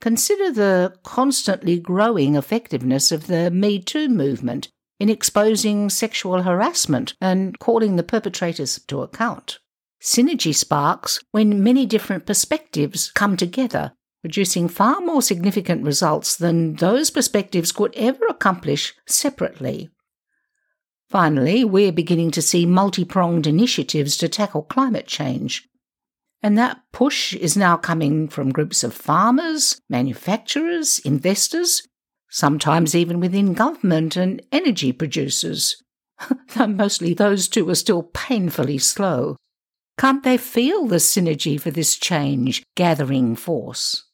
Consider 0.01 0.51
the 0.51 0.95
constantly 1.03 1.79
growing 1.79 2.35
effectiveness 2.35 3.11
of 3.11 3.27
the 3.27 3.51
Me 3.51 3.79
Too 3.79 4.09
movement 4.09 4.69
in 5.01 5.09
exposing 5.09 5.91
sexual 5.91 6.43
harassment 6.43 7.15
and 7.21 7.59
calling 7.59 7.97
the 7.97 8.03
perpetrators 8.03 8.81
to 8.89 9.03
account. 9.03 9.59
Synergy 10.01 10.55
sparks 10.55 11.21
when 11.33 11.63
many 11.63 11.87
different 11.87 12.27
perspectives 12.27 13.11
come 13.13 13.37
together 13.37 13.93
producing 14.23 14.69
far 14.69 15.01
more 15.01 15.23
significant 15.23 15.85
results 15.85 16.37
than 16.37 16.75
those 16.75 17.11
perspectives 17.11 17.73
could 17.73 17.95
ever 17.97 18.27
accomplish 18.27 18.95
separately. 19.07 19.91
Finally, 21.09 21.65
we're 21.65 21.93
beginning 21.93 22.31
to 22.31 22.43
see 22.43 22.67
multi 22.67 23.05
pronged 23.05 23.47
initiatives 23.47 24.17
to 24.17 24.29
tackle 24.29 24.63
climate 24.63 25.07
change. 25.07 25.67
And 26.43 26.59
that 26.59 26.81
push 26.93 27.35
is 27.35 27.57
now 27.57 27.77
coming 27.77 28.29
from 28.29 28.53
groups 28.53 28.85
of 28.85 28.95
farmers, 28.95 29.81
manufacturers, 29.89 30.99
investors, 31.01 31.83
sometimes 32.29 32.95
even 32.95 33.21
within 33.21 33.55
government 33.55 34.17
and 34.17 34.43
energy 34.53 34.93
producers. 34.93 35.83
Though 36.55 36.67
mostly 36.67 37.15
those 37.15 37.49
two 37.49 37.69
are 37.71 37.75
still 37.75 38.03
painfully 38.03 38.79
slow. 38.79 39.37
Can't 39.99 40.23
they 40.23 40.37
feel 40.37 40.87
the 40.87 40.97
synergy 40.97 41.61
for 41.61 41.73
this 41.73 41.97
change 41.97 42.63
gathering 42.77 43.35
force? 43.35 44.05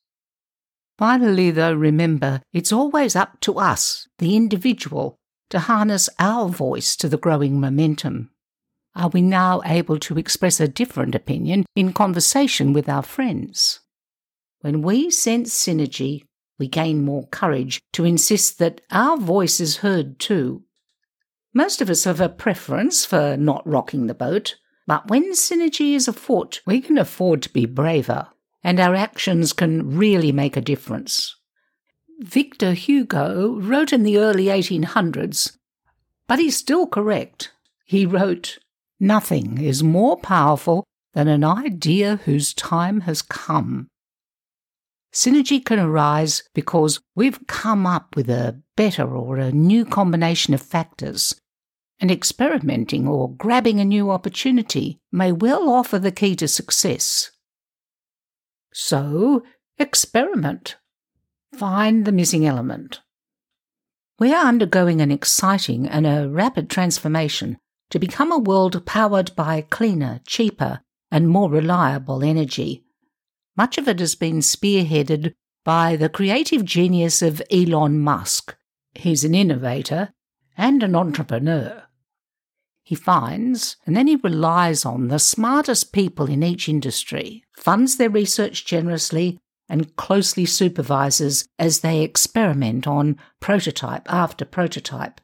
Finally, 0.99 1.51
though, 1.51 1.75
remember, 1.75 2.41
it's 2.55 2.73
always 2.73 3.15
up 3.15 3.39
to 3.41 3.59
us, 3.59 4.09
the 4.19 4.35
individual, 4.35 5.17
to 5.51 5.59
harness 5.59 6.09
our 6.19 6.49
voice 6.49 6.97
to 6.97 7.09
the 7.09 7.19
growing 7.19 7.61
momentum? 7.61 8.31
Are 8.97 9.11
we 9.11 9.21
now 9.21 9.61
able 9.67 9.99
to 9.99 10.17
express 10.17 10.59
a 10.59 10.69
different 10.69 11.15
opinion 11.15 11.67
in 11.77 11.93
conversation 11.93 12.73
with 12.73 12.89
our 12.89 13.03
friends? 13.03 13.81
When 14.61 14.81
we 14.81 15.11
sense 15.11 15.55
synergy, 15.55 16.25
we 16.59 16.67
gain 16.67 17.05
more 17.05 17.27
courage 17.27 17.81
to 17.93 18.05
insist 18.05 18.59
that 18.59 18.81
our 18.91 19.19
voice 19.19 19.61
is 19.61 19.79
heard 19.79 20.19
too. 20.19 20.63
Most 21.53 21.83
of 21.83 21.91
us 21.91 22.05
have 22.05 22.21
a 22.21 22.29
preference 22.31 23.05
for 23.05 23.37
not 23.37 23.67
rocking 23.67 24.07
the 24.07 24.15
boat, 24.15 24.55
but 24.87 25.09
when 25.09 25.33
synergy 25.33 25.95
is 25.95 26.09
afoot, 26.09 26.61
we 26.67 26.81
can 26.81 26.99
afford 26.99 27.43
to 27.43 27.53
be 27.53 27.67
braver, 27.67 28.29
and 28.63 28.79
our 28.79 28.95
actions 28.95 29.53
can 29.53 29.97
really 29.97 30.33
make 30.33 30.57
a 30.57 30.61
difference. 30.61 31.37
Victor 32.21 32.73
Hugo 32.73 33.59
wrote 33.61 33.93
in 33.93 34.03
the 34.03 34.19
early 34.19 34.47
1800s, 34.47 35.57
but 36.29 36.39
he's 36.39 36.57
still 36.57 36.87
correct. 36.87 37.53
He 37.85 38.07
wrote, 38.07 38.59
Nothing 39.01 39.59
is 39.59 39.83
more 39.83 40.17
powerful 40.17 40.85
than 41.13 41.29
an 41.29 41.45
idea 41.45 42.21
whose 42.25 42.55
time 42.55 43.03
has 43.03 43.23
come. 43.23 43.89
Synergy 45.13 45.65
can 45.65 45.79
arise 45.79 46.43
because 46.55 47.01
we've 47.15 47.47
come 47.47 47.87
up 47.87 48.17
with 48.17 48.29
a 48.29 48.61
better 48.77 49.17
or 49.17 49.37
a 49.37 49.53
new 49.53 49.85
combination 49.85 50.55
of 50.55 50.61
factors, 50.61 51.41
and 52.05 52.11
experimenting 52.11 53.09
or 53.09 53.35
grabbing 53.35 53.81
a 53.81 53.85
new 53.85 54.11
opportunity 54.11 55.01
may 55.11 55.33
well 55.33 55.71
offer 55.71 55.99
the 55.99 56.13
key 56.13 56.37
to 56.37 56.47
success. 56.47 57.31
So, 58.75 59.43
experiment. 59.79 60.77
Find 61.57 62.05
the 62.05 62.13
missing 62.13 62.45
element. 62.45 63.01
We 64.19 64.35
are 64.35 64.45
undergoing 64.45 65.01
an 65.01 65.11
exciting 65.11 65.89
and 65.89 66.07
a 66.07 66.29
rapid 66.29 66.69
transformation 66.69 67.57
to 67.89 67.99
become 67.99 68.31
a 68.31 68.39
world 68.39 68.85
powered 68.85 69.35
by 69.35 69.63
cleaner, 69.63 70.21
cheaper, 70.27 70.81
and 71.11 71.27
more 71.27 71.49
reliable 71.49 72.23
energy. 72.23 72.85
Much 73.57 73.79
of 73.79 73.89
it 73.89 73.99
has 73.99 74.15
been 74.15 74.41
spearheaded 74.41 75.33
by 75.65 75.97
the 75.97 76.11
creative 76.11 76.67
genius 76.67 77.23
of 77.23 77.41
Elon 77.51 77.99
Musk. 77.99 78.55
He's 78.93 79.25
an 79.25 79.35
innovator 79.35 80.13
and 80.55 80.83
an 80.83 80.95
entrepreneur. 80.95 81.84
He 82.85 82.95
finds 82.95 83.77
and 83.87 83.97
then 83.97 84.07
he 84.07 84.17
relies 84.17 84.85
on 84.85 85.09
the 85.09 85.19
smartest 85.19 85.93
people 85.93 86.27
in 86.27 86.43
each 86.43 86.69
industry, 86.69 87.43
funds 87.57 87.97
their 87.97 88.11
research 88.11 88.67
generously, 88.67 89.39
and 89.69 89.97
closely 89.97 90.45
supervises 90.45 91.49
as 91.59 91.81
they 91.81 92.03
experiment 92.03 92.87
on 92.87 93.19
prototype 93.41 94.11
after 94.13 94.45
prototype. 94.45 95.23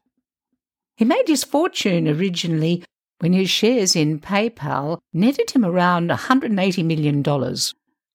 He 0.96 1.04
made 1.04 1.28
his 1.28 1.44
fortune 1.44 2.08
originally 2.08 2.82
when 3.18 3.34
his 3.34 3.50
shares 3.50 3.94
in 3.94 4.20
PayPal 4.20 4.98
netted 5.12 5.50
him 5.50 5.64
around 5.64 6.08
$180 6.08 6.84
million, 6.84 7.22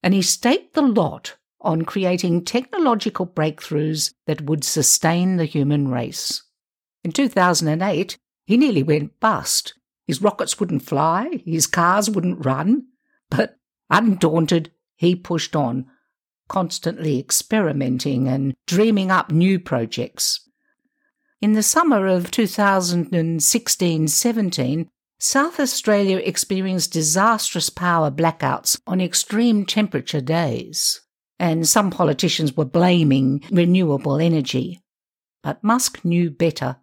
and 0.02 0.14
he 0.14 0.22
staked 0.24 0.74
the 0.74 0.82
lot 0.82 1.38
on 1.62 1.84
creating 1.84 2.44
technological 2.44 3.28
breakthroughs 3.28 4.12
that 4.26 4.42
would 4.42 4.64
sustain 4.64 5.38
the 5.38 5.46
human 5.46 5.90
race. 5.90 6.44
In 7.04 7.12
2008, 7.12 8.18
he 8.46 8.58
nearly 8.58 8.84
went 8.84 9.20
bust. 9.20 9.74
His 10.08 10.22
rockets 10.22 10.60
wouldn't 10.60 10.84
fly, 10.84 11.42
his 11.46 11.68
cars 11.68 12.10
wouldn't 12.10 12.46
run, 12.46 12.88
but 13.30 13.58
undaunted, 13.90 14.72
he 14.96 15.16
pushed 15.16 15.56
on, 15.56 15.88
constantly 16.48 17.20
experimenting 17.20 18.28
and 18.28 18.56
dreaming 18.68 19.12
up 19.12 19.32
new 19.32 19.60
projects. 19.60 20.48
In 21.42 21.54
the 21.54 21.64
summer 21.64 22.08
of 22.08 22.32
2016 22.32 24.08
17, 24.08 24.90
South 25.20 25.60
Australia 25.60 26.18
experienced 26.18 26.94
disastrous 26.94 27.70
power 27.70 28.12
blackouts 28.12 28.80
on 28.86 29.02
extreme 29.02 29.66
temperature 29.66 30.22
days, 30.22 31.02
and 31.40 31.68
some 31.68 31.90
politicians 31.90 32.56
were 32.56 32.66
blaming 32.66 33.44
renewable 33.50 34.20
energy. 34.20 34.82
But 35.44 35.64
Musk 35.64 36.04
knew 36.04 36.30
better. 36.32 36.78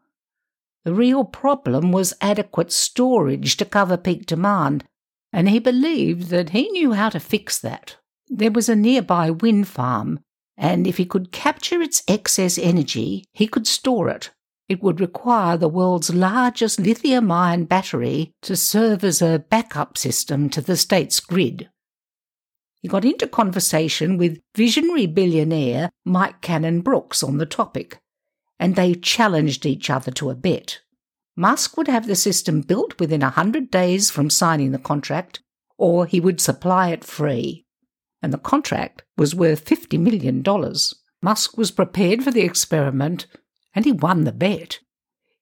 The 0.85 0.95
real 0.95 1.25
problem 1.25 1.93
was 1.93 2.15
adequate 2.21 2.73
storage 2.73 3.57
to 3.59 3.65
cover 3.65 3.97
peak 3.97 4.27
demand, 4.27 4.85
and 5.33 5.49
he 5.49 5.59
believed 5.59 6.29
that 6.31 6.51
he 6.51 6.69
knew 6.71 6.93
how 6.93 7.09
to 7.11 7.21
fix 7.21 7.59
that. 7.61 7.97
There 8.29 8.51
was 8.51 8.69
a 8.69 8.77
nearby 8.77 9.31
wind 9.31 9.69
farm, 9.69 10.21
and 10.57 10.87
if 10.87 10.97
he 10.97 11.05
could 11.05 11.33
capture 11.33 11.81
its 11.81 12.03
excess 12.09 12.59
energy, 12.59 13.25
he 13.33 13.47
could 13.47 13.67
store 13.67 14.09
it 14.09 14.31
it 14.73 14.83
would 14.83 15.01
require 15.01 15.59
the 15.59 15.69
world's 15.69 16.15
largest 16.15 16.81
lithium 16.81 17.31
ion 17.31 17.65
battery 17.65 18.33
to 18.41 18.57
serve 18.57 19.05
as 19.05 19.21
a 19.21 19.45
backup 19.51 19.99
system 19.99 20.49
to 20.49 20.63
the 20.63 20.77
state's 20.79 21.21
grid. 21.21 21.69
He 22.81 22.89
got 22.89 23.05
into 23.05 23.29
conversation 23.29 24.17
with 24.17 24.41
visionary 24.57 25.07
billionaire 25.07 25.91
Mike 26.07 26.41
Cannon 26.41 26.81
Brookes 26.81 27.23
on 27.23 27.37
the 27.37 27.47
topic, 27.47 27.99
and 28.63 28.77
they 28.77 28.95
challenged 28.95 29.67
each 29.67 29.91
other 29.91 30.13
to 30.13 30.31
a 30.31 30.37
bet. 30.37 30.79
Musk 31.35 31.77
would 31.77 31.89
have 31.89 32.07
the 32.07 32.15
system 32.15 32.61
built 32.61 33.01
within 33.01 33.21
a 33.21 33.31
hundred 33.31 33.73
days 33.73 34.09
from 34.09 34.31
signing 34.31 34.71
the 34.71 34.79
contract, 34.79 35.41
or 35.77 36.07
he 36.07 36.21
would 36.21 36.41
supply 36.41 36.91
it 36.91 37.03
free. 37.03 37.67
And 38.23 38.33
the 38.33 38.39
contract 38.39 39.03
was 39.17 39.35
worth 39.35 39.65
$50 39.65 39.99
million. 39.99 40.45
Musk 41.21 41.59
was 41.59 41.73
prepared 41.73 42.23
for 42.23 42.31
the 42.31 42.43
experiment 42.43 43.27
and 43.75 43.85
he 43.85 43.91
won 43.91 44.23
the 44.23 44.31
bet. 44.31 44.79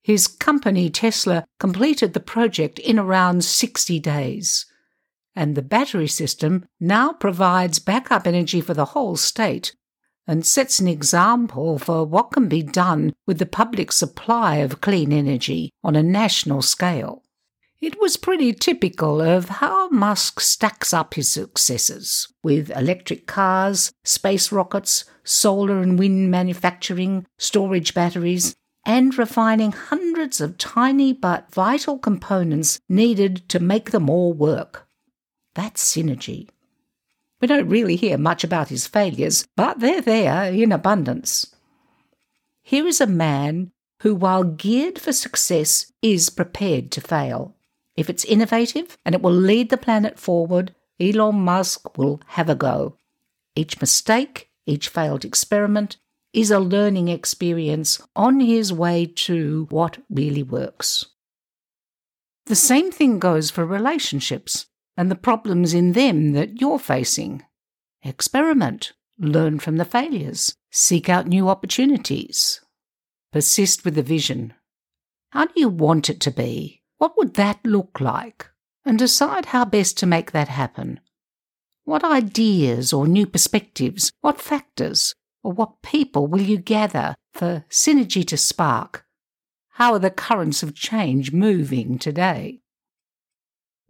His 0.01 0.25
company, 0.25 0.89
Tesla, 0.89 1.45
completed 1.59 2.13
the 2.13 2.19
project 2.19 2.79
in 2.79 2.97
around 2.97 3.45
60 3.45 3.99
days. 3.99 4.65
And 5.35 5.53
the 5.53 5.61
battery 5.61 6.07
system 6.07 6.65
now 6.79 7.13
provides 7.13 7.77
backup 7.77 8.25
energy 8.25 8.61
for 8.61 8.73
the 8.73 8.85
whole 8.85 9.15
state 9.15 9.75
and 10.27 10.45
sets 10.45 10.79
an 10.79 10.87
example 10.87 11.77
for 11.77 12.05
what 12.05 12.31
can 12.31 12.47
be 12.47 12.63
done 12.63 13.13
with 13.25 13.39
the 13.39 13.45
public 13.45 13.91
supply 13.91 14.57
of 14.57 14.81
clean 14.81 15.11
energy 15.11 15.71
on 15.83 15.95
a 15.95 16.03
national 16.03 16.61
scale. 16.61 17.23
It 17.81 17.99
was 17.99 18.15
pretty 18.15 18.53
typical 18.53 19.21
of 19.21 19.49
how 19.49 19.89
Musk 19.89 20.39
stacks 20.39 20.93
up 20.93 21.15
his 21.15 21.31
successes 21.31 22.31
with 22.43 22.69
electric 22.69 23.25
cars, 23.25 23.91
space 24.03 24.51
rockets, 24.51 25.05
solar 25.23 25.81
and 25.81 25.97
wind 25.97 26.29
manufacturing, 26.29 27.25
storage 27.39 27.95
batteries, 27.95 28.55
and 28.85 29.17
refining 29.17 29.71
hundreds 29.71 30.39
of 30.39 30.59
tiny 30.59 31.11
but 31.11 31.51
vital 31.51 31.97
components 31.97 32.79
needed 32.87 33.49
to 33.49 33.59
make 33.59 33.89
them 33.89 34.11
all 34.11 34.33
work. 34.33 34.87
That's 35.55 35.83
synergy. 35.83 36.49
We 37.41 37.47
don't 37.47 37.67
really 37.67 37.95
hear 37.95 38.17
much 38.17 38.43
about 38.43 38.69
his 38.69 38.85
failures, 38.85 39.47
but 39.57 39.79
they're 39.79 40.01
there 40.01 40.53
in 40.53 40.71
abundance. 40.71 41.55
Here 42.61 42.85
is 42.85 43.01
a 43.01 43.07
man 43.07 43.71
who, 44.01 44.13
while 44.13 44.43
geared 44.43 44.99
for 44.99 45.11
success, 45.11 45.91
is 46.01 46.29
prepared 46.29 46.91
to 46.91 47.01
fail. 47.01 47.55
If 47.97 48.09
it's 48.09 48.23
innovative 48.25 48.97
and 49.03 49.15
it 49.15 49.21
will 49.21 49.33
lead 49.33 49.69
the 49.69 49.77
planet 49.77 50.19
forward, 50.19 50.75
Elon 50.99 51.41
Musk 51.41 51.97
will 51.97 52.21
have 52.27 52.49
a 52.49 52.55
go. 52.55 52.97
Each 53.55 53.81
mistake, 53.81 54.49
each 54.65 54.87
failed 54.87 55.25
experiment 55.25 55.97
is 56.33 56.51
a 56.51 56.59
learning 56.59 57.07
experience 57.09 57.99
on 58.15 58.39
his 58.39 58.71
way 58.71 59.05
to 59.05 59.67
what 59.69 59.97
really 60.09 60.43
works. 60.43 61.07
The 62.45 62.55
same 62.55 62.91
thing 62.91 63.19
goes 63.19 63.49
for 63.49 63.65
relationships 63.65 64.67
and 64.97 65.09
the 65.09 65.15
problems 65.15 65.73
in 65.73 65.93
them 65.93 66.33
that 66.33 66.59
you're 66.59 66.79
facing. 66.79 67.43
Experiment, 68.03 68.93
learn 69.17 69.59
from 69.59 69.77
the 69.77 69.85
failures, 69.85 70.55
seek 70.71 71.09
out 71.09 71.27
new 71.27 71.49
opportunities, 71.49 72.61
persist 73.31 73.85
with 73.85 73.95
the 73.95 74.03
vision. 74.03 74.53
How 75.29 75.45
do 75.45 75.53
you 75.55 75.69
want 75.69 76.09
it 76.09 76.19
to 76.21 76.31
be? 76.31 76.81
What 76.97 77.17
would 77.17 77.35
that 77.35 77.59
look 77.65 77.99
like? 78.01 78.49
And 78.85 78.97
decide 78.97 79.47
how 79.47 79.65
best 79.65 79.97
to 79.99 80.05
make 80.05 80.31
that 80.31 80.47
happen. 80.47 80.99
What 81.83 82.03
ideas 82.03 82.91
or 82.93 83.07
new 83.07 83.27
perspectives, 83.27 84.11
what 84.21 84.41
factors, 84.41 85.13
or 85.43 85.51
what 85.51 85.81
people 85.81 86.27
will 86.27 86.41
you 86.41 86.57
gather 86.57 87.15
for 87.33 87.65
synergy 87.69 88.25
to 88.27 88.37
spark? 88.37 89.05
How 89.75 89.93
are 89.93 89.99
the 89.99 90.11
currents 90.11 90.63
of 90.63 90.75
change 90.75 91.31
moving 91.31 91.97
today? 91.97 92.61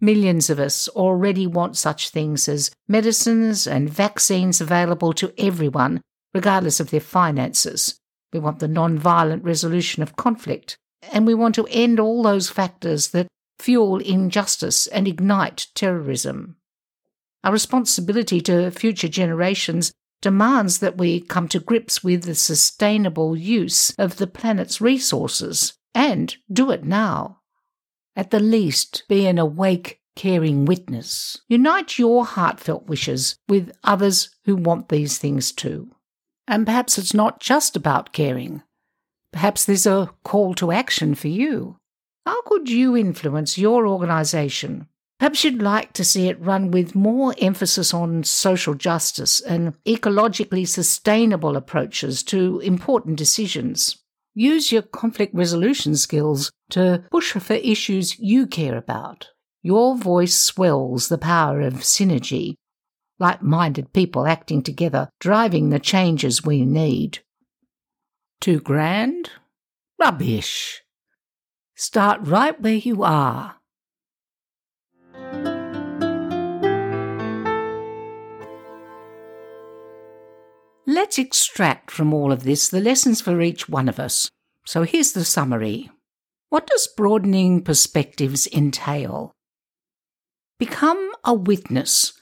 Millions 0.02 0.50
of 0.50 0.60
us 0.60 0.88
already 0.90 1.46
want 1.46 1.78
such 1.78 2.10
things 2.10 2.50
as 2.50 2.72
medicines 2.88 3.68
and 3.68 3.88
vaccines 3.88 4.60
available 4.60 5.14
to 5.14 5.32
everyone, 5.38 6.02
regardless 6.34 6.80
of 6.80 6.90
their 6.90 7.00
finances. 7.00 8.00
We 8.34 8.40
want 8.40 8.60
the 8.60 8.68
non 8.68 8.98
violent 8.98 9.44
resolution 9.44 10.02
of 10.02 10.16
conflict, 10.16 10.76
and 11.12 11.28
we 11.28 11.36
want 11.36 11.54
to 11.56 11.68
end 11.70 12.00
all 12.00 12.24
those 12.24 12.50
factors 12.50 13.10
that 13.10 13.28
fuel 13.60 13.98
injustice 13.98 14.88
and 14.88 15.08
ignite 15.08 15.68
terrorism. 15.76 16.58
Our 17.44 17.52
responsibility 17.52 18.42
to 18.42 18.72
future 18.72 19.08
generations 19.08 19.92
demands 20.22 20.80
that 20.80 20.98
we 20.98 21.20
come 21.20 21.48
to 21.50 21.60
grips 21.60 22.04
with 22.04 22.24
the 22.24 22.36
sustainable 22.36 23.36
use 23.36 23.94
of 23.98 24.18
the 24.18 24.28
planet's 24.28 24.82
resources 24.82 25.74
And 25.94 26.36
do 26.52 26.72
it 26.72 26.86
now. 26.86 27.41
At 28.16 28.32
the 28.32 28.40
least, 28.40 29.04
be 29.08 29.26
an 29.26 29.38
awake, 29.38 30.02
caring 30.16 30.66
witness. 30.66 31.42
Unite 31.48 31.98
your 31.98 32.26
heartfelt 32.26 32.88
wishes 32.88 33.38
with 33.48 33.72
others 33.84 34.30
who 34.46 34.56
want 34.56 34.90
these 34.90 35.18
things 35.18 35.52
too. 35.52 35.92
And 36.48 36.66
perhaps 36.66 36.98
it's 36.98 37.14
not 37.14 37.40
just 37.40 37.76
about 37.76 38.12
caring. 38.12 38.64
Perhaps 39.32 39.66
there's 39.66 39.86
a 39.86 40.12
call 40.24 40.54
to 40.56 40.72
action 40.72 41.16
for 41.16 41.30
you. 41.30 41.78
How 42.26 42.42
could 42.44 42.70
you 42.70 42.98
influence 42.98 43.58
your 43.58 43.88
organisation? 43.88 44.88
Perhaps 45.20 45.44
you'd 45.44 45.62
like 45.62 45.94
to 45.94 46.04
see 46.04 46.28
it 46.28 46.42
run 46.42 46.72
with 46.72 46.96
more 46.96 47.34
emphasis 47.40 47.94
on 47.94 48.24
social 48.24 48.74
justice 48.74 49.40
and 49.40 49.76
ecologically 49.86 50.68
sustainable 50.68 51.56
approaches 51.56 52.24
to 52.24 52.60
important 52.60 53.18
decisions. 53.18 53.98
Use 54.34 54.72
your 54.72 54.82
conflict 54.82 55.36
resolution 55.36 55.96
skills 55.96 56.52
to 56.70 57.04
push 57.12 57.34
for 57.34 57.54
issues 57.54 58.18
you 58.18 58.48
care 58.48 58.78
about. 58.78 59.30
Your 59.62 59.96
voice 59.96 60.36
swells 60.36 61.10
the 61.10 61.18
power 61.18 61.62
of 61.62 61.76
synergy, 61.76 62.56
like 63.20 63.44
minded 63.44 63.94
people 63.94 64.26
acting 64.26 64.64
together, 64.64 65.10
driving 65.20 65.70
the 65.70 65.80
changes 65.80 66.44
we 66.44 66.66
need. 66.66 67.20
Too 68.40 68.60
grand? 68.60 69.30
Rubbish. 70.00 70.82
Start 71.76 72.22
right 72.24 72.60
where 72.60 72.74
you 72.74 73.04
are. 73.04 73.61
Let's 80.88 81.20
extract 81.20 81.92
from 81.92 82.14
all 82.14 82.32
of 82.32 82.44
this 82.44 82.70
the 82.70 82.80
lessons 82.82 83.22
for 83.22 83.40
each 83.42 83.70
one 83.70 83.88
of 83.88 84.00
us. 84.00 84.30
So 84.66 84.84
here's 84.84 85.14
the 85.14 85.24
summary. 85.24 85.90
What 86.50 86.68
does 86.68 86.90
broadening 86.98 87.64
perspectives 87.64 88.48
entail? 88.48 89.32
Become 90.60 91.12
a 91.24 91.34
witness, 91.34 92.14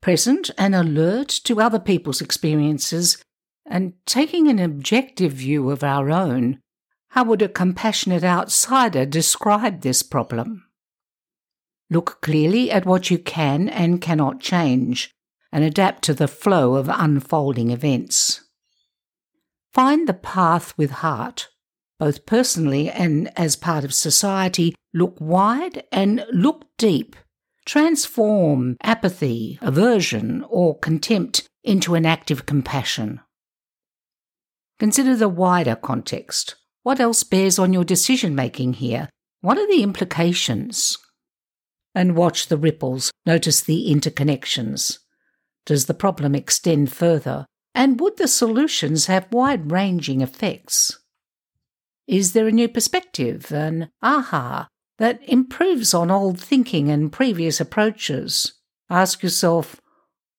present 0.00 0.50
and 0.56 0.74
alert 0.74 1.28
to 1.44 1.60
other 1.60 1.78
people's 1.78 2.20
experiences, 2.20 3.22
and 3.66 3.94
taking 4.06 4.48
an 4.48 4.60
objective 4.60 5.32
view 5.32 5.70
of 5.70 5.82
our 5.82 6.10
own. 6.10 6.60
How 7.10 7.24
would 7.24 7.42
a 7.42 7.48
compassionate 7.48 8.24
outsider 8.24 9.04
describe 9.04 9.80
this 9.80 10.02
problem? 10.02 10.66
Look 11.90 12.20
clearly 12.20 12.70
at 12.70 12.86
what 12.86 13.10
you 13.10 13.18
can 13.18 13.68
and 13.68 14.00
cannot 14.00 14.40
change, 14.40 15.10
and 15.56 15.64
adapt 15.64 16.04
to 16.04 16.12
the 16.12 16.28
flow 16.28 16.74
of 16.74 16.90
unfolding 16.92 17.70
events. 17.70 18.42
Find 19.72 20.06
the 20.06 20.12
path 20.12 20.76
with 20.76 20.90
heart, 20.90 21.48
both 21.98 22.26
personally 22.26 22.90
and 22.90 23.32
as 23.38 23.56
part 23.56 23.82
of 23.82 23.94
society. 23.94 24.74
Look 24.92 25.16
wide 25.18 25.84
and 25.90 26.26
look 26.30 26.66
deep 26.76 27.16
transform 27.64 28.76
apathy, 28.82 29.58
aversion, 29.62 30.44
or 30.50 30.78
contempt 30.78 31.48
into 31.64 31.94
an 31.94 32.04
active 32.04 32.44
compassion. 32.44 33.18
Consider 34.78 35.16
the 35.16 35.28
wider 35.30 35.74
context. 35.74 36.56
What 36.82 37.00
else 37.00 37.22
bears 37.24 37.58
on 37.58 37.72
your 37.72 37.82
decision 37.82 38.34
making 38.34 38.74
here? 38.74 39.08
What 39.40 39.56
are 39.56 39.66
the 39.66 39.82
implications? 39.82 40.98
And 41.94 42.14
watch 42.14 42.48
the 42.48 42.58
ripples, 42.58 43.10
notice 43.24 43.62
the 43.62 43.90
interconnections. 43.90 44.98
Does 45.66 45.86
the 45.86 45.94
problem 45.94 46.34
extend 46.34 46.90
further? 46.92 47.44
And 47.74 48.00
would 48.00 48.16
the 48.16 48.28
solutions 48.28 49.06
have 49.06 49.30
wide 49.30 49.70
ranging 49.70 50.22
effects? 50.22 50.98
Is 52.06 52.32
there 52.32 52.48
a 52.48 52.52
new 52.52 52.68
perspective, 52.68 53.52
an 53.52 53.90
aha, 54.00 54.68
that 54.98 55.20
improves 55.28 55.92
on 55.92 56.10
old 56.10 56.40
thinking 56.40 56.90
and 56.90 57.12
previous 57.12 57.60
approaches. 57.60 58.54
Ask 58.88 59.22
yourself, 59.22 59.80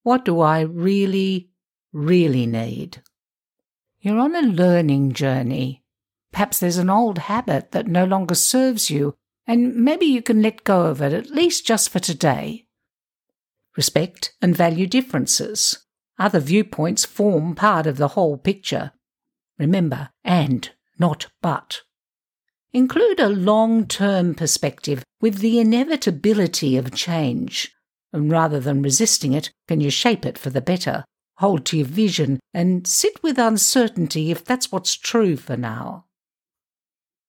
what 0.04 0.26
do 0.26 0.40
I 0.40 0.62
really, 0.62 1.50
really 1.92 2.46
need? 2.46 3.04
You're 4.00 4.20
on 4.20 4.36
a 4.36 4.42
learning 4.42 5.14
journey. 5.14 5.84
Perhaps 6.32 6.60
there's 6.60 6.78
an 6.78 6.90
old 6.90 7.18
habit 7.20 7.72
that 7.72 7.88
no 7.88 8.06
longer 8.06 8.36
serves 8.36 8.90
you, 8.90 9.16
and 9.46 9.76
maybe 9.76 10.06
you 10.06 10.22
can 10.22 10.42
let 10.42 10.64
go 10.64 10.84
of 10.84 11.02
it, 11.02 11.14
at 11.14 11.30
least 11.30 11.66
just 11.66 11.90
for 11.90 12.00
today. 12.00 12.67
Respect 13.78 14.34
and 14.42 14.56
value 14.56 14.88
differences. 14.88 15.86
Other 16.20 16.40
viewpoints 16.40 17.06
form 17.06 17.54
part 17.54 17.86
of 17.86 17.98
the 17.98 18.10
whole 18.10 18.38
picture. 18.38 18.92
Remember, 19.60 20.10
and, 20.24 20.72
not 21.00 21.28
but. 21.42 21.82
Include 22.74 23.20
a 23.20 23.30
long 23.30 23.86
term 23.86 24.34
perspective 24.34 25.04
with 25.22 25.40
the 25.40 25.60
inevitability 25.60 26.76
of 26.76 26.94
change. 26.94 27.72
And 28.12 28.32
rather 28.32 28.60
than 28.60 28.82
resisting 28.82 29.34
it, 29.34 29.52
can 29.68 29.80
you 29.80 29.92
shape 29.92 30.26
it 30.26 30.38
for 30.38 30.50
the 30.50 30.62
better? 30.62 31.06
Hold 31.38 31.66
to 31.68 31.78
your 31.78 31.86
vision 31.86 32.40
and 32.54 32.88
sit 32.88 33.22
with 33.22 33.38
uncertainty 33.38 34.32
if 34.32 34.44
that's 34.44 34.72
what's 34.72 34.96
true 34.96 35.38
for 35.38 35.56
now. 35.56 36.06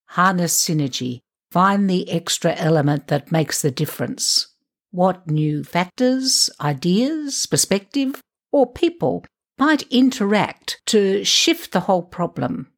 Harness 0.07 0.57
synergy. 0.57 1.21
Find 1.51 1.89
the 1.89 2.11
extra 2.11 2.55
element 2.55 3.09
that 3.09 3.33
makes 3.33 3.61
the 3.61 3.71
difference. 3.71 4.48
What 4.91 5.31
new 5.31 5.65
factors, 5.65 6.49
ideas, 6.61 7.47
perspective, 7.47 8.23
or 8.51 8.73
people 8.73 9.25
might 9.59 9.83
interact 9.91 10.81
to 10.87 11.25
shift 11.25 11.73
the 11.73 11.81
whole 11.81 12.03
problem? 12.03 12.73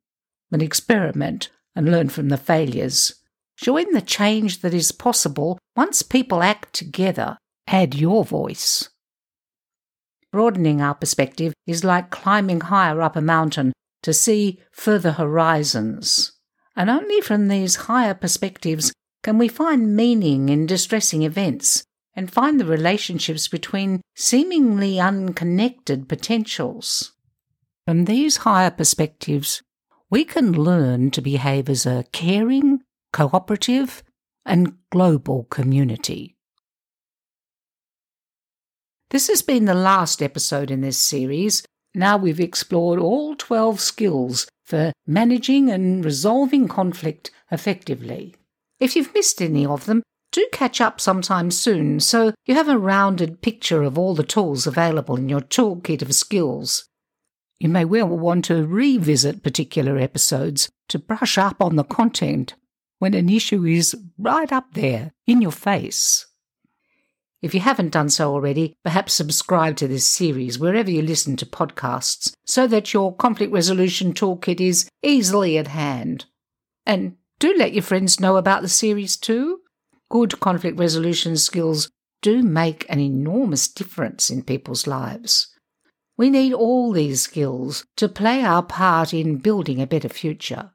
An 0.50 0.61
experiment 0.61 1.50
and 1.76 1.88
learn 1.88 2.08
from 2.08 2.28
the 2.28 2.36
failures. 2.36 3.14
Join 3.56 3.92
the 3.92 4.00
change 4.00 4.61
that 4.62 4.74
is 4.74 4.90
possible 4.90 5.58
once 5.76 6.02
people 6.02 6.42
act 6.42 6.72
together. 6.72 7.36
Add 7.68 7.94
your 7.94 8.24
voice. 8.24 8.88
Broadening 10.32 10.80
our 10.80 10.94
perspective 10.94 11.52
is 11.66 11.84
like 11.84 12.11
climbing 12.11 12.62
higher 12.62 13.02
up 13.02 13.14
a 13.14 13.20
mountain 13.20 13.72
to 14.02 14.12
see 14.12 14.61
further 14.72 15.12
horizons. 15.12 16.32
And 16.74 16.90
only 16.90 17.20
from 17.20 17.46
these 17.46 17.76
higher 17.86 18.14
perspectives 18.14 18.92
can 19.22 19.38
we 19.38 19.46
find 19.46 19.94
meaning 19.94 20.48
in 20.48 20.66
distressing 20.66 21.22
events 21.22 21.84
and 22.21 22.31
find 22.31 22.61
the 22.61 22.66
relationships 22.66 23.49
between 23.49 24.03
seemingly 24.14 25.01
unconnected 25.01 26.07
potentials. 26.07 27.12
From 27.87 28.05
these 28.05 28.45
higher 28.45 28.71
perspectives, 28.71 29.62
we 30.11 30.27
can 30.27 30.53
learn 30.53 31.11
to 31.12 31.23
behave 31.23 31.71
as 31.71 31.87
a 31.87 32.05
caring, 32.12 32.81
cooperative, 33.14 34.03
and 34.45 34.75
global 34.91 35.45
community. 35.45 36.37
This 39.09 39.29
has 39.29 39.41
been 39.41 39.64
the 39.64 39.73
last 39.73 40.21
episode 40.21 40.71
in 40.71 40.83
this 40.83 40.99
series. 40.99 41.62
Now 41.95 42.18
we've 42.18 42.39
explored 42.39 43.01
all 43.01 43.35
12 43.35 43.81
skills 43.81 44.47
for 44.66 44.93
managing 45.07 45.71
and 45.71 46.05
resolving 46.05 46.68
conflict 46.68 47.31
effectively. 47.51 48.35
If 48.79 48.95
you've 48.95 49.14
missed 49.14 49.41
any 49.41 49.64
of 49.64 49.87
them, 49.87 50.03
do 50.33 50.47
catch 50.53 50.81
up 50.81 51.01
sometime 51.01 51.51
soon 51.51 52.01
so 52.01 52.33
you 52.47 52.55
have 52.55 52.68
a 52.68 52.78
rounded 52.78 53.43
picture 53.43 53.83
of 53.83 53.99
all 53.99 54.14
the 54.14 54.22
tools 54.22 54.66
available 54.66 55.16
in 55.16 55.28
your 55.28 55.41
toolkit 55.41 56.03
of 56.03 56.14
skills. 56.14 56.89
You 57.59 57.68
may 57.68 57.85
well 57.85 58.07
want 58.07 58.47
to 58.47 58.66
revisit 58.66 59.43
particular 59.43 59.99
episodes 59.99 60.70
to 60.89 60.99
brush 60.99 61.37
up 61.37 61.61
on 61.61 61.76
the 61.76 61.85
content 61.85 62.55
when 62.99 63.14
an 63.14 63.28
issue 63.28 63.64
is 63.64 63.97
right 64.18 64.51
up 64.53 64.74
there 64.74 65.12
in 65.26 65.43
your 65.43 65.53
face. 65.53 66.26
If 67.43 67.55
you 67.55 67.61
haven't 67.61 67.93
done 67.93 68.11
so 68.11 68.33
already, 68.33 68.74
perhaps 68.85 69.14
subscribe 69.14 69.76
to 69.76 69.89
this 69.89 70.07
series 70.07 70.59
wherever 70.59 70.91
you 70.91 71.01
listen 71.01 71.37
to 71.37 71.47
podcasts 71.47 72.35
so 72.45 72.66
that 72.66 72.93
your 72.93 73.14
conflict 73.14 73.53
resolution 73.53 74.12
toolkit 74.12 74.61
is 74.61 74.89
easily 75.03 75.57
at 75.57 75.68
hand. 75.68 76.26
And 76.85 77.16
do 77.39 77.55
let 77.57 77.72
your 77.72 77.83
friends 77.83 78.20
know 78.20 78.37
about 78.37 78.61
the 78.61 78.68
series 78.68 79.16
too. 79.16 79.61
Good 80.11 80.40
conflict 80.40 80.76
resolution 80.76 81.36
skills 81.36 81.90
do 82.20 82.42
make 82.42 82.84
an 82.88 82.98
enormous 82.98 83.68
difference 83.68 84.28
in 84.28 84.42
people's 84.42 84.88
lives. 84.88 85.54
We 86.18 86.30
need 86.30 86.52
all 86.52 86.92
these 86.92 87.22
skills 87.22 87.86
to 87.96 88.08
play 88.08 88.42
our 88.42 88.62
part 88.62 89.14
in 89.14 89.38
building 89.38 89.80
a 89.80 89.86
better 89.86 90.08
future. 90.08 90.72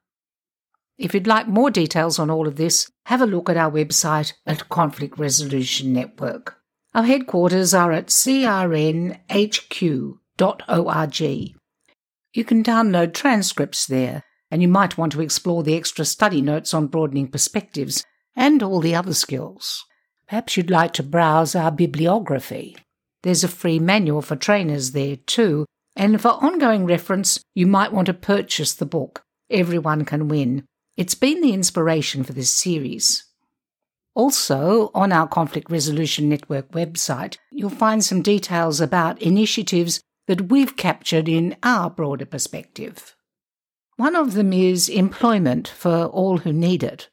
If 0.97 1.13
you'd 1.13 1.27
like 1.27 1.49
more 1.49 1.69
details 1.69 2.17
on 2.17 2.29
all 2.29 2.47
of 2.47 2.55
this, 2.55 2.89
have 3.07 3.21
a 3.21 3.25
look 3.25 3.49
at 3.49 3.57
our 3.57 3.69
website 3.69 4.31
at 4.45 4.69
Conflict 4.69 5.19
Resolution 5.19 5.91
Network. 5.91 6.57
Our 6.93 7.03
headquarters 7.03 7.73
are 7.73 7.91
at 7.91 8.07
crnhq.org. 8.07 9.19
You 12.33 12.43
can 12.43 12.63
download 12.63 13.13
transcripts 13.13 13.86
there, 13.86 14.23
and 14.49 14.61
you 14.61 14.69
might 14.69 14.97
want 14.97 15.11
to 15.11 15.21
explore 15.21 15.61
the 15.61 15.75
extra 15.75 16.05
study 16.05 16.41
notes 16.41 16.73
on 16.73 16.88
broadening 16.88 17.27
perspectives 17.27 18.05
and 18.36 18.61
all 18.61 18.79
the 18.79 18.95
other 18.95 19.13
skills. 19.13 19.86
Perhaps 20.27 20.57
you'd 20.57 20.69
like 20.69 20.93
to 20.93 21.03
browse 21.03 21.55
our 21.55 21.71
bibliography. 21.71 22.75
There's 23.23 23.43
a 23.43 23.47
free 23.47 23.79
manual 23.79 24.21
for 24.21 24.36
trainers 24.36 24.91
there 24.91 25.15
too, 25.15 25.65
and 25.95 26.21
for 26.21 26.43
ongoing 26.43 26.86
reference, 26.86 27.39
you 27.53 27.67
might 27.67 27.93
want 27.93 28.07
to 28.07 28.13
purchase 28.13 28.73
the 28.73 28.86
book. 28.86 29.23
Everyone 29.49 30.05
can 30.05 30.27
win. 30.27 30.65
It's 30.97 31.15
been 31.15 31.41
the 31.41 31.53
inspiration 31.53 32.23
for 32.23 32.33
this 32.33 32.49
series. 32.49 33.23
Also, 34.13 34.91
on 34.95 35.11
our 35.11 35.27
Conflict 35.27 35.69
Resolution 35.69 36.29
Network 36.29 36.71
website, 36.71 37.38
you'll 37.51 37.69
find 37.69 38.03
some 38.03 38.21
details 38.21 38.79
about 38.79 39.21
initiatives 39.21 39.99
that 40.27 40.49
we've 40.49 40.77
captured 40.77 41.27
in 41.27 41.55
our 41.63 41.89
broader 41.89 42.25
perspective. 42.25 43.15
One 43.97 44.15
of 44.15 44.33
them 44.33 44.53
is 44.53 44.89
employment 44.89 45.67
for 45.67 46.05
all 46.05 46.39
who 46.39 46.53
need 46.53 46.83
it. 46.83 47.09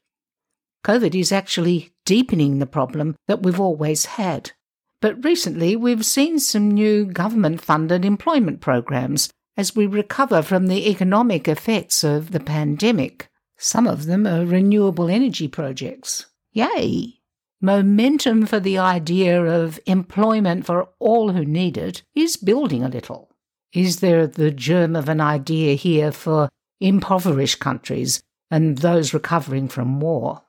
COVID 0.84 1.14
is 1.14 1.30
actually 1.30 1.92
deepening 2.04 2.58
the 2.58 2.66
problem 2.66 3.14
that 3.28 3.42
we've 3.42 3.60
always 3.60 4.04
had. 4.06 4.52
But 5.00 5.24
recently, 5.24 5.76
we've 5.76 6.04
seen 6.04 6.38
some 6.38 6.70
new 6.70 7.04
government 7.04 7.60
funded 7.60 8.04
employment 8.04 8.60
programs 8.60 9.30
as 9.56 9.76
we 9.76 9.86
recover 9.86 10.42
from 10.42 10.66
the 10.66 10.88
economic 10.90 11.46
effects 11.46 12.02
of 12.02 12.30
the 12.32 12.40
pandemic. 12.40 13.28
Some 13.58 13.86
of 13.86 14.06
them 14.06 14.26
are 14.26 14.44
renewable 14.44 15.08
energy 15.08 15.46
projects. 15.46 16.26
Yay! 16.52 17.20
Momentum 17.60 18.46
for 18.46 18.58
the 18.58 18.78
idea 18.78 19.40
of 19.40 19.78
employment 19.86 20.66
for 20.66 20.88
all 20.98 21.32
who 21.32 21.44
need 21.44 21.76
it 21.76 22.02
is 22.14 22.36
building 22.36 22.82
a 22.82 22.88
little. 22.88 23.30
Is 23.72 24.00
there 24.00 24.26
the 24.26 24.50
germ 24.50 24.96
of 24.96 25.08
an 25.08 25.20
idea 25.20 25.74
here 25.74 26.10
for 26.10 26.48
impoverished 26.80 27.60
countries 27.60 28.20
and 28.50 28.78
those 28.78 29.14
recovering 29.14 29.68
from 29.68 30.00
war? 30.00 30.42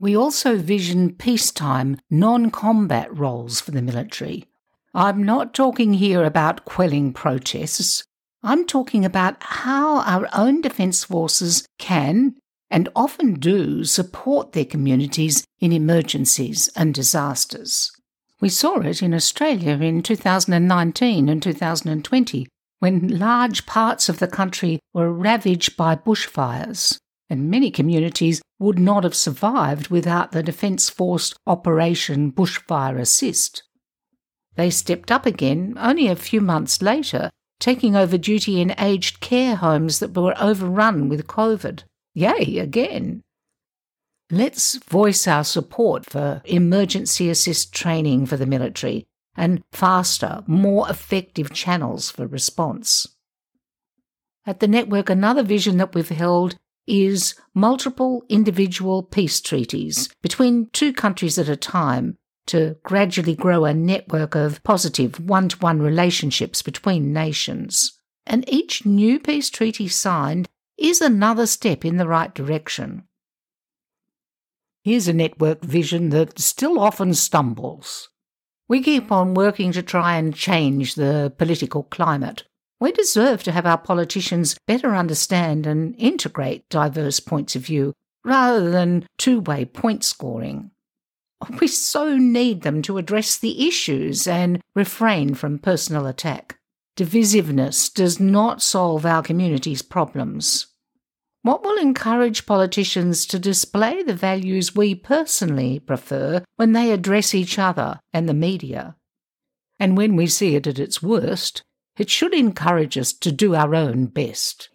We 0.00 0.16
also 0.16 0.56
vision 0.56 1.14
peacetime, 1.14 1.98
non 2.08 2.50
combat 2.50 3.14
roles 3.14 3.60
for 3.60 3.70
the 3.70 3.82
military. 3.82 4.46
I'm 4.94 5.22
not 5.22 5.52
talking 5.52 5.92
here 5.92 6.24
about 6.24 6.64
quelling 6.64 7.12
protests. 7.12 8.02
I'm 8.42 8.66
talking 8.66 9.04
about 9.04 9.36
how 9.40 10.00
our 10.00 10.26
own 10.32 10.62
defence 10.62 11.04
forces 11.04 11.66
can 11.78 12.36
and 12.70 12.88
often 12.96 13.34
do 13.34 13.84
support 13.84 14.52
their 14.52 14.64
communities 14.64 15.44
in 15.60 15.70
emergencies 15.70 16.70
and 16.74 16.94
disasters. 16.94 17.92
We 18.40 18.48
saw 18.48 18.80
it 18.80 19.02
in 19.02 19.12
Australia 19.12 19.72
in 19.72 20.02
2019 20.02 21.28
and 21.28 21.42
2020 21.42 22.48
when 22.78 23.18
large 23.18 23.66
parts 23.66 24.08
of 24.08 24.18
the 24.18 24.28
country 24.28 24.80
were 24.94 25.12
ravaged 25.12 25.76
by 25.76 25.94
bushfires 25.94 26.98
and 27.30 27.48
many 27.48 27.70
communities 27.70 28.42
would 28.58 28.78
not 28.78 29.04
have 29.04 29.14
survived 29.14 29.88
without 29.88 30.32
the 30.32 30.42
Defence 30.42 30.90
Force 30.90 31.32
Operation 31.46 32.32
Bushfire 32.32 32.98
Assist. 32.98 33.62
They 34.56 34.68
stepped 34.68 35.10
up 35.10 35.24
again 35.24 35.74
only 35.78 36.08
a 36.08 36.16
few 36.16 36.40
months 36.40 36.82
later, 36.82 37.30
taking 37.60 37.94
over 37.94 38.18
duty 38.18 38.60
in 38.60 38.74
aged 38.78 39.20
care 39.20 39.56
homes 39.56 40.00
that 40.00 40.14
were 40.14 40.34
overrun 40.38 41.08
with 41.08 41.28
COVID. 41.28 41.84
Yay, 42.14 42.58
again. 42.58 43.22
Let's 44.30 44.76
voice 44.76 45.26
our 45.26 45.44
support 45.44 46.04
for 46.06 46.42
emergency 46.44 47.30
assist 47.30 47.72
training 47.72 48.26
for 48.26 48.36
the 48.36 48.46
military 48.46 49.06
and 49.36 49.62
faster, 49.72 50.42
more 50.46 50.88
effective 50.90 51.52
channels 51.52 52.10
for 52.10 52.26
response. 52.26 53.06
At 54.46 54.60
the 54.60 54.68
network, 54.68 55.08
another 55.08 55.42
vision 55.42 55.76
that 55.78 55.94
we've 55.94 56.08
held 56.08 56.56
is 56.90 57.36
multiple 57.54 58.24
individual 58.28 59.04
peace 59.04 59.40
treaties 59.40 60.08
between 60.22 60.68
two 60.72 60.92
countries 60.92 61.38
at 61.38 61.48
a 61.48 61.56
time 61.56 62.18
to 62.46 62.76
gradually 62.82 63.36
grow 63.36 63.64
a 63.64 63.72
network 63.72 64.34
of 64.34 64.62
positive 64.64 65.20
one 65.20 65.48
to 65.48 65.56
one 65.58 65.80
relationships 65.80 66.62
between 66.62 67.12
nations. 67.12 67.96
And 68.26 68.44
each 68.48 68.84
new 68.84 69.20
peace 69.20 69.50
treaty 69.50 69.86
signed 69.86 70.48
is 70.76 71.00
another 71.00 71.46
step 71.46 71.84
in 71.84 71.96
the 71.96 72.08
right 72.08 72.34
direction. 72.34 73.04
Here's 74.82 75.06
a 75.06 75.12
network 75.12 75.62
vision 75.62 76.08
that 76.08 76.40
still 76.40 76.80
often 76.80 77.14
stumbles. 77.14 78.08
We 78.66 78.82
keep 78.82 79.12
on 79.12 79.34
working 79.34 79.70
to 79.72 79.82
try 79.82 80.16
and 80.16 80.34
change 80.34 80.96
the 80.96 81.32
political 81.38 81.84
climate. 81.84 82.44
We 82.80 82.92
deserve 82.92 83.42
to 83.42 83.52
have 83.52 83.66
our 83.66 83.78
politicians 83.78 84.56
better 84.66 84.96
understand 84.96 85.66
and 85.66 85.94
integrate 85.98 86.68
diverse 86.70 87.20
points 87.20 87.54
of 87.54 87.62
view 87.62 87.92
rather 88.24 88.70
than 88.70 89.06
two 89.18 89.40
way 89.40 89.66
point 89.66 90.02
scoring. 90.02 90.70
We 91.60 91.68
so 91.68 92.16
need 92.16 92.62
them 92.62 92.82
to 92.82 92.98
address 92.98 93.36
the 93.36 93.68
issues 93.68 94.26
and 94.26 94.60
refrain 94.74 95.34
from 95.34 95.58
personal 95.58 96.06
attack. 96.06 96.58
Divisiveness 96.96 97.92
does 97.92 98.20
not 98.20 98.62
solve 98.62 99.06
our 99.06 99.22
community's 99.22 99.82
problems. 99.82 100.66
What 101.42 101.62
will 101.62 101.78
encourage 101.78 102.44
politicians 102.44 103.24
to 103.26 103.38
display 103.38 104.02
the 104.02 104.14
values 104.14 104.74
we 104.74 104.94
personally 104.94 105.78
prefer 105.78 106.44
when 106.56 106.72
they 106.72 106.92
address 106.92 107.34
each 107.34 107.58
other 107.58 108.00
and 108.12 108.28
the 108.28 108.34
media? 108.34 108.96
And 109.78 109.96
when 109.96 110.16
we 110.16 110.26
see 110.26 110.56
it 110.56 110.66
at 110.66 110.78
its 110.78 111.02
worst, 111.02 111.62
it 111.98 112.10
should 112.10 112.34
encourage 112.34 112.96
us 112.96 113.12
to 113.12 113.32
do 113.32 113.54
our 113.54 113.74
own 113.74 114.06
best. 114.06 114.68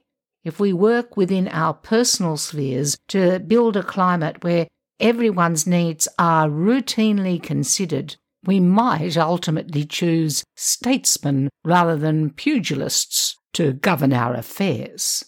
If 0.43 0.59
we 0.59 0.73
work 0.73 1.17
within 1.17 1.47
our 1.47 1.73
personal 1.73 2.37
spheres 2.37 2.97
to 3.07 3.39
build 3.39 3.75
a 3.75 3.83
climate 3.83 4.43
where 4.43 4.67
everyone's 4.99 5.65
needs 5.65 6.07
are 6.19 6.47
routinely 6.47 7.41
considered, 7.41 8.15
we 8.45 8.59
might 8.59 9.17
ultimately 9.17 9.85
choose 9.85 10.43
statesmen 10.55 11.49
rather 11.63 11.95
than 11.95 12.29
pugilists 12.29 13.35
to 13.53 13.73
govern 13.73 14.13
our 14.13 14.35
affairs. 14.35 15.25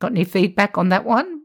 Got 0.00 0.12
any 0.12 0.24
feedback 0.24 0.78
on 0.78 0.88
that 0.90 1.04
one? 1.04 1.42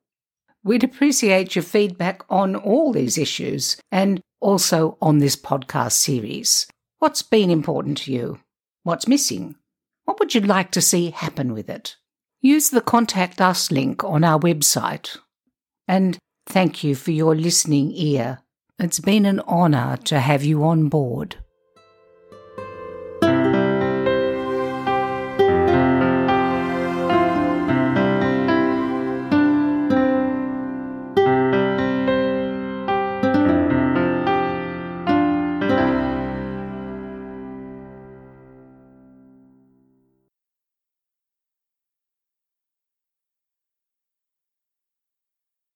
We'd 0.64 0.84
appreciate 0.84 1.56
your 1.56 1.64
feedback 1.64 2.24
on 2.30 2.56
all 2.56 2.92
these 2.92 3.18
issues 3.18 3.78
and 3.92 4.22
also 4.40 4.98
on 5.02 5.18
this 5.18 5.36
podcast 5.36 5.94
series. 5.94 6.68
What's 7.00 7.22
been 7.22 7.50
important 7.50 7.98
to 8.00 8.12
you? 8.12 8.40
What's 8.84 9.08
missing? 9.08 9.56
What 10.06 10.20
would 10.20 10.34
you 10.34 10.42
like 10.42 10.72
to 10.72 10.82
see 10.82 11.12
happen 11.12 11.54
with 11.54 11.70
it? 11.70 11.98
Use 12.42 12.70
the 12.70 12.82
Contact 12.82 13.42
Us 13.42 13.72
link 13.72 14.04
on 14.04 14.24
our 14.24 14.40
website. 14.40 15.18
And 15.88 16.18
thank 16.46 16.84
you 16.84 16.96
for 16.96 17.12
your 17.12 17.36
listening 17.36 17.92
ear. 17.92 18.40
It's 18.80 19.00
been 19.00 19.26
an 19.26 19.40
honour 19.42 19.98
to 20.06 20.20
have 20.20 20.44
you 20.44 20.64
on 20.64 20.90
board. 20.90 21.38